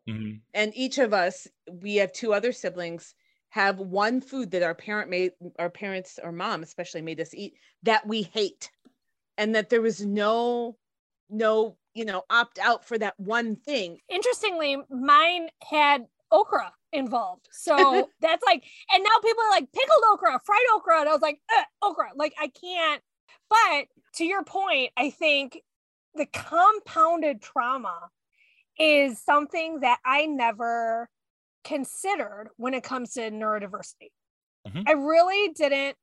[0.09, 0.39] Mm-hmm.
[0.55, 1.47] And each of us,
[1.81, 3.14] we have two other siblings
[3.51, 7.55] have one food that our parent made our parents or mom especially made us eat
[7.82, 8.70] that we hate.
[9.36, 10.77] And that there was no
[11.28, 13.98] no you know opt out for that one thing.
[14.09, 17.48] Interestingly mine had okra involved.
[17.51, 21.01] So that's like and now people are like pickled okra fried okra.
[21.01, 21.40] And i was like
[21.82, 22.10] okra.
[22.14, 23.02] Like i can't.
[23.48, 25.60] But to your point i think
[26.14, 28.10] the compounded trauma
[28.78, 31.09] is something that i never
[31.65, 34.11] considered when it comes to neurodiversity.
[34.66, 34.82] Mm-hmm.
[34.87, 35.97] I really didn't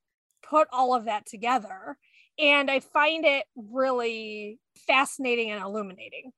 [0.47, 1.97] put all of that together.
[2.39, 6.31] And I find it really fascinating and illuminating.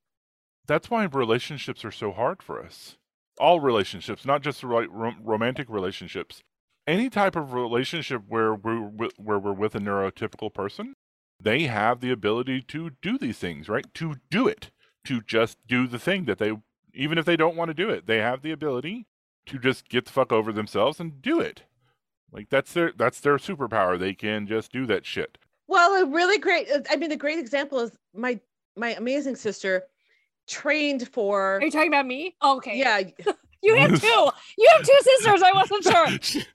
[0.66, 2.98] That's why relationships are so hard for us.
[3.38, 6.42] All relationships, not just romantic relationships.
[6.88, 10.94] Any type of relationship where we're with, where we're with a neurotypical person,
[11.42, 13.86] they have the ability to do these things, right?
[13.96, 14.72] To do it,
[15.06, 16.54] to just do the thing that they
[17.00, 19.08] even if they don't want to do it, they have the ability
[19.46, 21.64] to just get the fuck over themselves and do it.
[22.32, 23.98] Like that's their that's their superpower.
[23.98, 25.38] They can just do that shit.
[25.68, 28.40] Well, a really great uh, I mean a great example is my
[28.76, 29.84] my amazing sister
[30.48, 32.36] trained for Are you talking about me?
[32.42, 32.78] Oh, okay.
[32.78, 33.00] Yeah.
[33.64, 34.30] you have two.
[34.58, 35.42] You have two sisters.
[35.42, 36.08] I wasn't sure.
[36.22, 36.46] she,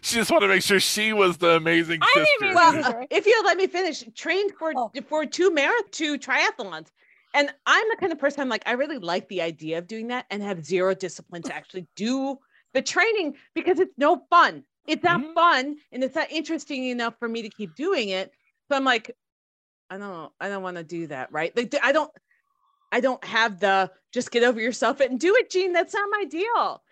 [0.00, 2.54] she, just wanted to make sure she was the amazing I sister.
[2.54, 4.92] Well, if you let me finish, trained for oh.
[5.08, 6.86] for two marathon two triathlons.
[7.34, 10.08] And I'm the kind of person I'm like, I really like the idea of doing
[10.08, 12.38] that and have zero discipline to actually do
[12.74, 14.64] the training because it's no fun.
[14.86, 15.34] It's not mm-hmm.
[15.34, 18.32] fun and it's not interesting enough for me to keep doing it.
[18.70, 19.14] So I'm like,
[19.90, 21.54] I don't, I don't want to do that, right?
[21.56, 22.10] Like, I don't,
[22.90, 25.72] I don't have the just get over yourself and do it, Gene.
[25.72, 26.82] That's not my deal.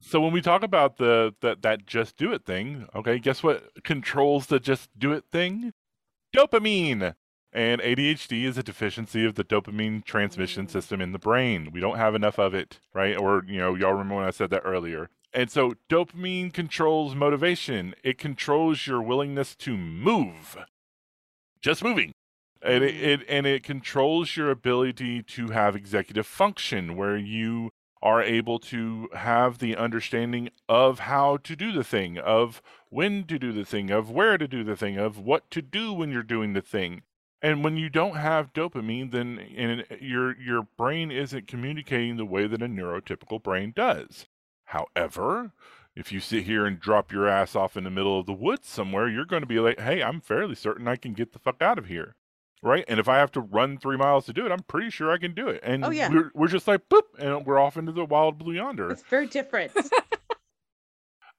[0.00, 3.62] So when we talk about the that that just do it thing, okay, guess what
[3.84, 5.72] controls the just do it thing?
[6.36, 7.14] Dopamine.
[7.52, 11.70] And ADHD is a deficiency of the dopamine transmission system in the brain.
[11.70, 13.16] We don't have enough of it, right?
[13.16, 15.10] Or, you know, y'all remember when I said that earlier.
[15.34, 20.56] And so dopamine controls motivation, it controls your willingness to move.
[21.60, 22.12] Just moving.
[22.62, 27.70] And it, it, and it controls your ability to have executive function where you
[28.02, 33.38] are able to have the understanding of how to do the thing, of when to
[33.38, 36.22] do the thing, of where to do the thing, of what to do when you're
[36.22, 37.02] doing the thing.
[37.42, 42.46] And when you don't have dopamine, then and your your brain isn't communicating the way
[42.46, 44.26] that a neurotypical brain does.
[44.66, 45.52] However,
[45.96, 48.68] if you sit here and drop your ass off in the middle of the woods
[48.68, 51.60] somewhere, you're going to be like, "Hey, I'm fairly certain I can get the fuck
[51.60, 52.14] out of here."
[52.62, 52.84] Right?
[52.86, 55.18] And if I have to run 3 miles to do it, I'm pretty sure I
[55.18, 55.58] can do it.
[55.64, 56.08] And oh, yeah.
[56.08, 58.88] we're, we're just like, boop, and we're off into the wild blue yonder.
[58.88, 59.72] It's very different.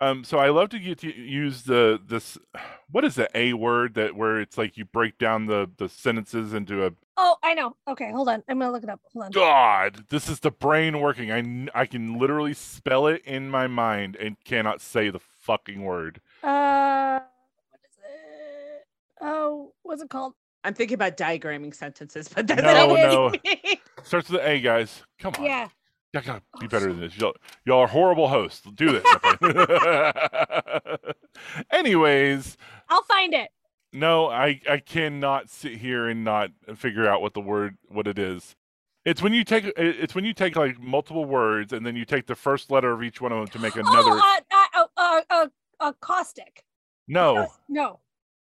[0.03, 2.37] Um, so I love to get to use the this
[2.91, 6.53] what is the A word that where it's like you break down the the sentences
[6.53, 7.75] into a Oh, I know.
[7.87, 8.43] Okay, hold on.
[8.49, 8.99] I'm gonna look it up.
[9.13, 9.31] Hold on.
[9.31, 11.31] God, this is the brain working.
[11.31, 16.21] I I can literally spell it in my mind and cannot say the fucking word.
[16.41, 17.19] Uh,
[17.69, 18.87] what is it?
[19.21, 20.33] Oh, what's it called?
[20.63, 23.31] I'm thinking about diagramming sentences, but that's no, no.
[24.03, 25.03] Starts with A, guys.
[25.19, 25.45] Come on.
[25.45, 25.67] Yeah.
[26.15, 27.17] I gotta be oh, better than this.
[27.17, 27.33] Y'all,
[27.65, 28.61] y'all are horrible hosts.
[28.75, 29.03] Do this.
[31.71, 32.57] Anyways,
[32.89, 33.49] I'll find it.
[33.91, 38.19] No, I I cannot sit here and not figure out what the word what it
[38.19, 38.55] is.
[39.05, 42.27] It's when you take it's when you take like multiple words and then you take
[42.27, 44.11] the first letter of each one of them to make oh, another.
[44.11, 45.47] Oh, uh, uh, uh, uh,
[45.79, 46.63] a caustic.
[47.07, 47.47] No.
[47.67, 47.99] No.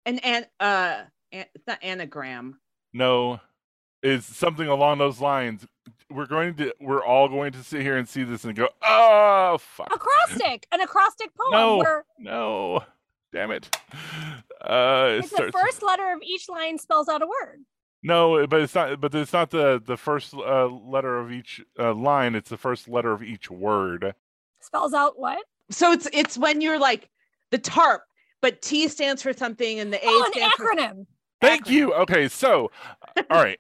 [0.07, 1.03] An an uh,
[1.33, 2.61] an, it's not anagram.
[2.93, 3.41] No.
[4.07, 5.67] Is something along those lines.
[6.11, 9.59] We're going to we're all going to sit here and see this and go, oh
[9.61, 9.89] fuck.
[9.93, 10.67] Acrostic.
[10.71, 11.77] An acrostic poem No.
[11.79, 12.85] where No.
[13.33, 13.77] Damn it.
[14.65, 17.65] Uh it it's the first letter of each line spells out a word.
[18.03, 19.01] No, but it's not.
[19.01, 22.37] But it's not the the first uh, letter of each uh, line.
[22.37, 24.15] It's the first letter of each word.
[24.61, 25.43] Spells out what?
[25.71, 27.09] So it's it's when you're like
[27.51, 28.03] the TARP,
[28.41, 31.07] but T stands for something and the A Oh, an stands for acronym.
[31.41, 31.93] Thank you.
[31.95, 32.71] Okay, so
[33.31, 33.59] all right,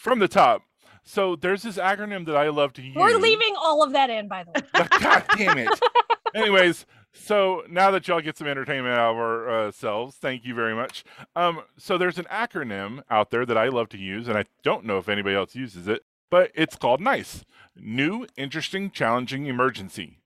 [0.00, 0.62] from the top.
[1.04, 2.96] So there's this acronym that I love to use.
[2.96, 4.86] We're leaving all of that in, by the way.
[5.00, 5.68] God damn it.
[6.34, 11.04] Anyways, so now that y'all get some entertainment out of ourselves, thank you very much.
[11.36, 14.84] Um, so there's an acronym out there that I love to use, and I don't
[14.84, 17.44] know if anybody else uses it, but it's called NICE
[17.76, 20.18] New, Interesting, Challenging Emergency.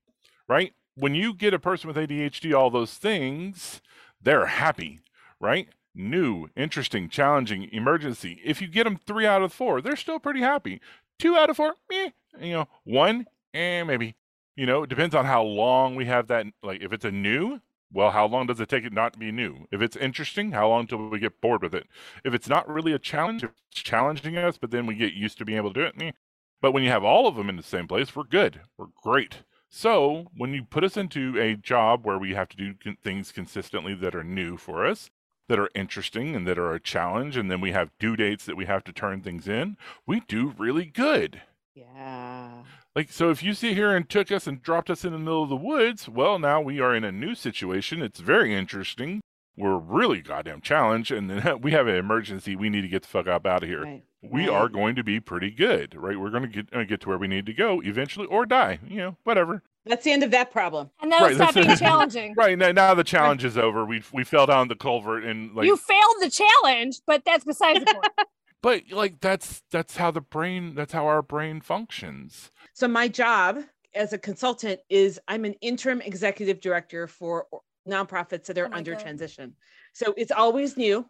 [0.47, 0.73] Right?
[0.95, 3.81] When you get a person with ADHD, all those things,
[4.21, 5.01] they're happy,
[5.39, 5.67] right?
[5.95, 8.41] New, interesting, challenging, emergency.
[8.43, 10.81] If you get them three out of four, they're still pretty happy.
[11.17, 12.09] Two out of four, eh,
[12.39, 14.15] you know, one, eh, maybe.
[14.55, 16.45] You know, it depends on how long we have that.
[16.61, 17.61] Like, if it's a new,
[17.91, 19.67] well, how long does it take it not to be new?
[19.71, 21.87] If it's interesting, how long till we get bored with it?
[22.23, 25.37] If it's not really a challenge, if it's challenging us, but then we get used
[25.37, 26.15] to being able to do it.
[26.61, 28.61] But when you have all of them in the same place, we're good.
[28.77, 29.43] We're great.
[29.69, 32.73] So when you put us into a job where we have to do
[33.03, 35.09] things consistently that are new for us,
[35.47, 38.57] that are interesting and that are a challenge, and then we have due dates that
[38.57, 41.41] we have to turn things in, we do really good.
[41.73, 42.63] Yeah.
[42.95, 45.43] Like, so if you sit here and took us and dropped us in the middle
[45.43, 48.01] of the woods, well, now we are in a new situation.
[48.01, 49.21] It's very interesting.
[49.57, 52.55] We're really goddamn challenged, and then we have an emergency.
[52.55, 53.83] We need to get the fuck up out of here.
[53.83, 54.03] Right.
[54.21, 54.49] We right.
[54.49, 56.19] are going to be pretty good, right?
[56.19, 58.79] We're going to get uh, get to where we need to go eventually, or die.
[58.87, 59.61] You know, whatever.
[59.85, 60.89] That's the end of that problem.
[61.01, 61.77] And that'll Right, stop being it.
[61.77, 62.35] challenging.
[62.37, 63.85] Right now, now the challenge is over.
[63.85, 67.79] We we fell down the culvert and like, you failed the challenge, but that's besides
[67.79, 68.11] the point.
[68.61, 72.51] but like that's that's how the brain that's how our brain functions.
[72.73, 73.59] So my job
[73.93, 77.45] as a consultant is I'm an interim executive director for
[77.87, 79.01] nonprofits that are Oh under God.
[79.01, 79.55] transition.
[79.93, 81.07] So it's always new.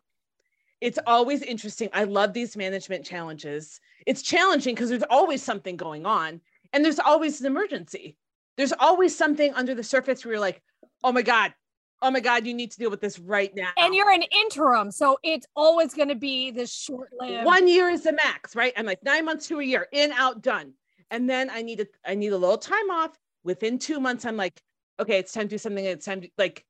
[0.82, 1.90] It's always interesting.
[1.94, 3.80] I love these management challenges.
[4.06, 6.42] It's challenging because there's always something going on
[6.74, 8.18] and there's always an emergency.
[8.58, 10.62] There's always something under the surface where you're like,
[11.04, 11.54] oh my God,
[12.02, 13.70] oh my God, you need to deal with this right now.
[13.78, 17.46] And you're an interim, so it's always going to be this short-lived.
[17.46, 18.74] one year is the max, right?
[18.78, 20.74] I'm like nine months to a year, in, out, done.
[21.12, 23.18] And then I need a I need a little time off.
[23.44, 24.60] Within two months, I'm like,
[25.00, 25.86] okay, it's time to do something.
[25.86, 26.66] It's time to like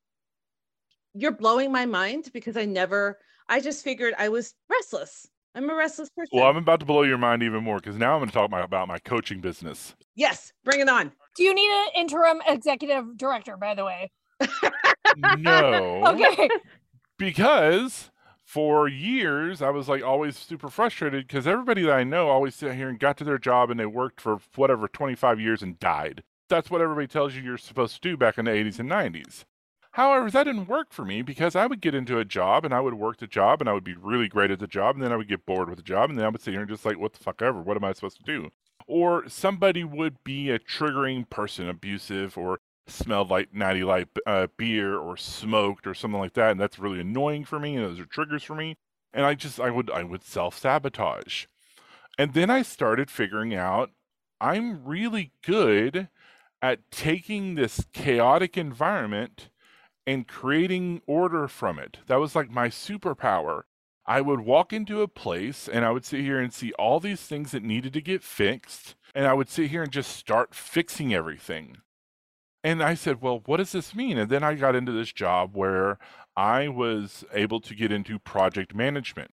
[1.14, 5.28] you're blowing my mind because I never I just figured I was restless.
[5.56, 6.38] I'm a restless person.
[6.38, 8.52] Well, I'm about to blow your mind even more because now I'm going to talk
[8.52, 9.96] my, about my coaching business.
[10.16, 11.14] yes, bring it on.
[11.36, 14.12] Do you need an interim executive director, by the way?
[15.38, 16.50] No, Okay.
[17.18, 18.12] because
[18.44, 22.76] for years I was like always super frustrated because everybody that I know always sit
[22.76, 26.24] here and got to their job and they worked for whatever 25 years and died.
[26.50, 29.46] That's what everybody tells you you're supposed to do back in the 80s and 90s.
[29.92, 32.82] However, that didn't work for me because I would get into a job and I
[32.82, 35.12] would work the job and I would be really great at the job and then
[35.14, 36.86] I would get bored with the job and then I would sit here and just
[36.86, 37.62] like, what the fuck ever?
[37.62, 38.50] What am I supposed to do?
[38.88, 44.96] Or somebody would be a triggering person, abusive or smelled like natty light uh, beer
[44.96, 48.06] or smoked or something like that and that's really annoying for me and those are
[48.06, 48.76] triggers for me
[49.12, 51.46] and i just i would i would self-sabotage.
[52.20, 53.90] And then i started figuring out
[54.40, 56.10] i'm really good
[56.62, 59.50] at taking this chaotic environment
[60.08, 61.98] and creating order from it.
[62.08, 63.64] That was like my superpower
[64.06, 67.22] i would walk into a place and i would sit here and see all these
[67.22, 71.14] things that needed to get fixed and i would sit here and just start fixing
[71.14, 71.78] everything
[72.66, 74.18] and I said, Well, what does this mean?
[74.18, 76.00] And then I got into this job where
[76.36, 79.32] I was able to get into project management.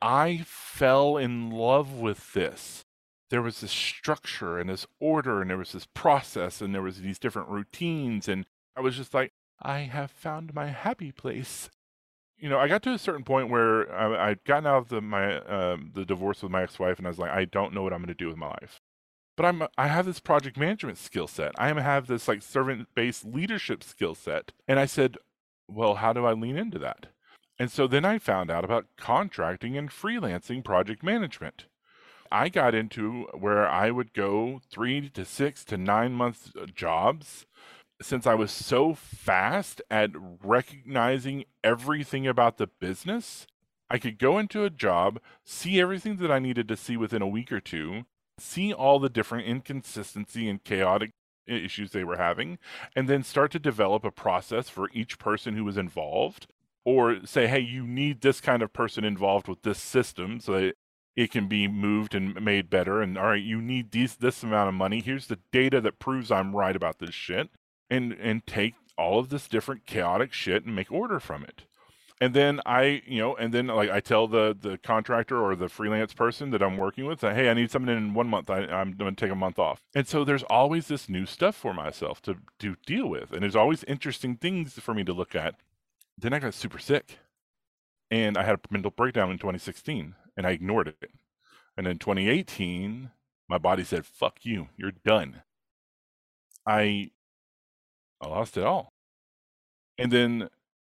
[0.00, 2.84] I fell in love with this.
[3.28, 7.00] There was this structure and this order, and there was this process, and there was
[7.00, 8.28] these different routines.
[8.28, 8.46] And
[8.76, 11.70] I was just like, I have found my happy place.
[12.40, 15.00] You know, I got to a certain point where I, I'd gotten out of the,
[15.00, 17.92] my um, the divorce with my ex-wife, and I was like, I don't know what
[17.92, 18.80] I'm going to do with my life
[19.40, 21.52] but I'm I have this project management skill set.
[21.56, 24.52] I have this like servant based leadership skill set.
[24.68, 25.16] And I said,
[25.66, 27.06] well, how do I lean into that?
[27.58, 31.64] And so then I found out about contracting and freelancing project management.
[32.30, 37.46] I got into where I would go three to six to nine months uh, jobs
[38.02, 40.10] since I was so fast at
[40.42, 43.46] recognizing everything about the business.
[43.90, 47.28] I could go into a job, see everything that I needed to see within a
[47.28, 48.04] week or two,
[48.38, 51.10] see all the different inconsistency and chaotic
[51.46, 52.58] issues they were having,
[52.94, 56.46] and then start to develop a process for each person who was involved,
[56.84, 60.74] or say, hey, you need this kind of person involved with this system so that
[61.16, 63.02] it can be moved and made better.
[63.02, 65.00] And all right, you need these this amount of money.
[65.00, 67.50] Here's the data that proves I'm right about this shit,
[67.90, 71.64] and and take all of this different chaotic shit and make order from it
[72.20, 75.70] and then I, you know, and then like I tell the the contractor or the
[75.70, 78.50] freelance person that I'm working with that, hey, I need something in one month.
[78.50, 79.80] I, I'm going to take a month off.
[79.94, 83.56] And so there's always this new stuff for myself to to deal with, and there's
[83.56, 85.54] always interesting things for me to look at.
[86.18, 87.18] Then I got super sick,
[88.10, 91.10] and I had a mental breakdown in 2016, and I ignored it.
[91.78, 93.10] And in 2018,
[93.48, 95.42] my body said, "Fuck you, you're done."
[96.66, 97.12] I
[98.20, 98.92] I lost it all.
[99.98, 100.48] And then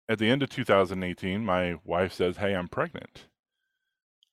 [0.08, 3.26] at the end of 2018, my wife says, Hey, I'm pregnant.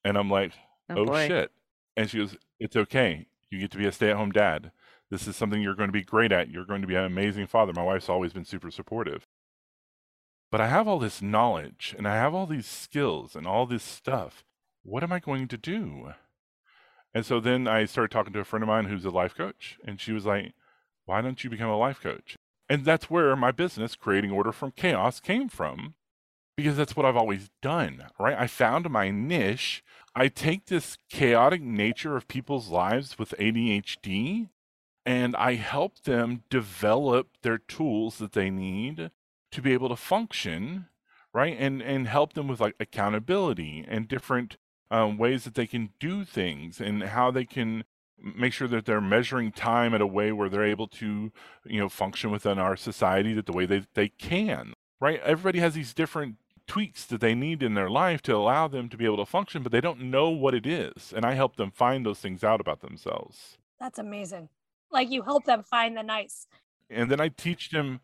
[0.04, 0.54] And I'm like,
[0.90, 1.52] Oh, oh shit.
[1.98, 3.28] And she goes, It's okay.
[3.50, 4.72] You get to be a stay at home dad.
[5.12, 6.50] This is something you're going to be great at.
[6.50, 7.74] You're going to be an amazing father.
[7.74, 9.26] My wife's always been super supportive.
[10.52, 13.84] But I have all this knowledge and I have all these skills and all this
[13.84, 14.44] stuff.
[14.84, 16.14] What am I going to do?
[17.14, 19.78] And so then I started talking to a friend of mine who's a life coach.
[19.86, 20.54] And she was like,
[21.06, 22.36] Why don't you become a life coach?
[22.70, 25.94] And that's where my business, Creating Order from Chaos, came from
[26.58, 28.38] because that's what I've always done, right?
[28.38, 29.84] I found my niche.
[30.16, 34.50] I take this chaotic nature of people's lives with ADHD
[35.06, 39.12] and I help them develop their tools that they need
[39.52, 40.88] to be able to function,
[41.34, 41.56] right?
[41.60, 44.58] And and help them with like accountability and different
[44.90, 47.84] um, ways that they can do things and how they can
[48.22, 51.32] make sure that they're measuring time in a way where they're able to
[51.66, 55.20] you know function within our society that the way they, they can right?
[55.22, 56.38] Everybody has these different
[56.68, 59.62] tweaks that they need in their life to allow them to be able to function
[59.62, 62.60] but they don't know what it is and i help them find those things out
[62.60, 63.58] about themselves.
[63.80, 64.50] That's amazing.
[64.92, 66.48] Like you help them find the nice.
[66.90, 68.00] And then i teach them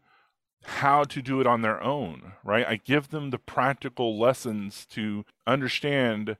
[0.63, 2.67] how to do it on their own right?
[2.67, 6.37] I give them the practical lessons to understand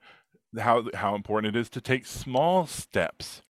[0.60, 3.42] how how important it is to take small steps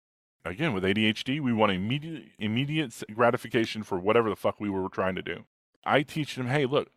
[0.44, 5.14] again with ADHD, we want immediate immediate gratification for whatever the fuck we were trying
[5.14, 5.44] to do.
[5.84, 6.90] I teach them, hey, look,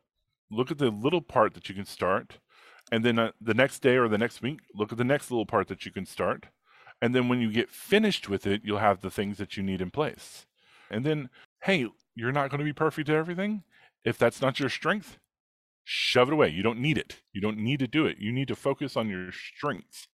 [0.51, 2.39] look at the little part that you can start,
[2.91, 5.45] and then uh, the next day or the next week, look at the next little
[5.45, 6.47] part that you can start,
[7.01, 9.81] and then when you get finished with it, you'll have the things that you need
[9.81, 10.45] in place.
[10.89, 11.29] And then,
[11.63, 13.63] hey, you're not going to be perfect at everything.
[14.05, 15.17] If that's not your strength,
[15.83, 16.49] shove it away.
[16.49, 17.21] You don't need it.
[17.31, 18.17] You don't need to do it.
[18.19, 20.07] You need to focus on your strengths,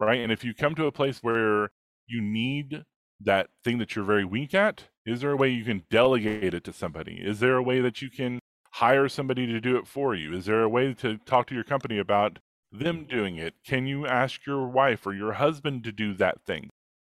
[0.00, 0.20] right?
[0.20, 1.70] And if you come to a place where
[2.06, 2.84] you need
[3.20, 4.84] that thing that you're very weak at?
[5.06, 7.20] Is there a way you can delegate it to somebody?
[7.22, 8.38] Is there a way that you can
[8.72, 10.34] hire somebody to do it for you?
[10.34, 12.38] Is there a way to talk to your company about
[12.72, 13.54] them doing it?
[13.66, 16.70] Can you ask your wife or your husband to do that thing?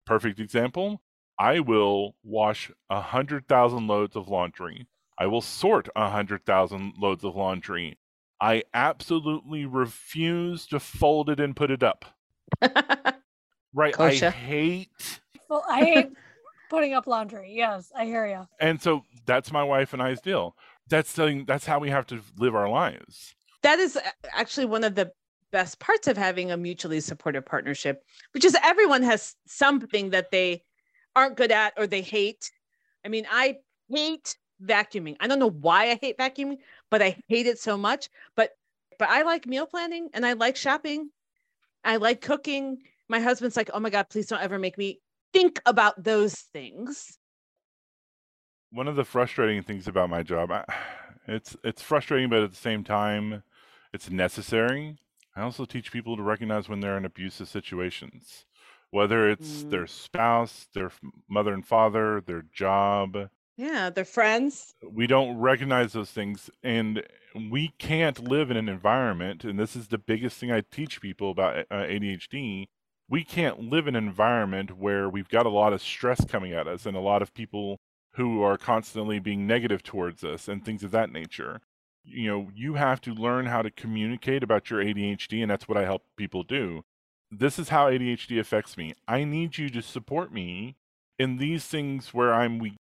[0.05, 1.01] Perfect example
[1.39, 4.87] I will wash a hundred thousand loads of laundry.
[5.17, 7.97] I will sort a hundred thousand loads of laundry.
[8.41, 12.05] I absolutely refuse to fold it and put it up.
[13.73, 13.93] Right.
[13.93, 14.27] Kosher.
[14.27, 15.19] I hate.
[15.49, 16.09] Well, I hate
[16.69, 17.53] putting up laundry.
[17.55, 18.47] Yes, I hear you.
[18.59, 20.55] And so that's my wife and I's deal.
[20.87, 23.35] That's saying that's how we have to live our lives.
[23.61, 24.01] That is uh,
[24.33, 25.11] actually one of the
[25.51, 30.63] best parts of having a mutually supportive partnership, which is everyone has something that they
[31.15, 32.51] aren't good at or they hate.
[33.05, 33.57] I mean, I
[33.89, 35.15] hate vacuuming.
[35.19, 36.57] I don't know why I hate vacuuming,
[36.89, 38.09] but I hate it so much.
[38.35, 38.51] But
[38.97, 41.09] but I like meal planning and I like shopping.
[41.83, 42.79] I like cooking
[43.09, 45.01] my husband's like, oh my God, please don't ever make me
[45.33, 47.17] think about those things.
[48.71, 50.51] One of the frustrating things about my job,
[51.27, 53.43] it's it's frustrating, but at the same time,
[53.93, 54.97] it's necessary.
[55.35, 58.45] I also teach people to recognize when they're in abusive situations,
[58.91, 59.71] whether it's mm.
[59.71, 60.91] their spouse, their
[61.27, 63.29] mother and father, their job.
[63.57, 64.73] Yeah, their friends.
[64.87, 67.03] We don't recognize those things, and
[67.49, 69.43] we can't live in an environment.
[69.43, 72.67] And this is the biggest thing I teach people about uh, ADHD
[73.09, 76.67] we can't live in an environment where we've got a lot of stress coming at
[76.67, 77.79] us and a lot of people
[78.13, 81.61] who are constantly being negative towards us and things of that nature.
[82.03, 85.77] You know, you have to learn how to communicate about your ADHD, and that's what
[85.77, 86.83] I help people do.
[87.31, 88.95] This is how ADHD affects me.
[89.07, 90.75] I need you to support me
[91.17, 92.77] in these things where I'm weak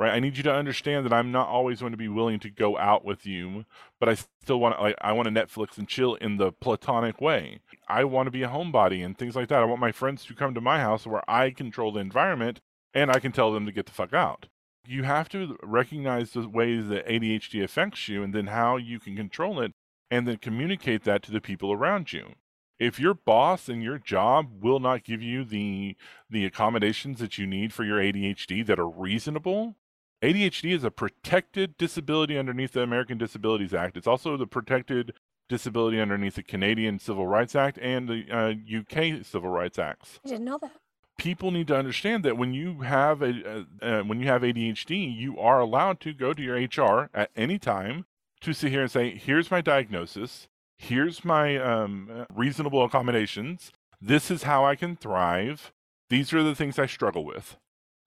[0.00, 0.14] right?
[0.14, 2.78] I need you to understand that I'm not always going to be willing to go
[2.78, 3.66] out with you,
[3.98, 7.60] but I still want like I want to Netflix and chill in the platonic way.
[7.86, 9.60] I want to be a homebody and things like that.
[9.60, 12.60] I want my friends to come to my house where I control the environment
[12.94, 14.46] and I can tell them to get the fuck out.
[14.86, 19.16] You have to recognize the ways that ADHD affects you and then how you can
[19.16, 19.72] control it
[20.10, 22.36] and then communicate that to the people around you
[22.80, 25.94] if your boss and your job will not give you the
[26.30, 29.76] the accommodations that you need for your ADHD that are reasonable,
[30.22, 33.96] ADHD is a protected disability underneath the American Disabilities Act.
[33.96, 35.14] It's also the protected
[35.48, 40.20] disability underneath the Canadian Civil Rights Act and the uh, UK Civil Rights Acts.
[40.24, 40.72] I didn't know that.
[41.16, 45.38] People need to understand that when you have a uh, when you have ADHD, you
[45.38, 48.06] are allowed to go to your HR at any time
[48.40, 50.48] to sit here and say, "Here's my diagnosis.
[50.78, 53.70] Here's my um, reasonable accommodations.
[54.00, 55.72] This is how I can thrive.
[56.08, 57.58] These are the things I struggle with."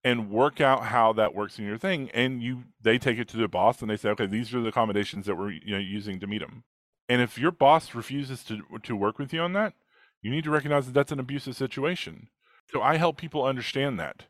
[0.03, 3.37] And work out how that works in your thing and you they take it to
[3.37, 6.19] the boss and they say okay these are the accommodations that we're you know, using
[6.19, 6.63] to meet them
[7.09, 9.73] and if your boss refuses to to work with you on that,
[10.21, 12.29] you need to recognize that that's an abusive situation.
[12.71, 14.25] So I help people understand that.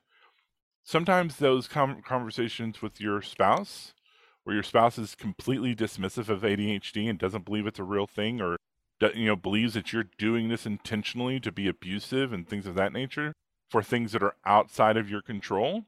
[0.84, 3.94] Sometimes those com- conversations with your spouse,
[4.44, 8.42] where your spouse is completely dismissive of ADHD and doesn't believe it's a real thing,
[8.42, 8.58] or
[9.16, 12.94] you know believes that you're doing this intentionally to be abusive and things of that
[12.94, 13.34] nature
[13.74, 15.86] for things that are outside of your control,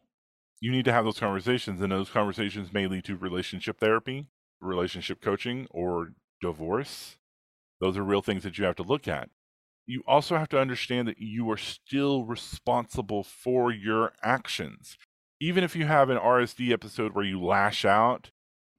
[0.60, 4.26] you need to have those conversations, and those conversations may lead to relationship therapy,
[4.60, 7.18] relationship coaching, or divorce.
[7.80, 9.30] Those are real things that you have to look at.
[9.86, 14.98] You also have to understand that you are still responsible for your actions.
[15.40, 18.32] Even if you have an RSD episode where you lash out,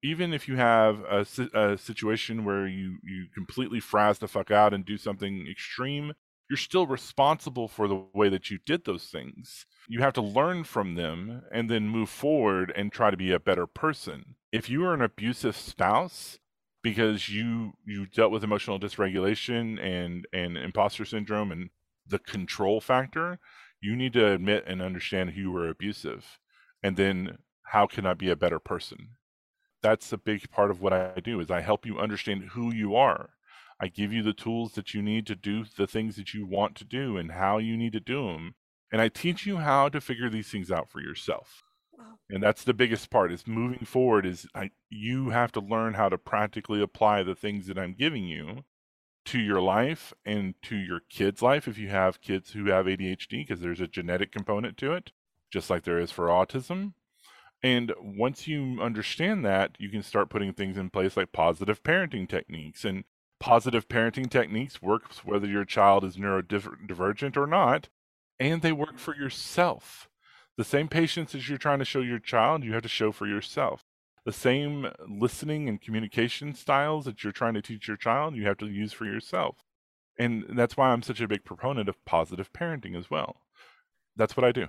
[0.03, 1.25] even if you have a,
[1.55, 6.15] a situation where you, you completely frazz the fuck out and do something extreme,
[6.49, 9.67] you're still responsible for the way that you did those things.
[9.89, 13.41] You have to learn from them and then move forward and try to be a
[13.41, 14.37] better person.
[14.53, 16.39] If you are an abusive spouse,
[16.87, 21.71] because you you dealt with emotional dysregulation and and imposter syndrome and
[22.07, 23.41] the control factor
[23.81, 26.39] you need to admit and understand who you were abusive
[26.85, 29.09] and then how can i be a better person
[29.83, 32.95] that's a big part of what i do is i help you understand who you
[32.95, 33.31] are
[33.81, 36.75] i give you the tools that you need to do the things that you want
[36.75, 38.55] to do and how you need to do them
[38.93, 41.63] and i teach you how to figure these things out for yourself.
[42.29, 46.09] And that's the biggest part is moving forward is I, you have to learn how
[46.09, 48.65] to practically apply the things that i'm giving you
[49.27, 53.31] to your life and to your kids life if you have kids who have adhd
[53.31, 55.13] because there's a genetic component to it
[55.51, 56.93] just like there is for autism.
[57.63, 62.29] And once you understand that you can start putting things in place like positive parenting
[62.29, 63.05] techniques and
[63.39, 67.89] positive parenting techniques works whether your child is neurodivergent or not
[68.41, 70.09] and they work for yourself
[70.57, 73.27] the same patience as you're trying to show your child, you have to show for
[73.27, 73.85] yourself.
[74.25, 78.59] The same listening and communication styles that you're trying to teach your child, you have
[78.59, 79.57] to use for yourself.
[80.19, 83.37] And that's why I'm such a big proponent of positive parenting as well.
[84.17, 84.67] That's what I do.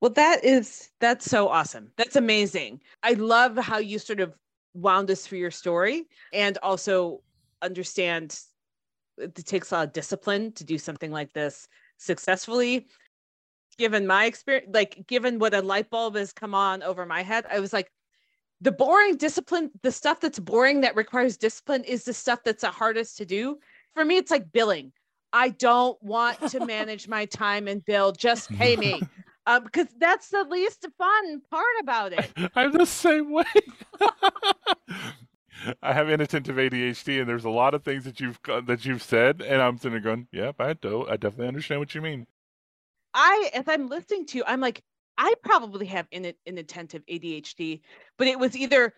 [0.00, 1.92] Well, that is that's so awesome.
[1.96, 2.80] That's amazing.
[3.04, 4.34] I love how you sort of
[4.74, 7.22] wound us through your story and also
[7.62, 8.38] understand
[9.18, 11.68] it takes a lot of discipline to do something like this
[11.98, 12.86] successfully
[13.78, 17.46] given my experience, like given what a light bulb has come on over my head,
[17.50, 17.90] I was like,
[18.60, 22.70] the boring discipline, the stuff that's boring that requires discipline is the stuff that's the
[22.70, 23.58] hardest to do.
[23.94, 24.92] For me, it's like billing.
[25.32, 28.12] I don't want to manage my time and bill.
[28.12, 29.02] Just pay me.
[29.44, 32.32] Um, because that's the least fun part about it.
[32.54, 33.42] I'm the same way.
[35.82, 39.42] I have inattentive ADHD, and there's a lot of things that you've that you've said,
[39.42, 41.06] and I'm sitting there going, "Yep, I do.
[41.08, 42.26] I definitely understand what you mean."
[43.14, 44.82] I, as I'm listening to you, I'm like,
[45.18, 47.80] I probably have in inattentive ADHD,
[48.16, 48.94] but it was either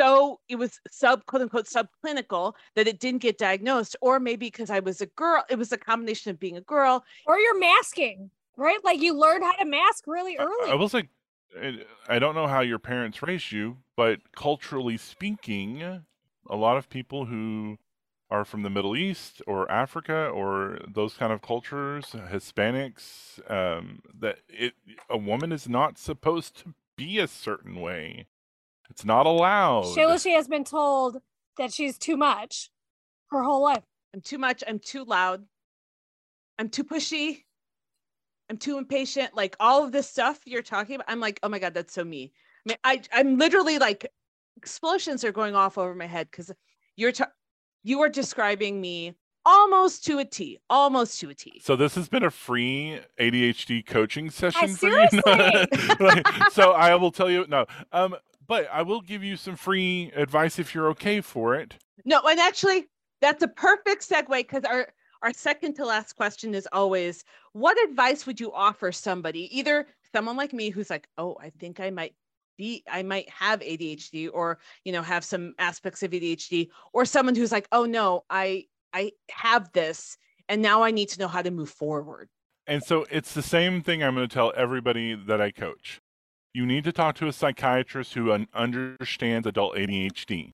[0.00, 4.70] so it was sub quote unquote subclinical that it didn't get diagnosed, or maybe because
[4.70, 7.04] I was a girl, it was a combination of being a girl.
[7.26, 8.78] Or you're masking, right?
[8.82, 10.70] Like you learned how to mask really early.
[10.70, 11.08] I, I will say,
[12.08, 16.04] I don't know how your parents raised you, but culturally speaking,
[16.48, 17.78] a lot of people who
[18.30, 24.38] are from the Middle East or Africa or those kind of cultures, Hispanics, um, that
[24.48, 24.74] it
[25.08, 28.26] a woman is not supposed to be a certain way.
[28.90, 29.84] It's not allowed.
[29.84, 31.18] Shayla she has been told
[31.56, 32.70] that she's too much
[33.30, 33.84] her whole life.
[34.12, 34.62] I'm too much.
[34.66, 35.44] I'm too loud.
[36.58, 37.44] I'm too pushy.
[38.50, 39.34] I'm too impatient.
[39.34, 42.04] Like all of this stuff you're talking about, I'm like, oh my god, that's so
[42.04, 42.32] me.
[42.66, 44.06] I mean, I I'm literally like
[44.56, 46.50] explosions are going off over my head because
[46.96, 47.32] you're ta-
[47.82, 49.14] you are describing me
[49.46, 51.60] almost to a T, almost to a T.
[51.62, 55.20] So this has been a free ADHD coaching session for seriously?
[55.26, 56.22] you.
[56.50, 57.66] so I will tell you no.
[57.92, 58.16] Um,
[58.46, 61.74] but I will give you some free advice if you're okay for it.
[62.04, 62.88] No, and actually,
[63.20, 64.88] that's a perfect segue because our
[65.24, 67.24] our second to last question is always,
[67.54, 71.80] what advice would you offer somebody, either someone like me who's like, oh, I think
[71.80, 72.14] I might
[72.56, 77.34] be i might have adhd or you know have some aspects of adhd or someone
[77.34, 80.16] who's like oh no i i have this
[80.48, 82.28] and now i need to know how to move forward.
[82.68, 86.00] And so it's the same thing i'm going to tell everybody that i coach.
[86.52, 90.52] You need to talk to a psychiatrist who un- understands adult ADHD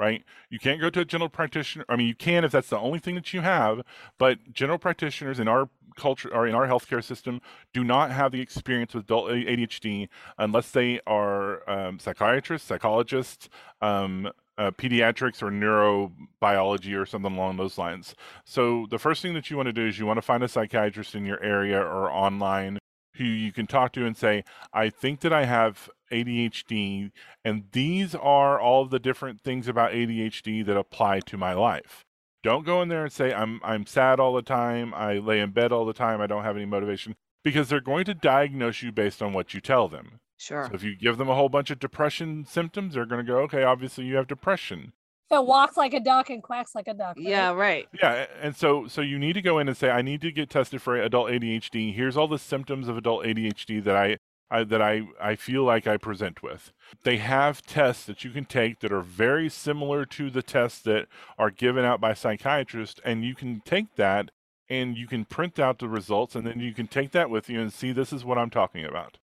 [0.00, 0.24] right?
[0.48, 1.84] You can't go to a general practitioner.
[1.88, 3.82] I mean, you can if that's the only thing that you have,
[4.18, 7.40] but general practitioners in our culture or in our healthcare system
[7.74, 10.08] do not have the experience with adult ADHD
[10.38, 13.50] unless they are um, psychiatrists, psychologists,
[13.82, 18.14] um, uh, pediatrics or neurobiology or something along those lines.
[18.44, 20.48] So the first thing that you want to do is you want to find a
[20.48, 22.78] psychiatrist in your area or online
[23.20, 27.12] who you can talk to and say, I think that I have ADHD,
[27.44, 32.04] and these are all the different things about ADHD that apply to my life.
[32.42, 35.50] Don't go in there and say, I'm, I'm sad all the time, I lay in
[35.50, 37.14] bed all the time, I don't have any motivation,
[37.44, 40.20] because they're going to diagnose you based on what you tell them.
[40.38, 40.66] Sure.
[40.68, 43.40] So if you give them a whole bunch of depression symptoms, they're going to go,
[43.40, 44.94] okay, obviously you have depression
[45.30, 47.16] that walks like a duck and quacks like a duck.
[47.16, 47.26] Right?
[47.26, 47.88] Yeah, right.
[48.00, 50.50] Yeah, and so so you need to go in and say, I need to get
[50.50, 51.94] tested for adult ADHD.
[51.94, 54.18] Here's all the symptoms of adult ADHD that I,
[54.50, 56.72] I that I I feel like I present with.
[57.04, 61.06] They have tests that you can take that are very similar to the tests that
[61.38, 64.30] are given out by psychiatrists, and you can take that
[64.68, 67.60] and you can print out the results, and then you can take that with you
[67.60, 69.18] and see this is what I'm talking about.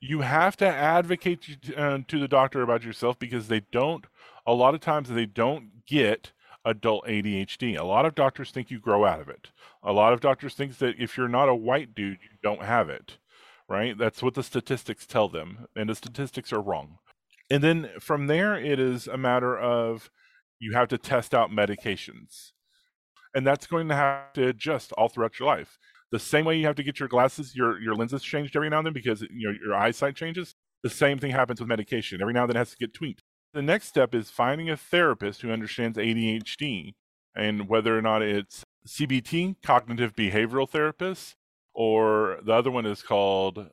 [0.00, 4.06] You have to advocate uh, to the doctor about yourself because they don't
[4.46, 6.32] a lot of times they don't get
[6.64, 7.78] adult ADHD.
[7.78, 9.48] A lot of doctors think you grow out of it.
[9.82, 12.88] A lot of doctors think that if you're not a white dude, you don't have
[12.88, 13.18] it.
[13.68, 13.96] Right?
[13.96, 16.98] That's what the statistics tell them, and the statistics are wrong.
[17.48, 20.10] And then from there, it is a matter of
[20.58, 22.52] you have to test out medications.
[23.34, 25.78] And that's going to have to adjust all throughout your life.
[26.10, 28.78] The same way you have to get your glasses, your your lenses changed every now
[28.78, 30.54] and then because you know, your eyesight changes.
[30.82, 32.20] The same thing happens with medication.
[32.20, 33.19] Every now and then it has to get tweaked.
[33.52, 36.94] The next step is finding a therapist who understands ADHD
[37.34, 41.34] and whether or not it's CBT, cognitive behavioral therapist,
[41.74, 43.70] or the other one is called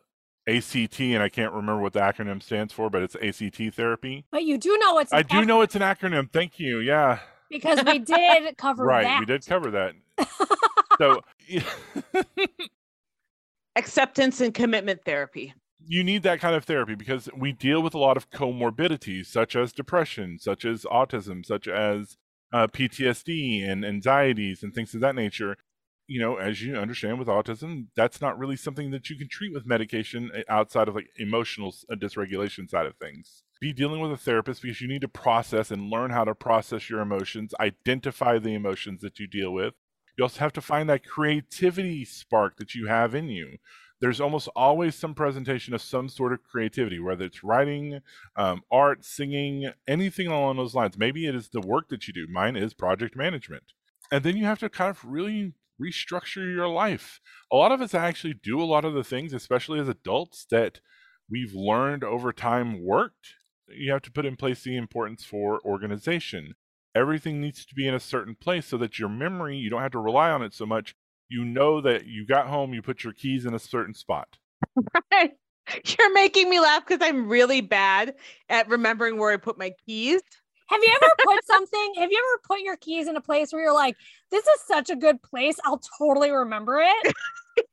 [0.47, 4.25] ACT, and I can't remember what the acronym stands for, but it's ACT therapy.
[4.31, 5.13] But you do know it's.
[5.13, 6.31] I do know it's an acronym.
[6.31, 6.79] Thank you.
[6.79, 7.19] Yeah.
[7.49, 9.19] Because we did cover right, that.
[9.19, 9.93] we did cover that.
[10.97, 11.21] so.
[13.75, 15.53] Acceptance and commitment therapy
[15.87, 19.55] you need that kind of therapy because we deal with a lot of comorbidities such
[19.55, 22.17] as depression, such as autism, such as
[22.53, 25.57] uh, PTSD and anxieties and things of that nature.
[26.07, 29.53] You know, as you understand with autism, that's not really something that you can treat
[29.53, 33.43] with medication eh, outside of like emotional uh, dysregulation side of things.
[33.59, 36.89] Be dealing with a therapist because you need to process and learn how to process
[36.89, 39.73] your emotions, identify the emotions that you deal with.
[40.17, 43.57] You also have to find that creativity spark that you have in you
[43.99, 48.01] there's almost always some presentation of some sort of creativity, whether it's writing,
[48.35, 50.97] um, art, singing, anything along those lines.
[50.97, 52.27] Maybe it is the work that you do.
[52.29, 53.73] Mine is project management.
[54.11, 57.19] And then you have to kind of really restructure your life.
[57.51, 60.79] A lot of us actually do a lot of the things, especially as adults, that
[61.29, 63.33] we've learned over time worked.
[63.67, 66.53] You have to put in place the importance for organization.
[66.95, 69.91] Everything needs to be in a certain place so that your memory, you don't have
[69.91, 70.95] to rely on it so much
[71.29, 74.37] you know that you got home, you put your keys in a certain spot.
[75.11, 75.31] Right.
[75.85, 78.15] You're making me laugh because I'm really bad
[78.47, 80.21] at remembering where I put my keys.
[80.67, 81.93] Have you ever put something?
[81.97, 83.95] Have you ever put your keys in a place where you're like,
[84.31, 85.57] this is such a good place.
[85.65, 87.13] I'll totally remember it.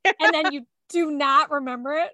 [0.05, 0.13] yeah.
[0.21, 2.11] And then you do not remember it.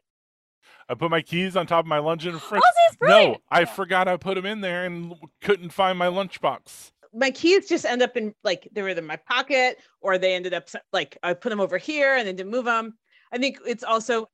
[0.88, 2.62] I put my keys on top of my lunch in the fridge.
[2.64, 7.30] Oh, no, I forgot I put them in there and couldn't find my lunchbox my
[7.30, 10.68] keys just end up in like they were in my pocket or they ended up
[10.92, 12.96] like I put them over here and then didn't move them.
[13.32, 14.28] I think it's also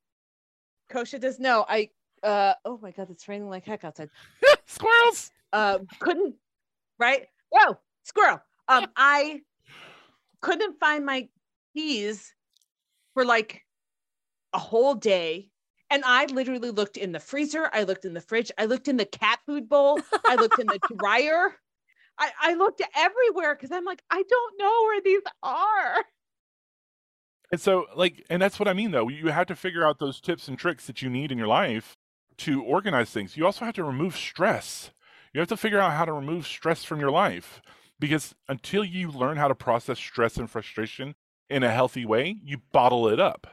[0.93, 1.91] Kosha does know I
[2.23, 4.11] uh oh my god it's raining like heck outside.
[4.67, 5.31] Squirrels.
[5.53, 6.35] Uh couldn't
[6.99, 7.27] right?
[7.51, 8.41] Whoa, squirrel.
[8.69, 9.41] Um I
[10.43, 11.29] couldn't find my
[11.75, 12.35] keys
[13.15, 13.63] for like
[14.53, 15.51] a whole day.
[15.89, 18.97] And I literally looked in the freezer, I looked in the fridge, I looked in
[18.97, 21.55] the cat food bowl, I looked in the dryer.
[22.19, 26.05] I, I looked everywhere because I'm like, I don't know where these are.
[27.53, 29.09] And so, like, and that's what I mean, though.
[29.09, 31.97] You have to figure out those tips and tricks that you need in your life
[32.39, 33.37] to organize things.
[33.37, 34.91] You also have to remove stress.
[35.33, 37.61] You have to figure out how to remove stress from your life
[37.99, 41.15] because until you learn how to process stress and frustration
[41.49, 43.47] in a healthy way, you bottle it up.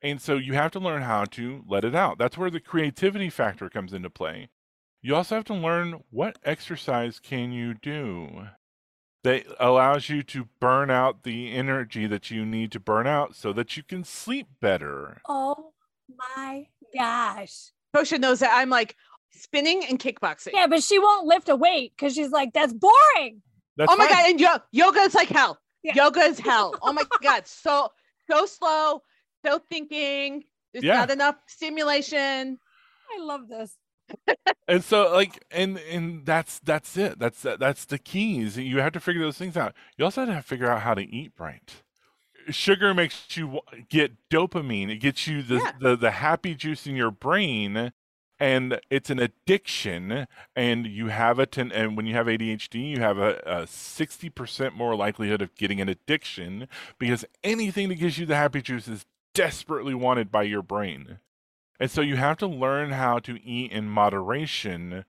[0.00, 2.18] And so you have to learn how to let it out.
[2.18, 4.48] That's where the creativity factor comes into play.
[5.02, 8.48] You also have to learn what exercise can you do
[9.24, 13.52] that allows you to burn out the energy that you need to burn out so
[13.52, 15.20] that you can sleep better.
[15.28, 15.72] Oh
[16.16, 17.72] my gosh.
[17.94, 18.96] Kosha knows that I'm like
[19.32, 20.52] spinning and kickboxing.
[20.54, 23.42] Yeah, but she won't lift a weight because she's like, that's boring.
[23.76, 24.16] That's oh my fine.
[24.16, 25.58] god, and yo- yoga is like hell.
[25.82, 25.94] Yeah.
[25.94, 26.74] Yoga is hell.
[26.82, 27.90] Oh my god, so
[28.30, 29.02] so slow,
[29.44, 30.44] so thinking.
[30.72, 30.96] There's yeah.
[30.96, 32.58] not enough stimulation.
[33.10, 33.74] I love this.
[34.68, 37.18] And so like and and that's that's it.
[37.18, 38.56] That's that's the keys.
[38.56, 39.74] You have to figure those things out.
[39.96, 41.82] You also have to figure out how to eat right.
[42.50, 43.60] Sugar makes you
[43.90, 44.90] get dopamine.
[44.90, 45.72] It gets you the, yeah.
[45.80, 47.92] the the happy juice in your brain
[48.40, 53.18] and it's an addiction and you have it and when you have adhd you have
[53.18, 56.68] a, a 60% more likelihood of getting an addiction
[56.98, 61.18] because anything that gives you the happy juice is desperately wanted by your brain
[61.80, 65.04] and so you have to learn how to eat in moderation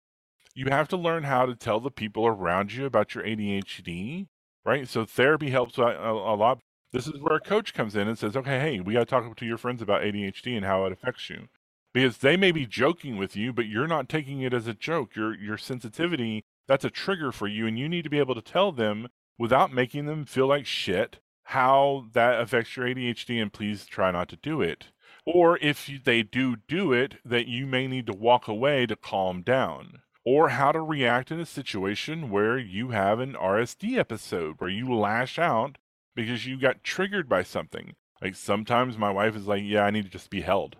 [0.55, 4.27] you have to learn how to tell the people around you about your adhd
[4.65, 6.59] right so therapy helps a, a lot
[6.91, 9.35] this is where a coach comes in and says okay hey we got to talk
[9.35, 11.47] to your friends about adhd and how it affects you
[11.93, 15.15] because they may be joking with you, but you're not taking it as a joke.
[15.15, 18.41] Your your sensitivity that's a trigger for you, and you need to be able to
[18.41, 23.85] tell them without making them feel like shit how that affects your ADHD, and please
[23.85, 24.87] try not to do it.
[25.33, 29.41] Or if they do do it, that you may need to walk away to calm
[29.41, 30.01] down.
[30.25, 34.93] Or how to react in a situation where you have an RSD episode where you
[34.93, 35.77] lash out
[36.15, 37.95] because you got triggered by something.
[38.21, 40.77] Like sometimes my wife is like, Yeah, I need to just be held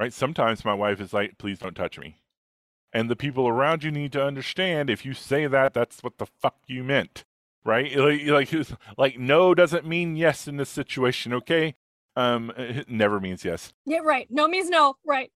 [0.00, 0.12] right?
[0.14, 2.16] Sometimes my wife is like, please don't touch me.
[2.92, 6.26] And the people around you need to understand if you say that, that's what the
[6.26, 7.24] fuck you meant,
[7.64, 7.94] right?
[7.94, 8.68] Like, like,
[8.98, 11.74] like no doesn't mean yes in this situation, okay?
[12.16, 13.72] Um, it never means yes.
[13.86, 14.26] Yeah, right.
[14.30, 15.30] No means no, right?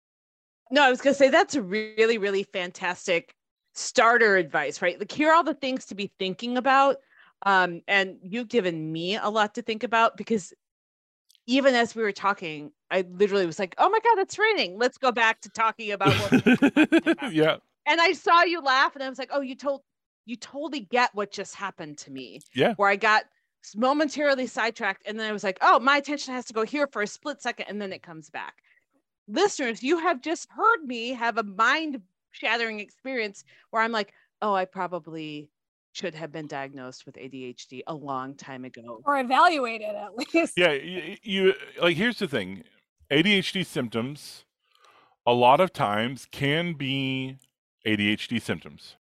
[0.72, 3.36] No, I was gonna say that's a really, really fantastic
[3.76, 4.98] starter advice, right?
[5.00, 6.98] Like, here are all the things to be thinking about.
[7.46, 10.54] Um, and you've given me a lot to think about because
[11.46, 14.78] even as we were talking, I literally was like, "Oh my god, it's raining.
[14.78, 16.48] Let's go back to talking about what."
[17.08, 17.34] about.
[17.34, 17.58] yeah.
[17.86, 19.82] And I saw you laugh, and I was like, "Oh, you told
[20.26, 22.76] you totally get what just happened to me." Yeah.
[22.76, 23.26] Where I got
[23.76, 27.02] momentarily sidetracked, and then I was like, "Oh, my attention has to go here for
[27.02, 28.56] a split second, and then it comes back."
[29.28, 34.54] Listeners, you have just heard me have a mind shattering experience where I'm like, "Oh,
[34.54, 35.50] I probably
[35.94, 40.54] should have been diagnosed with ADHD a long time ago or evaluated at least.
[40.58, 42.64] Yeah, you, you, like here's the thing.
[43.12, 44.44] ADHD symptoms
[45.26, 47.38] a lot of times can be
[47.86, 48.98] ADHD symptoms.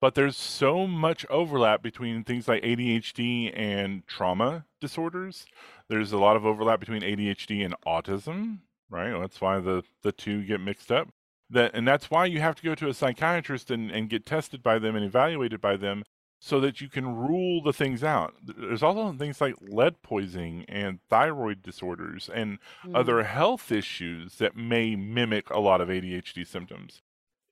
[0.00, 5.44] But there's so much overlap between things like ADHD and trauma disorders.
[5.88, 8.58] There's a lot of overlap between ADHD and autism,
[8.88, 9.18] right?
[9.18, 11.08] That's why the the two get mixed up.
[11.50, 14.62] That and that's why you have to go to a psychiatrist and, and get tested
[14.62, 16.04] by them and evaluated by them
[16.40, 18.34] so that you can rule the things out.
[18.42, 22.96] There's also things like lead poisoning and thyroid disorders and mm.
[22.96, 27.02] other health issues that may mimic a lot of ADHD symptoms.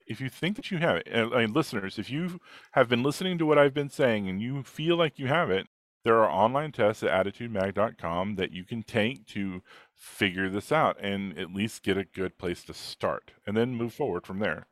[0.07, 2.41] If you think that you have it, and, listeners, if you
[2.73, 5.67] have been listening to what I've been saying and you feel like you have it,
[6.05, 9.63] there are online tests at additudemag.com that you can take to
[9.97, 13.93] figure this out and at least get a good place to start and then move
[13.93, 14.67] forward from there.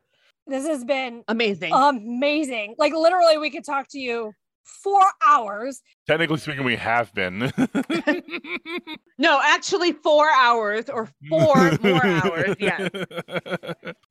[0.47, 1.73] This has been amazing.
[1.73, 2.75] Amazing.
[2.77, 4.31] Like literally, we could talk to you
[4.65, 5.81] four hours.
[6.07, 7.51] Technically speaking, we have been.
[9.17, 12.55] no, actually, four hours or four more hours.
[12.59, 12.89] Yes.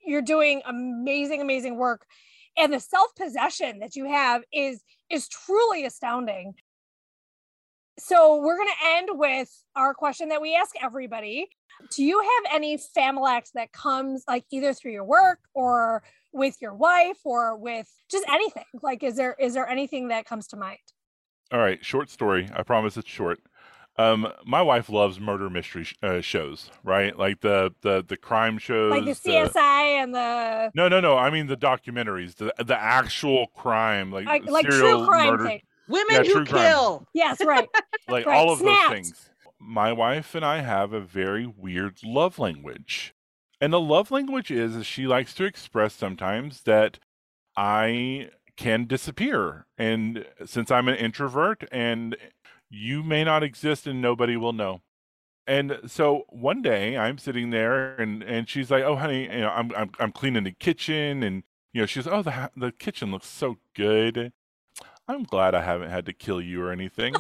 [0.05, 2.07] You're doing amazing, amazing work.
[2.57, 6.55] And the self-possession that you have is is truly astounding.
[7.99, 11.49] So we're gonna end with our question that we ask everybody.
[11.91, 16.03] Do you have any Familect that comes like either through your work or
[16.35, 18.65] with your wife or with just anything?
[18.83, 20.79] Like is there is there anything that comes to mind?
[21.53, 22.51] All right short story.
[22.55, 23.41] I promise it's short.
[23.97, 27.17] Um my wife loves murder mystery sh- uh, shows right?
[27.17, 29.59] Like the the the crime shows like the csi the...
[29.61, 34.47] and the no no no i mean the documentaries the the actual crime like like,
[34.51, 35.45] like true crime murder...
[35.45, 35.63] thing.
[35.89, 37.07] women yeah, who kill crime.
[37.15, 37.69] yes right.
[38.07, 38.37] Like right.
[38.37, 38.91] all of Snapped.
[38.91, 39.31] those things.
[39.59, 43.15] My wife and i have a very weird love language
[43.61, 46.99] and the love language is, she likes to express sometimes that
[47.57, 49.67] I can disappear.
[49.79, 52.17] And since I'm an introvert and
[52.71, 54.83] you may not exist and nobody will know.
[55.47, 59.51] And so one day I'm sitting there and, and she's like, "Oh, honey, you know,
[59.51, 61.43] I'm I'm I'm cleaning the kitchen," and
[61.75, 64.33] you know, she's, "Oh, the the kitchen looks so good."
[65.07, 67.15] I'm glad I haven't had to kill you or anything.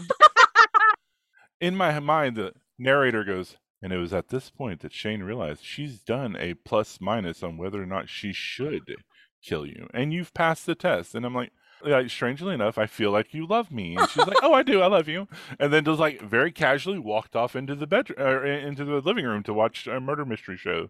[1.61, 5.63] In my mind, the narrator goes, and it was at this point that Shane realized
[5.63, 8.95] she's done a plus minus on whether or not she should
[9.43, 9.89] kill you.
[9.93, 11.15] And you've passed the test.
[11.15, 11.53] And I'm like,
[11.85, 13.95] like, strangely enough, I feel like you love me.
[13.95, 14.81] And she's like, oh, I do.
[14.81, 15.29] I love you.
[15.61, 19.03] And then just like very casually walked off into the bedroom, or uh, into the
[19.03, 20.89] living room to watch a murder mystery show.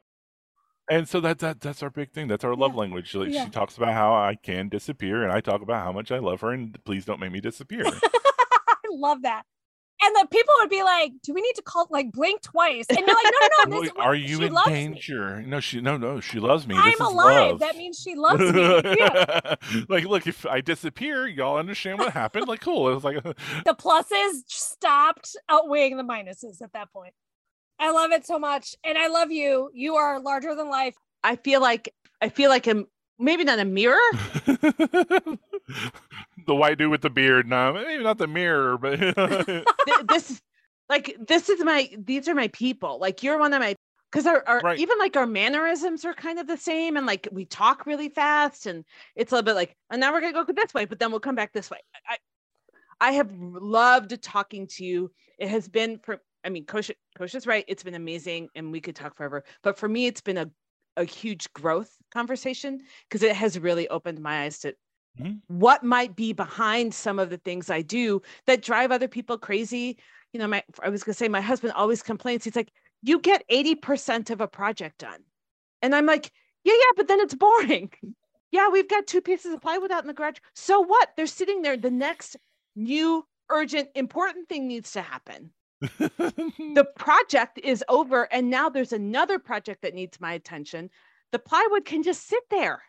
[0.89, 2.29] And so that's that, that's our big thing.
[2.29, 2.81] That's our love yeah.
[2.81, 3.13] language.
[3.13, 3.47] Like, yeah.
[3.47, 6.43] She talks about how I can disappear, and I talk about how much I love
[6.43, 7.87] her, and please don't make me disappear.
[7.87, 9.43] I love that.
[10.03, 12.99] And the people would be like, "Do we need to call like blink twice?" And
[12.99, 13.83] you're like, "No, no, no.
[13.83, 15.43] This, Are you she in loves danger?
[15.43, 16.21] No, she no no.
[16.21, 16.75] She loves me.
[16.77, 17.51] I'm this alive.
[17.53, 17.61] love.
[17.61, 19.55] That means she loves me." Yeah.
[19.89, 22.49] like, look, if I disappear, y'all understand what happened.
[22.49, 22.89] Like, cool.
[22.89, 27.15] It was like, the pluses stopped outweighing the minuses at that point.
[27.79, 29.71] I love it so much, and I love you.
[29.75, 30.95] You are larger than life.
[31.23, 32.85] I feel like I feel like a
[33.19, 33.99] maybe not a mirror.
[36.47, 37.49] the white dude with the beard.
[37.49, 38.99] No, maybe not the mirror, but
[40.09, 40.41] this
[40.89, 42.99] like this is my these are my people.
[42.99, 43.75] Like you're one of my
[44.15, 44.79] because our, our Right.
[44.79, 48.67] even like our mannerisms are kind of the same and like we talk really fast
[48.67, 48.85] and
[49.17, 51.19] it's a little bit like and now we're gonna go this way but then we'll
[51.19, 52.17] come back this way i
[53.01, 57.45] i have loved talking to you it has been for i mean coach coach is
[57.45, 60.49] right it's been amazing and we could talk forever but for me it's been a,
[60.97, 64.73] a huge growth conversation because it has really opened my eyes to
[65.21, 65.43] Mhm.
[65.47, 69.97] what might be behind some of the things i do that drive other people crazy
[70.33, 72.73] you know my i was going to say my husband always complains he's like
[73.05, 75.21] you get 80% of a project done.
[75.83, 76.33] And I'm like,
[76.65, 77.93] yeah, yeah, but then it's boring.
[78.51, 80.39] yeah, we've got two pieces of plywood out in the garage.
[80.55, 81.11] So what?
[81.17, 81.77] They're sitting there.
[81.77, 82.37] The next
[82.75, 85.51] new, urgent, important thing needs to happen.
[86.01, 88.25] The project is over.
[88.33, 90.89] And now there's another project that needs my attention.
[91.31, 92.83] The plywood can just sit there.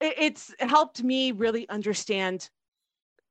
[0.00, 2.50] It- It's helped me really understand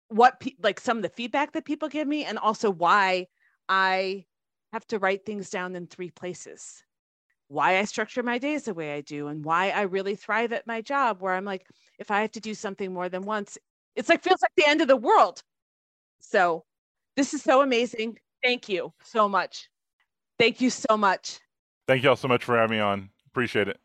[0.10, 3.28] what, pe- like some of the feedback that people give me, and also why
[3.70, 4.26] I
[4.74, 6.84] have to write things down in three places.
[7.50, 10.68] Why I structure my days the way I do, and why I really thrive at
[10.68, 11.68] my job, where I'm like,
[12.00, 13.58] if I have to do something more than once,
[13.96, 15.42] it's like feels like the end of the world.
[16.20, 16.66] So,
[17.16, 18.20] this is so amazing.
[18.44, 19.70] Thank you so much.
[20.38, 21.40] Thank you so much.
[21.88, 23.10] Thank y'all so much for having me on.
[23.28, 23.80] Appreciate it.